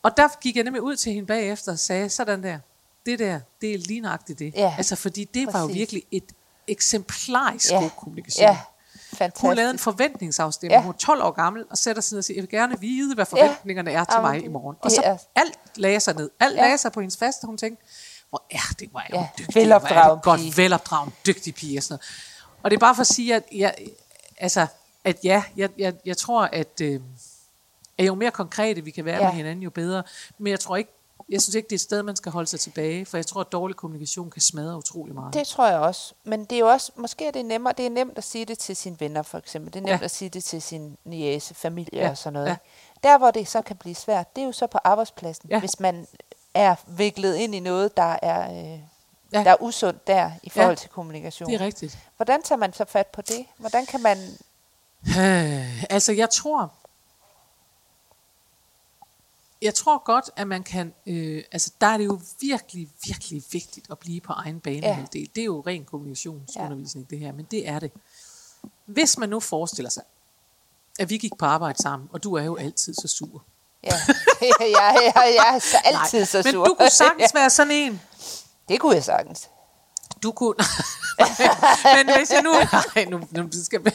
Og 0.02 0.16
der 0.16 0.29
gik 0.40 0.57
jeg 0.57 0.64
nemlig 0.64 0.83
ud 0.83 0.96
til 0.96 1.12
hende 1.12 1.26
bagefter 1.26 1.72
og 1.72 1.79
sagde, 1.79 2.09
sådan 2.09 2.42
der, 2.42 2.59
det 3.07 3.18
der, 3.18 3.40
det 3.61 3.74
er 3.74 3.79
lige 3.79 4.00
nøjagtigt 4.00 4.38
det. 4.38 4.52
Ja. 4.57 4.74
Altså 4.79 4.96
fordi 4.96 5.24
det 5.24 5.46
var 5.52 5.61
jo 5.61 5.66
Præcis. 5.66 5.79
virkelig 5.79 6.02
et 6.11 6.24
eksemplarisk 6.68 7.70
Ja. 7.70 7.81
god 7.81 7.90
kommunikation. 7.90 8.42
ja, 8.48 8.59
fantastisk. 9.16 9.42
Hun 9.42 9.55
lavede 9.55 9.70
en 9.72 9.79
forventningsafstemning. 9.79 10.72
Ja. 10.72 10.79
Ja. 10.79 10.83
Hun 10.85 10.92
er 10.94 10.98
12 10.98 11.22
år 11.22 11.31
gammel 11.31 11.64
og 11.70 11.79
sætter 11.79 12.02
sig 12.02 12.14
ned 12.14 12.18
og 12.18 12.24
siger, 12.24 12.37
jeg 12.37 12.42
vil 12.42 12.50
gerne 12.50 12.81
vide, 12.81 13.14
hvad 13.14 13.26
forventningerne 13.26 13.90
er 13.90 14.05
til 14.05 14.14
Jamen, 14.16 14.31
mig 14.31 14.44
i 14.44 14.48
morgen. 14.48 14.76
Og 14.81 14.90
så 14.90 15.00
er- 15.05 15.16
alt 15.37 15.59
lagde 15.76 16.00
sig 16.00 16.14
ned. 16.14 16.31
Alt 16.40 16.57
Ja. 16.57 16.61
lagde 16.62 16.79
sig 16.79 16.92
på 16.92 17.00
hendes 17.00 17.16
faste, 17.16 17.44
og 17.44 17.46
hun 17.48 17.59
tænkte, 17.59 17.85
hvor 18.29 18.42
er 18.50 18.74
det, 18.79 18.88
hvor 18.90 19.00
er 19.00 19.05
Ja, 19.12 19.18
hun 19.18 19.26
dygtig. 19.38 19.66
hvor 19.66 19.74
er 19.88 20.20
godt, 20.20 20.57
velopdragen, 20.57 21.12
dygtig 21.26 21.55
pige 21.55 21.79
og 21.79 21.83
sådan 21.83 21.92
noget. 21.92 22.02
Og 22.62 22.70
det 22.70 22.76
er 22.76 22.81
bare 22.81 22.94
for 22.94 23.00
at 23.00 23.07
sige, 23.07 23.35
at 23.35 23.42
jeg, 23.52 23.74
altså, 24.38 24.66
at 25.05 25.16
ja, 25.24 25.42
jeg, 25.57 25.68
jeg, 25.79 25.94
jeg 26.05 26.16
tror, 26.16 26.42
at, 26.52 26.81
øh, 26.83 27.00
at 27.98 28.07
jo 28.07 28.14
mere 28.14 28.31
konkrete 28.31 28.81
vi 28.85 28.90
kan 28.90 29.05
være 29.05 29.14
Ja. 29.16 29.20
ja. 29.22 29.29
med 29.29 29.37
hinanden, 29.37 29.62
jo 29.62 29.70
bedre. 29.70 30.02
Men 30.38 30.50
jeg 30.50 30.61
tror 30.61 30.76
ikke, 30.76 30.90
jeg 31.29 31.42
synes 31.42 31.55
ikke, 31.55 31.66
det 31.66 31.72
er 31.72 31.76
et 31.76 31.81
sted, 31.81 32.02
man 32.02 32.16
skal 32.16 32.33
holde 32.33 32.46
sig 32.46 32.61
tilbage, 32.61 33.07
for 33.07 33.16
jeg 33.16 33.26
tror, 33.26 33.40
at 33.40 33.52
dårlig 33.52 33.76
kommunikation 33.76 34.31
kan 34.31 34.42
smadre 34.42 34.76
utrolig 34.76 35.14
meget. 35.14 35.35
Det 35.35 35.46
tror 35.46 35.66
jeg 35.68 35.79
også. 35.79 36.14
Men 36.24 36.44
det 36.44 36.52
er 36.57 36.61
jo 36.61 36.68
også, 36.68 36.92
måske 36.96 37.26
er 37.26 37.31
det 37.31 37.44
nemmere, 37.44 37.74
det 37.76 37.87
er 37.87 37.90
nemt 37.90 38.18
at 38.18 38.24
sige 38.24 38.44
det 38.44 38.59
til 38.59 38.76
sine 38.76 38.96
venner 39.00 39.22
for 39.22 39.38
eksempel. 39.38 39.72
Det 39.72 39.79
er 39.81 39.85
nemt 39.87 40.00
Ja. 40.00 40.05
at 40.05 40.11
sige 40.11 40.29
det 40.29 40.44
til 40.44 40.62
sin 40.62 40.96
niece, 41.05 41.55
familie 41.55 42.00
Ja, 42.02 42.11
og 42.11 42.18
sådan 42.18 42.33
noget. 42.33 42.46
ja. 42.46 42.57
Der 43.02 43.18
hvor 43.18 43.31
det 43.31 43.48
så 43.48 43.62
kan 43.62 43.76
blive 43.76 43.94
svært, 43.94 44.37
det 44.37 44.42
er 44.42 44.46
jo 44.46 44.52
så 44.52 44.66
på 44.66 44.79
arbejdspladsen. 44.85 45.48
Ja. 45.50 45.61
Hvis 45.61 45.81
man 45.81 46.07
er 46.55 46.74
viklet 46.87 47.37
ind 47.37 47.55
i 47.55 47.61
noget, 47.61 47.96
der 47.96 48.16
er, 48.22 48.50
øh, 48.74 48.81
Ja. 49.33 49.44
der 49.44 49.50
er 49.50 49.57
usundt 49.62 50.07
der 50.07 50.31
i 50.42 50.50
forhold 50.50 50.70
Ja. 50.70 50.74
til 50.74 50.90
kommunikation. 50.90 51.48
Det 51.50 51.61
er 51.61 51.64
rigtigt. 51.64 51.98
Hvordan 52.16 52.42
tager 52.42 52.59
man 52.59 52.72
så 52.72 52.85
fat 52.85 53.07
på 53.07 53.22
det? 53.22 53.44
Hvordan 53.59 53.87
kan 53.87 54.02
man... 54.02 54.18
Øh, 55.18 55.85
altså, 55.92 56.12
jeg 56.12 56.31
tror, 56.31 56.72
jeg 59.62 59.75
tror 59.75 60.05
godt, 60.05 60.31
at 60.37 60.47
man 60.47 60.62
kan, 60.62 60.95
øh, 61.07 61.45
altså 61.53 61.73
der 61.81 61.87
er 61.87 61.97
det 61.97 62.05
jo 62.05 62.21
virkelig, 62.40 62.88
virkelig 63.07 63.42
vigtigt 63.53 63.90
at 63.90 63.99
blive 63.99 64.21
på 64.21 64.33
egen 64.33 64.61
banehalvdel. 64.61 65.21
Ja. 65.21 65.27
Det 65.35 65.40
er 65.40 65.45
jo 65.45 65.61
ren 65.66 65.85
kommunikationsundervisning, 65.85 67.07
ja. 67.11 67.16
det 67.16 67.25
her, 67.25 67.33
men 67.33 67.47
det 67.51 67.69
er 67.69 67.79
det. 67.79 67.92
Hvis 68.87 69.19
man 69.19 69.29
nu 69.29 69.40
forestiller 69.40 69.90
sig, 69.90 70.03
at 70.99 71.11
vi 71.11 71.19
gik 71.19 71.33
på 71.38 71.45
arbejde 71.45 71.83
sammen, 71.83 72.09
og 72.12 72.23
du 72.23 72.35
er 72.35 72.42
jo 72.42 72.57
altid 72.57 72.95
så 72.95 73.09
sur. 73.09 73.45
Ja, 73.85 73.90
jeg, 74.40 74.55
jeg, 74.61 75.12
jeg 75.14 75.55
er 75.55 75.59
så 75.59 75.77
altid 75.92 76.25
så 76.25 76.42
sur. 76.42 76.53
Men 76.53 76.55
du 76.55 76.75
kunne 76.75 76.90
sagtens 76.90 77.35
være 77.40 77.51
sådan 77.51 77.73
en, 77.73 78.01
Det 78.69 78.81
kunne 78.81 78.95
jeg 78.95 79.05
sagtens. 79.05 79.51
Du 80.22 80.33
kunne... 80.33 80.55
men 81.96 82.16
hvis 82.16 82.31
jeg 82.31 82.42
nu... 82.42 82.52
Nej, 82.94 83.05
nu, 83.05 83.20
nu 83.31 83.48
skal 83.64 83.85
vi, 83.85 83.90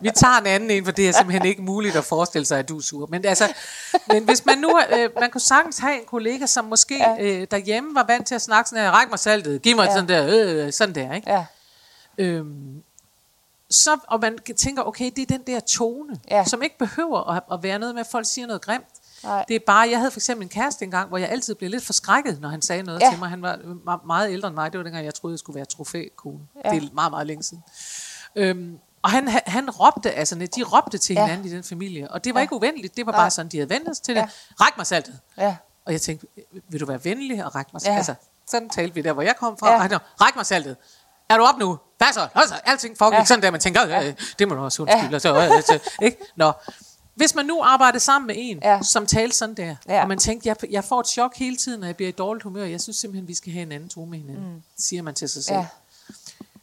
vi 0.00 0.10
tager 0.10 0.34
en 0.38 0.46
anden 0.46 0.70
en, 0.70 0.84
for 0.84 0.92
det 0.92 1.08
er 1.08 1.12
simpelthen 1.12 1.44
ikke 1.46 1.62
muligt 1.62 1.96
at 1.96 2.04
forestille 2.04 2.44
sig, 2.46 2.58
at 2.58 2.68
du 2.68 2.78
er 2.78 2.82
sur. 2.82 3.06
Men, 3.06 3.24
altså, 3.24 3.52
men 4.08 4.24
hvis 4.24 4.44
man 4.46 4.58
nu... 4.58 4.80
Øh, 4.98 5.10
man 5.20 5.30
kunne 5.30 5.40
sagtens 5.40 5.78
have 5.78 5.94
en 5.94 6.06
kollega, 6.06 6.46
som 6.46 6.64
måske 6.64 6.96
Ja. 6.98 7.16
øh, 7.24 7.46
derhjemme 7.50 7.94
var 7.94 8.04
vant 8.08 8.26
til 8.26 8.34
at 8.34 8.42
snakke 8.42 8.70
sådan 8.70 8.84
her, 8.84 8.90
ræk 8.90 9.10
mig 9.10 9.18
saltet, 9.18 9.62
giv 9.62 9.76
mig 9.76 9.84
Ja. 9.84 9.90
ja. 9.90 9.96
sådan 9.96 10.08
der, 10.08 10.64
øh, 10.66 10.72
sådan 10.72 10.94
der, 10.94 11.14
ikke? 11.14 11.30
Ja, 11.32 11.44
Øhm, 12.18 12.82
så, 13.70 13.98
og 14.08 14.20
man 14.20 14.38
tænker, 14.56 14.82
okay, 14.82 15.10
det 15.16 15.22
er 15.22 15.26
den 15.38 15.42
der 15.46 15.60
tone, 15.60 16.20
Ja. 16.30 16.44
som 16.44 16.62
ikke 16.62 16.78
behøver 16.78 17.30
at, 17.30 17.42
at 17.52 17.62
være 17.62 17.78
noget 17.78 17.94
med, 17.94 18.00
at 18.00 18.06
folk 18.10 18.26
siger 18.28 18.46
noget 18.46 18.62
grimt. 18.62 18.84
Nej. 19.24 19.44
Det 19.48 19.56
er 19.56 19.60
bare, 19.66 19.88
jeg 19.90 19.98
havde 19.98 20.10
for 20.10 20.18
eksempel 20.18 20.42
en 20.44 20.48
kæreste 20.48 20.84
engang, 20.84 21.08
hvor 21.08 21.18
jeg 21.18 21.28
altid 21.28 21.54
blev 21.54 21.70
lidt 21.70 21.84
forskrækket, 21.84 22.40
når 22.40 22.48
han 22.48 22.62
sagde 22.62 22.82
noget 22.82 23.00
Ja. 23.00 23.10
til 23.10 23.18
mig. 23.18 23.28
Han 23.28 23.42
var 23.42 23.54
me- 23.56 24.06
meget 24.06 24.30
ældre 24.32 24.48
end 24.48 24.54
mig. 24.54 24.72
Det 24.72 24.78
var 24.78 24.84
dengang, 24.84 25.04
jeg 25.04 25.14
troede, 25.14 25.32
jeg 25.34 25.38
skulle 25.38 25.56
være 25.56 25.64
trofækone. 25.64 26.38
Ja. 26.64 26.70
Det 26.70 26.82
er 26.82 26.88
meget, 26.94 27.10
meget 27.12 27.26
længe 27.26 27.42
siden. 27.42 27.64
Øhm, 28.36 28.78
og 29.02 29.10
han, 29.10 29.28
han- 29.28 29.70
råbte, 29.70 30.10
altså 30.12 30.34
de 30.34 30.62
råbte 30.62 30.98
til 30.98 31.14
Ja. 31.14 31.24
hinanden 31.26 31.46
i 31.46 31.50
den 31.50 31.64
familie. 31.64 32.10
Og 32.10 32.24
det 32.24 32.34
var 32.34 32.40
Ja. 32.40 32.42
ikke 32.42 32.54
uvenligt, 32.54 32.96
det 32.96 33.06
var 33.06 33.12
Nej. 33.12 33.20
bare 33.20 33.30
sådan, 33.30 33.48
de 33.52 33.56
havde 33.56 33.70
vendt 33.70 33.96
sig 33.96 34.04
til 34.04 34.14
det. 34.16 34.20
Ja. 34.20 34.28
Ræk 34.60 34.76
mig 34.76 34.86
saltet. 34.86 35.18
Ja. 35.38 35.56
Og 35.86 35.92
jeg 35.92 36.00
tænkte, 36.00 36.26
vil 36.68 36.80
du 36.80 36.86
være 36.86 37.04
venlig 37.04 37.44
og 37.44 37.54
række 37.54 37.70
mig 37.72 37.80
Ja. 37.80 37.84
saltet? 37.84 37.96
Altså, 37.98 38.14
sådan 38.50 38.68
talte 38.68 38.94
vi 38.94 39.02
der, 39.02 39.12
hvor 39.12 39.22
jeg 39.22 39.36
kom 39.36 39.58
fra. 39.58 39.72
Ja. 39.72 39.78
Han 39.78 39.90
ræk 40.20 40.36
mig 40.36 40.46
saltet. 40.46 40.76
Er 41.30 41.36
du 41.36 41.42
op 41.42 41.58
nu? 41.58 41.78
Hvad 41.98 42.06
så? 42.12 42.28
Altså, 42.34 42.54
alting 42.64 42.98
foregik 42.98 43.14
Ja. 43.14 43.18
ja. 43.18 43.24
sådan 43.24 43.42
der, 43.42 43.50
man 43.50 43.60
tænker, 43.60 43.86
ja. 43.86 44.12
det 44.38 44.48
må 44.48 44.54
du 44.54 44.60
også 44.64 44.82
undskylde. 44.82 45.12
Ja. 45.12 45.18
Så, 45.18 45.34
øh, 45.36 45.62
så, 45.62 45.78
ikke? 46.02 46.16
Nå. 46.36 46.52
Hvis 47.16 47.34
man 47.34 47.46
nu 47.46 47.62
arbejder 47.62 47.98
sammen 47.98 48.26
med 48.26 48.34
en, 48.38 48.58
Ja. 48.62 48.82
som 48.82 49.06
talte 49.06 49.36
sådan 49.36 49.54
der, 49.54 49.76
Ja. 49.88 50.02
og 50.02 50.08
man 50.08 50.18
tænkte, 50.18 50.48
jeg, 50.48 50.56
jeg 50.70 50.84
får 50.84 51.00
et 51.00 51.06
chok 51.08 51.36
hele 51.36 51.56
tiden, 51.56 51.80
når 51.80 51.86
jeg 51.86 51.96
bliver 51.96 52.08
i 52.08 52.12
dårligt 52.12 52.42
humør, 52.42 52.64
jeg 52.64 52.80
synes 52.80 52.96
simpelthen, 52.96 53.28
vi 53.28 53.34
skal 53.34 53.52
have 53.52 53.62
en 53.62 53.72
anden 53.72 53.88
tone 53.88 54.10
med 54.10 54.18
hinanden, 54.18 54.52
mm. 54.54 54.62
siger 54.78 55.02
man 55.02 55.14
til 55.14 55.28
sig 55.28 55.44
selv. 55.44 55.56
Ja. 55.56 55.66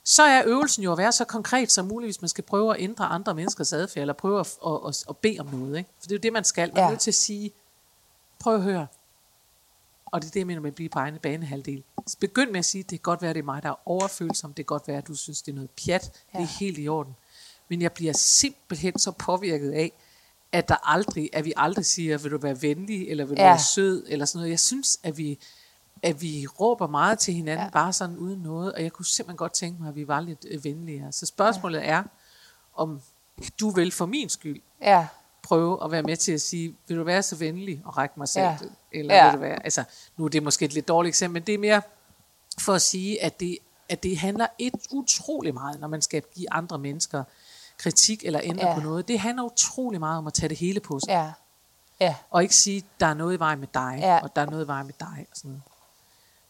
Så 0.03 0.23
er 0.23 0.41
øvelsen 0.45 0.83
jo 0.83 0.91
at 0.91 0.97
være 0.97 1.11
så 1.11 1.25
konkret 1.25 1.71
som 1.71 1.85
muligt, 1.85 2.07
hvis 2.07 2.21
man 2.21 2.29
skal 2.29 2.43
prøve 2.43 2.75
at 2.75 2.81
ændre 2.81 3.05
andre 3.05 3.33
menneskers 3.33 3.73
adfærd, 3.73 4.01
eller 4.01 4.13
prøve 4.13 4.39
at, 4.39 4.47
at, 4.67 4.71
at, 4.87 5.03
at 5.09 5.17
bede 5.17 5.39
om 5.39 5.45
noget. 5.45 5.77
Ikke? 5.77 5.89
For 5.99 6.03
det 6.07 6.11
er 6.11 6.15
jo 6.15 6.21
det, 6.23 6.33
man 6.33 6.43
skal. 6.43 6.69
Man 6.69 6.77
er 6.77 6.83
Ja. 6.83 6.89
nødt 6.89 6.99
til 6.99 7.11
at 7.11 7.15
sige, 7.15 7.51
prøv 8.39 8.55
at 8.55 8.61
høre, 8.61 8.87
og 10.05 10.21
det 10.21 10.27
er 10.27 10.31
det, 10.31 10.39
jeg 10.39 10.47
mener 10.47 10.61
med 10.61 10.69
at 10.69 10.75
blive 10.75 10.89
på 10.89 10.99
egen 10.99 11.17
banehalvdel. 11.19 11.83
Begynd 12.19 12.51
med 12.51 12.59
at 12.59 12.65
sige, 12.65 12.81
det 12.83 12.89
kan 12.89 12.99
godt 12.99 13.21
være, 13.21 13.33
det 13.33 13.39
er 13.39 13.43
mig, 13.43 13.63
der 13.63 13.69
er 13.69 13.75
overfølsom. 13.85 14.49
Det 14.49 14.55
kan 14.55 14.65
godt 14.65 14.87
være, 14.87 14.97
at 14.97 15.07
du 15.07 15.15
synes, 15.15 15.41
det 15.41 15.51
er 15.51 15.55
noget 15.55 15.69
pjat. 15.85 16.11
Ja. 16.33 16.37
Det 16.39 16.43
er 16.43 16.47
helt 16.59 16.77
i 16.79 16.87
orden. 16.87 17.15
Men 17.69 17.81
jeg 17.81 17.91
bliver 17.91 18.13
simpelthen 18.13 18.99
så 18.99 19.11
påvirket 19.11 19.71
af, 19.71 19.91
at 20.53 20.69
der 20.69 20.89
aldrig, 20.91 21.29
at 21.33 21.45
vi 21.45 21.53
aldrig 21.57 21.85
siger, 21.85 22.17
vil 22.17 22.31
du 22.31 22.37
være 22.37 22.61
venlig, 22.61 23.09
eller 23.09 23.25
vil 23.25 23.37
du 23.37 23.41
Ja. 23.41 23.47
være 23.47 23.59
sød, 23.59 24.05
eller 24.09 24.25
sådan 24.25 24.37
noget. 24.39 24.49
Jeg 24.51 24.59
synes, 24.59 24.99
at 25.03 25.17
vi, 25.17 25.39
at 26.03 26.21
vi 26.21 26.47
råber 26.59 26.87
meget 26.87 27.19
til 27.19 27.33
hinanden, 27.33 27.65
Ja. 27.65 27.69
bare 27.69 27.93
sådan 27.93 28.17
uden 28.17 28.39
noget, 28.39 28.73
og 28.73 28.83
jeg 28.83 28.91
kunne 28.91 29.05
simpelthen 29.05 29.37
godt 29.37 29.53
tænke 29.53 29.81
mig, 29.81 29.89
at 29.89 29.95
vi 29.95 30.07
var 30.07 30.19
lidt 30.21 30.45
øh, 30.51 30.63
venligere. 30.63 31.11
Så 31.11 31.25
spørgsmålet 31.25 31.79
ja. 31.79 31.85
er, 31.85 32.03
om 32.75 33.01
du 33.59 33.69
vil 33.69 33.91
for 33.91 34.05
min 34.05 34.29
skyld 34.29 34.61
Ja. 34.81 35.07
prøve 35.43 35.83
at 35.83 35.91
være 35.91 36.03
med 36.03 36.17
til 36.17 36.31
at 36.31 36.41
sige, 36.41 36.75
vil 36.87 36.97
du 36.97 37.03
være 37.03 37.23
så 37.23 37.35
venlig 37.35 37.81
og 37.85 37.97
række 37.97 38.13
mig 38.17 38.27
selv? 38.29 38.43
Ja. 38.45 38.57
Eller 38.91 39.15
Ja. 39.15 39.25
vil 39.25 39.33
du 39.35 39.39
være, 39.39 39.63
altså, 39.63 39.83
nu 40.17 40.25
er 40.25 40.29
det 40.29 40.43
måske 40.43 40.65
et 40.65 40.73
lidt 40.73 40.87
dårligt 40.87 41.11
eksempel, 41.11 41.33
men 41.33 41.47
det 41.47 41.53
er 41.55 41.59
mere 41.59 41.81
for 42.59 42.73
at 42.73 42.81
sige, 42.81 43.23
at 43.23 43.39
det, 43.39 43.57
at 43.89 44.03
det 44.03 44.17
handler 44.17 44.47
et 44.59 44.73
utrolig 44.91 45.53
meget, 45.53 45.79
når 45.79 45.87
man 45.87 46.01
skal 46.01 46.23
give 46.35 46.53
andre 46.53 46.79
mennesker 46.79 47.23
kritik 47.83 48.25
eller 48.25 48.39
ændre 48.43 48.67
Ja. 48.67 48.73
på 48.75 48.81
noget. 48.81 49.07
Det 49.07 49.19
handler 49.19 49.43
utrolig 49.43 49.99
meget 49.99 50.17
om 50.17 50.27
at 50.27 50.33
tage 50.33 50.49
det 50.49 50.57
hele 50.57 50.79
på 50.79 50.99
sig. 50.99 51.09
Ja. 51.09 51.31
Ja. 51.99 52.15
Og 52.29 52.43
ikke 52.43 52.55
sige, 52.55 52.83
der 52.99 53.05
er 53.05 53.13
noget 53.13 53.35
i 53.35 53.39
vejen 53.39 53.59
med 53.59 53.67
dig, 53.73 53.97
Ja. 53.99 54.19
og 54.23 54.35
der 54.35 54.41
er 54.41 54.45
noget 54.45 54.65
i 54.65 54.67
vejen 54.67 54.85
med 54.85 54.93
dig, 54.99 55.25
og 55.31 55.37
sådan 55.37 55.49
noget. 55.51 55.63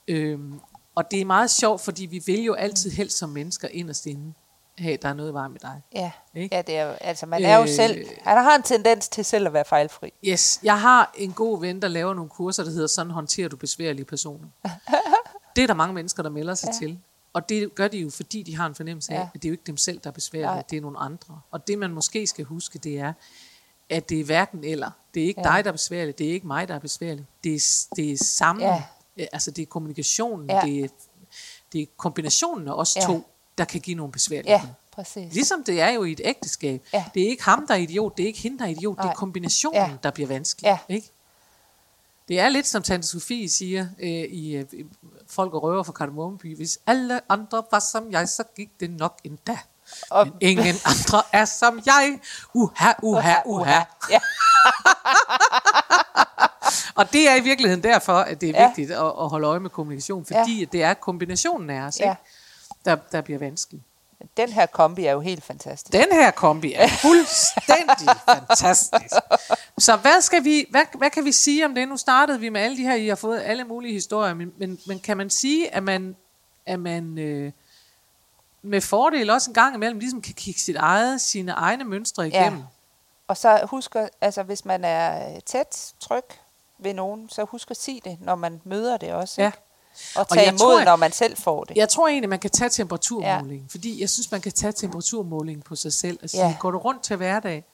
Øhm, 0.08 0.60
og 0.96 1.12
det 1.12 1.22
er 1.22 1.26
meget 1.26 1.52
sjovt, 1.52 1.82
fordi 1.82 2.06
vi 2.06 2.22
vil 2.26 2.44
jo 2.44 2.54
altid 2.54 2.92
helst 2.92 3.18
som 3.18 3.30
mennesker 3.30 3.68
inderst 3.68 4.06
inde, 4.06 4.34
hey, 4.78 4.98
der 5.02 5.10
er 5.10 5.14
noget 5.14 5.30
i 5.32 5.34
vejen 5.34 5.52
med 5.52 5.60
dig. 5.60 5.82
Ja. 5.96 6.12
Ikke? 6.36 6.56
Ja, 6.56 6.62
det 6.62 6.78
er 6.78 6.96
altså 7.02 7.26
man 7.26 7.44
er 7.44 7.56
jo 7.58 7.62
Øh, 7.64 7.70
selv, 7.70 8.06
han 8.24 8.38
har 8.38 8.56
en 8.56 8.64
tendens 8.64 9.08
til 9.10 9.26
selv 9.26 9.48
at 9.48 9.54
være 9.54 9.66
fejlfri. 9.66 10.14
Yes, 10.24 10.60
jeg 10.64 10.82
har 10.82 11.12
en 11.18 11.32
god 11.34 11.60
ven, 11.60 11.82
der 11.82 11.88
laver 11.88 12.14
nogle 12.14 12.30
kurser, 12.30 12.64
der 12.64 12.72
hedder, 12.72 12.88
sådan 12.88 13.12
håndterer 13.12 13.50
du 13.50 13.56
besværlige 13.56 14.06
personer. 14.06 14.48
det 15.56 15.64
er 15.64 15.68
der 15.68 15.74
mange 15.74 15.94
mennesker, 15.94 16.24
der 16.24 16.30
melder 16.30 16.56
sig 16.56 16.70
ja. 16.82 16.88
til. 16.88 17.00
Og 17.34 17.50
det 17.50 17.76
gør 17.76 17.88
de 17.88 17.98
jo, 17.98 18.10
fordi 18.10 18.44
de 18.44 18.56
har 18.56 18.66
en 18.66 18.76
fornemmelse 18.76 19.12
af, 19.14 19.16
Ja. 19.18 19.22
at 19.34 19.34
det 19.34 19.46
er 19.46 19.50
jo 19.50 19.54
ikke 19.54 19.64
dem 19.68 19.78
selv, 19.78 20.00
der 20.04 20.10
er 20.10 20.14
besværlige, 20.14 20.46
Nej. 20.54 20.64
det 20.70 20.78
er 20.78 20.82
nogle 20.82 21.00
andre. 21.00 21.40
Og 21.52 21.68
det 21.68 21.78
man 21.80 21.92
måske 21.92 22.28
skal 22.28 22.46
huske, 22.46 22.80
det 22.80 23.00
er, 23.00 23.14
at 23.90 24.10
det 24.10 24.20
er 24.20 24.24
hverken 24.24 24.64
eller. 24.64 24.92
Det 25.14 25.24
er 25.24 25.28
ikke 25.28 25.42
Ja. 25.46 25.50
dig, 25.56 25.64
der 25.64 25.68
er 25.70 25.72
besværlig, 25.72 26.18
det 26.18 26.28
er 26.28 26.32
ikke 26.32 26.48
mig, 26.48 26.68
der 26.68 26.76
er 26.76 26.80
besværlig. 26.80 27.26
Det 27.44 27.56
er, 27.56 27.86
det 27.96 28.12
er 28.12 28.18
sammen, 28.18 28.66
Ja. 28.66 28.84
ja. 29.18 29.26
altså 29.34 29.52
det 29.52 29.62
er 29.62 29.66
kommunikationen, 29.66 30.50
Ja. 30.50 30.62
det, 30.66 30.80
er, 30.84 30.88
det 31.74 31.82
er 31.82 31.86
kombinationen 31.98 32.68
af 32.68 32.74
os 32.74 32.96
Ja. 32.96 33.02
to, 33.06 33.26
der 33.58 33.66
kan 33.66 33.82
give 33.82 33.96
nogle 33.98 34.12
besværligheder. 34.12 34.62
Ja, 34.64 34.70
præcis. 34.92 35.34
Ligesom 35.34 35.64
det 35.64 35.82
er 35.82 35.90
jo 35.90 36.04
i 36.04 36.12
et 36.12 36.22
ægteskab. 36.24 36.84
Ja. 36.94 37.06
Det 37.14 37.24
er 37.24 37.28
ikke 37.28 37.44
ham, 37.44 37.68
der 37.68 37.74
er 37.74 37.78
idiot, 37.78 38.18
det 38.18 38.24
er 38.24 38.28
ikke 38.28 38.40
hende, 38.40 38.60
der 38.60 38.66
er 38.66 38.70
idiot, 38.70 38.98
det 38.98 39.04
Nej. 39.04 39.12
er 39.12 39.16
kombinationen, 39.16 39.82
Ja. 39.82 39.92
der 40.04 40.12
bliver 40.12 40.28
vanskelig. 40.28 40.68
Ja. 40.68 40.78
Ikke? 40.96 41.12
Det 42.28 42.40
er 42.40 42.50
lidt 42.50 42.68
som 42.68 42.84
Tante 42.84 43.08
Sofie 43.08 43.50
siger 43.50 43.88
øh, 44.00 44.10
i 44.10 44.56
øh, 44.56 44.66
Folk 45.30 45.54
og 45.54 45.64
Røver 45.64 45.84
fra 45.84 45.92
Kardemommeby. 45.94 46.56
Hvis 46.56 46.80
alle 46.88 47.22
andre 47.32 47.64
var 47.72 47.80
som 47.80 48.12
jeg, 48.12 48.30
så 48.30 48.44
gik 48.56 48.70
det 48.80 48.90
nok 48.90 49.20
endda. 49.24 49.58
Og- 50.10 50.26
Men 50.28 50.34
ingen 50.42 50.76
andre 50.86 51.22
er 51.34 51.46
som 51.46 51.82
jeg. 51.86 52.20
Uha, 52.54 52.92
uha, 53.04 53.34
uha. 53.46 53.82
Ja. 54.10 54.20
Og 56.96 57.14
det 57.14 57.30
er 57.30 57.36
i 57.36 57.40
virkeligheden 57.40 57.84
derfor, 57.84 58.14
at 58.14 58.42
det 58.42 58.50
er 58.50 58.62
Ja. 58.62 58.68
vigtigt 58.68 58.92
at, 58.92 59.06
at 59.06 59.30
holde 59.30 59.48
øje 59.48 59.60
med 59.60 59.70
kommunikation, 59.70 60.26
fordi 60.26 60.60
ja. 60.60 60.66
det 60.72 60.84
er 60.84 60.94
kombinationen 60.94 61.70
af 61.70 61.82
os, 61.82 62.00
Ja. 62.00 62.10
ikke? 62.12 62.22
Der, 62.86 62.96
der 63.12 63.22
bliver 63.22 63.40
vanskelig. 63.40 63.82
Den 64.38 64.50
her 64.50 64.66
kombi 64.66 65.06
er 65.06 65.12
jo 65.12 65.20
helt 65.20 65.44
fantastisk. 65.44 65.92
Den 65.94 66.06
her 66.12 66.32
kombi 66.32 66.74
er 66.74 66.88
fuldstændig 66.88 68.16
fantastisk. 68.30 69.14
Så 69.78 69.96
hvad, 69.96 70.22
skal 70.22 70.44
vi, 70.44 70.66
hvad, 70.70 70.82
hvad 70.98 71.10
kan 71.10 71.26
vi 71.26 71.32
sige 71.32 71.66
om 71.66 71.76
det? 71.76 71.88
Nu 71.88 71.98
startede 71.98 72.40
vi 72.40 72.50
med 72.50 72.62
alle 72.62 72.78
de 72.78 72.82
her, 72.82 72.96
I 72.96 73.08
har 73.08 73.16
fået 73.16 73.42
alle 73.42 73.64
mulige 73.64 73.94
historier, 73.94 74.34
men, 74.34 74.54
men, 74.58 74.80
men 74.88 75.00
kan 75.00 75.18
man 75.18 75.30
sige, 75.30 75.76
at 75.76 75.84
man, 75.84 76.16
at 76.66 76.80
man 76.80 77.18
øh, 77.18 77.52
med 78.62 78.82
fordel 78.82 79.30
også 79.30 79.50
en 79.50 79.54
gang 79.54 79.76
imellem 79.76 80.00
ligesom 80.00 80.22
kan 80.22 80.34
kigge 80.34 80.60
sit 80.60 80.76
eget, 80.76 81.22
sine 81.22 81.52
egne 81.52 81.84
mønstre 81.84 82.28
igennem? 82.28 82.60
Ja. 82.60 82.66
Og 83.28 83.38
så 83.38 83.60
husk, 83.64 83.96
altså 84.22 84.44
hvis 84.44 84.66
man 84.66 84.86
er 84.86 85.40
tæt, 85.40 85.94
tryg 86.00 86.24
ved 86.80 86.94
nogen, 86.94 87.30
så 87.30 87.44
husk 87.44 87.72
at 87.72 87.78
sige 87.78 88.02
det, 88.06 88.18
når 88.22 88.36
man 88.36 88.62
møder 88.64 88.98
det 88.98 89.14
også. 89.14 89.42
Ja. 89.42 89.48
Ikke? 89.48 89.58
Og 90.16 90.20
Og 90.20 90.30
tage 90.30 90.42
jeg 90.42 90.50
imod, 90.50 90.60
tror, 90.60 90.84
når 90.84 90.96
man 90.96 91.12
selv 91.12 91.38
får 91.38 91.64
det. 91.64 91.78
Jeg 91.78 91.90
tror 91.90 92.08
egentlig, 92.08 92.30
man 92.30 92.40
kan 92.40 92.50
tage 92.50 92.70
temperaturmåling, 92.70 93.62
ja. 93.62 93.68
fordi 93.72 94.02
jeg 94.02 94.10
synes, 94.10 94.32
man 94.32 94.42
kan 94.42 94.52
tage 94.52 94.74
temperaturmåling 94.74 95.64
på 95.64 95.76
sig 95.76 95.94
selv 95.94 96.20
og 96.24 96.30
sige, 96.30 96.46
ja. 96.46 96.56
går 96.60 96.72
du 96.72 96.78
rundt 96.78 97.04
til 97.04 97.16
hverdag? 97.16 97.66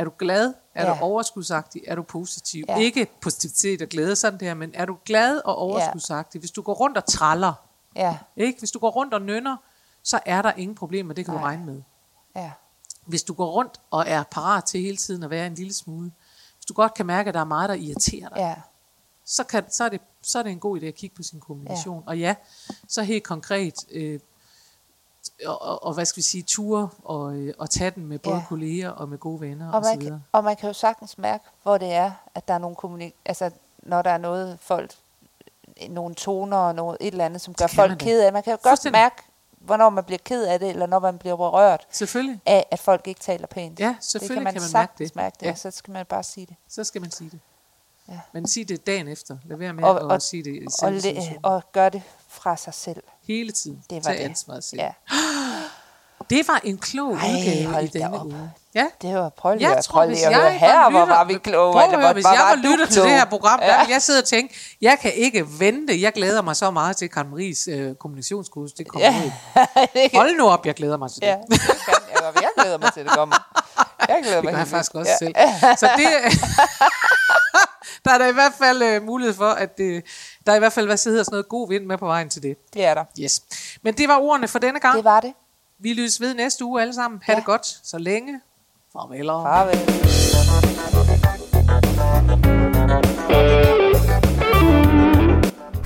Er 0.00 0.04
du 0.04 0.12
glad? 0.18 0.54
Er 0.74 0.86
Ja. 0.86 0.94
du 0.94 0.98
overskudsagtig? 1.04 1.82
Er 1.86 1.94
du 1.94 2.02
positiv? 2.02 2.64
Ja. 2.68 2.74
Ja. 2.76 2.80
Ikke 2.82 3.06
positivitet 3.20 3.82
og 3.82 3.88
glæde 3.88 4.16
sådan 4.16 4.40
der, 4.40 4.54
men 4.54 4.70
er 4.74 4.84
du 4.84 4.96
glad 5.04 5.40
og 5.44 5.56
overskudsagtig? 5.56 6.38
Hvis 6.38 6.50
du 6.50 6.62
går 6.62 6.74
rundt 6.74 6.96
og 6.96 7.04
traller, 7.04 7.52
Ja, 7.96 8.18
ikke? 8.36 8.58
hvis 8.58 8.70
du 8.70 8.78
går 8.78 8.90
rundt 8.90 9.14
og 9.14 9.22
nynner, 9.22 9.56
så 10.02 10.20
er 10.26 10.42
der 10.42 10.52
ingen 10.52 10.74
problemer, 10.74 11.14
det 11.14 11.24
kan 11.24 11.34
Nej. 11.34 11.40
du 11.42 11.46
regne 11.46 11.64
med. 11.66 11.82
ja, 12.36 12.50
Hvis 13.06 13.22
du 13.22 13.34
går 13.34 13.50
rundt 13.50 13.80
og 13.90 14.04
er 14.06 14.22
parat 14.22 14.64
til 14.64 14.80
hele 14.80 14.96
tiden 14.96 15.22
at 15.22 15.30
være 15.30 15.46
en 15.46 15.54
lille 15.54 15.72
smule, 15.74 16.12
hvis 16.56 16.64
du 16.66 16.74
godt 16.74 16.94
kan 16.94 17.06
mærke, 17.06 17.28
at 17.28 17.34
der 17.34 17.40
er 17.40 17.44
meget, 17.44 17.68
der 17.68 17.74
irriterer 17.74 18.28
dig, 18.28 18.36
ja, 18.38 18.54
så, 19.24 19.44
kan, 19.44 19.70
så, 19.70 19.84
er 19.84 19.88
det, 19.88 20.00
så 20.22 20.38
er 20.38 20.42
det 20.42 20.52
en 20.52 20.60
god 20.60 20.80
idé 20.80 20.84
at 20.84 20.94
kigge 20.94 21.16
på 21.16 21.22
sin 21.22 21.40
kommunikation. 21.40 22.02
Ja. 22.02 22.08
Og 22.10 22.18
ja, 22.18 22.34
så 22.88 23.02
helt 23.02 23.24
konkret, 23.24 23.74
øh, 23.90 24.20
og, 25.46 25.62
og, 25.62 25.84
og 25.84 25.94
hvad 25.94 26.04
skal 26.04 26.16
vi 26.16 26.22
sige, 26.22 26.42
ture 26.42 26.88
og, 27.04 27.34
øh, 27.34 27.54
og 27.58 27.70
tage 27.70 27.90
den 27.90 28.06
med 28.06 28.18
både 28.18 28.36
Ja. 28.36 28.42
kolleger 28.48 28.90
og 28.90 29.08
med 29.08 29.18
gode 29.18 29.40
venner 29.40 29.68
og 29.72 29.78
og, 29.78 29.84
så 29.84 29.90
man, 29.90 30.00
videre. 30.00 30.12
kan, 30.18 30.24
og 30.32 30.44
man 30.44 30.56
kan 30.56 30.66
jo 30.66 30.72
sagtens 30.72 31.18
mærke, 31.18 31.44
hvor 31.62 31.78
det 31.78 31.92
er, 31.92 32.12
at 32.34 32.48
der 32.48 32.54
er 32.54 32.58
nogle 32.58 32.76
kommunik... 32.76 33.14
Altså, 33.24 33.50
når 33.78 34.02
der 34.02 34.10
er 34.10 34.18
noget, 34.18 34.58
folk... 34.60 34.90
Nogle 35.88 36.14
toner 36.14 36.56
og 36.56 36.74
noget, 36.74 36.96
et 37.00 37.06
eller 37.12 37.24
andet, 37.24 37.40
som 37.40 37.54
gør 37.54 37.66
folk 37.66 37.90
man 37.90 37.98
da. 37.98 38.04
ked 38.04 38.20
af. 38.22 38.32
Man 38.32 38.42
kan 38.42 38.50
jo 38.50 38.58
godt 38.62 38.92
mærke, 38.92 39.16
hvornår 39.58 39.90
man 39.90 40.04
bliver 40.04 40.18
ked 40.24 40.44
af 40.44 40.58
det, 40.58 40.68
eller 40.70 40.86
når 40.86 40.98
man 40.98 41.18
bliver 41.18 41.34
rørt 41.34 41.86
Selvfølgelig, 41.90 42.40
af, 42.46 42.66
at 42.70 42.78
folk 42.78 43.06
ikke 43.08 43.20
taler 43.20 43.46
pænt. 43.46 43.80
Ja, 43.80 43.96
selvfølgelig 44.00 44.28
det 44.28 44.36
kan 44.36 44.44
man, 44.44 44.52
kan 44.52 44.62
man 44.62 44.70
mærke 44.72 44.88
sagtens 44.90 45.10
det. 45.10 45.16
mærke 45.16 45.36
det, 45.40 45.46
Ja. 45.46 45.50
og 45.50 45.58
så 45.58 45.70
skal 45.70 45.92
man 45.92 46.06
bare 46.06 46.22
sige 46.22 46.46
det. 46.46 46.56
så 46.68 46.84
skal 46.84 47.00
man 47.00 47.10
sige 47.10 47.30
det. 47.30 47.40
Ja. 48.08 48.20
Men 48.32 48.46
sig 48.46 48.64
det 48.64 48.86
dagen 48.86 49.08
efter. 49.08 49.36
Lad 49.44 49.56
være 49.56 49.72
med 49.72 49.84
Og- 49.84 49.96
at 49.96 50.02
og- 50.02 50.22
sige 50.22 50.44
det 50.44 50.54
i 50.62 50.66
Og, 50.66 50.72
situationen. 50.72 51.38
og 51.42 51.62
gør 51.72 51.88
det 51.88 52.02
fra 52.28 52.56
sig 52.56 52.74
selv. 52.74 53.02
Hele 53.34 53.52
tiden. 53.52 53.82
Det 53.90 53.96
var 53.96 54.02
Tag 54.10 54.18
det. 54.18 54.24
ansvaret 54.24 54.64
selv. 54.64 54.80
Ja. 54.80 54.90
Det 56.30 56.48
var 56.48 56.60
en 56.64 56.78
klog 56.78 57.12
Ej, 57.16 57.28
udgave 57.30 57.84
i 57.84 57.86
denne 57.86 58.24
uge. 58.24 58.50
Ja. 58.74 58.86
Det 59.02 59.14
var, 59.14 59.28
prøv 59.28 59.54
lige, 59.54 59.68
Jeg 59.68 59.78
at- 59.78 59.84
tror, 59.84 59.92
prøv 60.00 60.10
lige 60.10 60.26
at 60.26 60.34
høre 60.34 60.50
her, 60.52 60.76
var 60.78 60.90
hvor 60.90 61.00
lytter, 61.00 61.14
var 61.14 61.24
vi 61.24 61.34
kloge. 61.34 61.72
Prøv 61.72 61.82
at 61.82 62.00
høre, 62.00 62.12
hvis 62.12 62.24
jeg 62.24 62.40
var 62.50 62.56
lytter 62.70 62.86
til 62.86 63.02
det 63.02 63.10
her 63.10 63.24
program, 63.24 63.58
der 63.60 63.66
Ja. 63.66 63.78
ville 63.78 63.92
jeg 63.92 64.02
sidde 64.02 64.18
og 64.18 64.24
tænke, 64.24 64.54
jeg 64.80 64.98
kan 65.02 65.12
ikke 65.14 65.46
vente. 65.58 66.00
Jeg 66.00 66.12
glæder 66.12 66.42
mig 66.42 66.56
så 66.56 66.70
meget 66.70 66.96
til 66.96 67.08
Karen 67.10 67.30
Maries 67.30 67.68
øh, 67.68 67.94
kommunikationskursus. 67.94 68.72
Det 68.72 68.88
kommer 68.88 69.06
Ja. 69.06 69.22
ud. 69.26 69.30
det 69.94 70.10
Hold 70.18 70.36
nu 70.36 70.48
op, 70.48 70.66
jeg 70.66 70.74
glæder 70.74 70.96
mig 70.96 71.10
til 71.10 71.20
det. 71.22 71.26
ja, 71.28 71.36
det 71.50 71.60
kan 71.60 71.94
jeg. 72.14 72.32
Jeg 72.34 72.48
glæder 72.62 72.78
mig 72.78 72.92
til, 72.92 73.04
det 73.04 73.12
kommer. 73.12 73.36
Jeg 74.08 74.18
glæder 74.22 74.36
Det 74.36 74.44
mig 74.44 74.52
gør 74.52 74.58
jeg 74.58 74.68
faktisk 74.68 74.94
også 74.94 75.12
selv. 75.18 75.34
Så 75.76 75.88
det, 75.96 76.08
der 78.04 78.10
er 78.10 78.18
der 78.18 78.26
i 78.26 78.32
hvert 78.32 78.52
fald 78.58 78.82
øh, 78.82 79.02
mulighed 79.02 79.34
for, 79.34 79.44
at 79.50 79.78
det, 79.78 80.04
der 80.46 80.52
er 80.52 80.56
i 80.56 80.58
hvert 80.58 80.72
fald, 80.72 80.86
hvad 80.86 80.96
så 80.96 81.08
hedder 81.08 81.24
sådan 81.24 81.32
noget, 81.34 81.48
god 81.48 81.68
vind 81.68 81.84
med 81.86 81.98
på 81.98 82.06
vejen 82.06 82.28
til 82.28 82.42
det. 82.42 82.56
Det 82.74 82.84
er 82.84 82.94
der. 82.94 83.04
Yes. 83.20 83.42
Men 83.82 83.94
det 83.94 84.08
var 84.08 84.18
ordene 84.18 84.48
for 84.48 84.58
denne 84.58 84.80
gang. 84.80 84.96
Det 84.96 85.04
var 85.04 85.20
det. 85.20 85.32
Vi 85.78 85.92
lyttes 85.92 86.20
ved 86.20 86.34
næste 86.34 86.64
uge 86.64 86.80
alle 86.82 86.94
sammen. 86.94 87.20
Ha' 87.24 87.32
Ja. 87.32 87.36
det 87.36 87.44
godt 87.44 87.66
så 87.66 87.98
længe. 87.98 88.40
Farvel. 88.92 89.26
Farvel. 89.26 89.78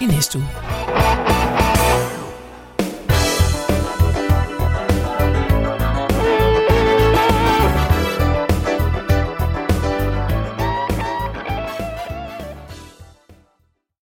i 0.00 0.06
næste 0.06 0.38
uge. 0.38 1.05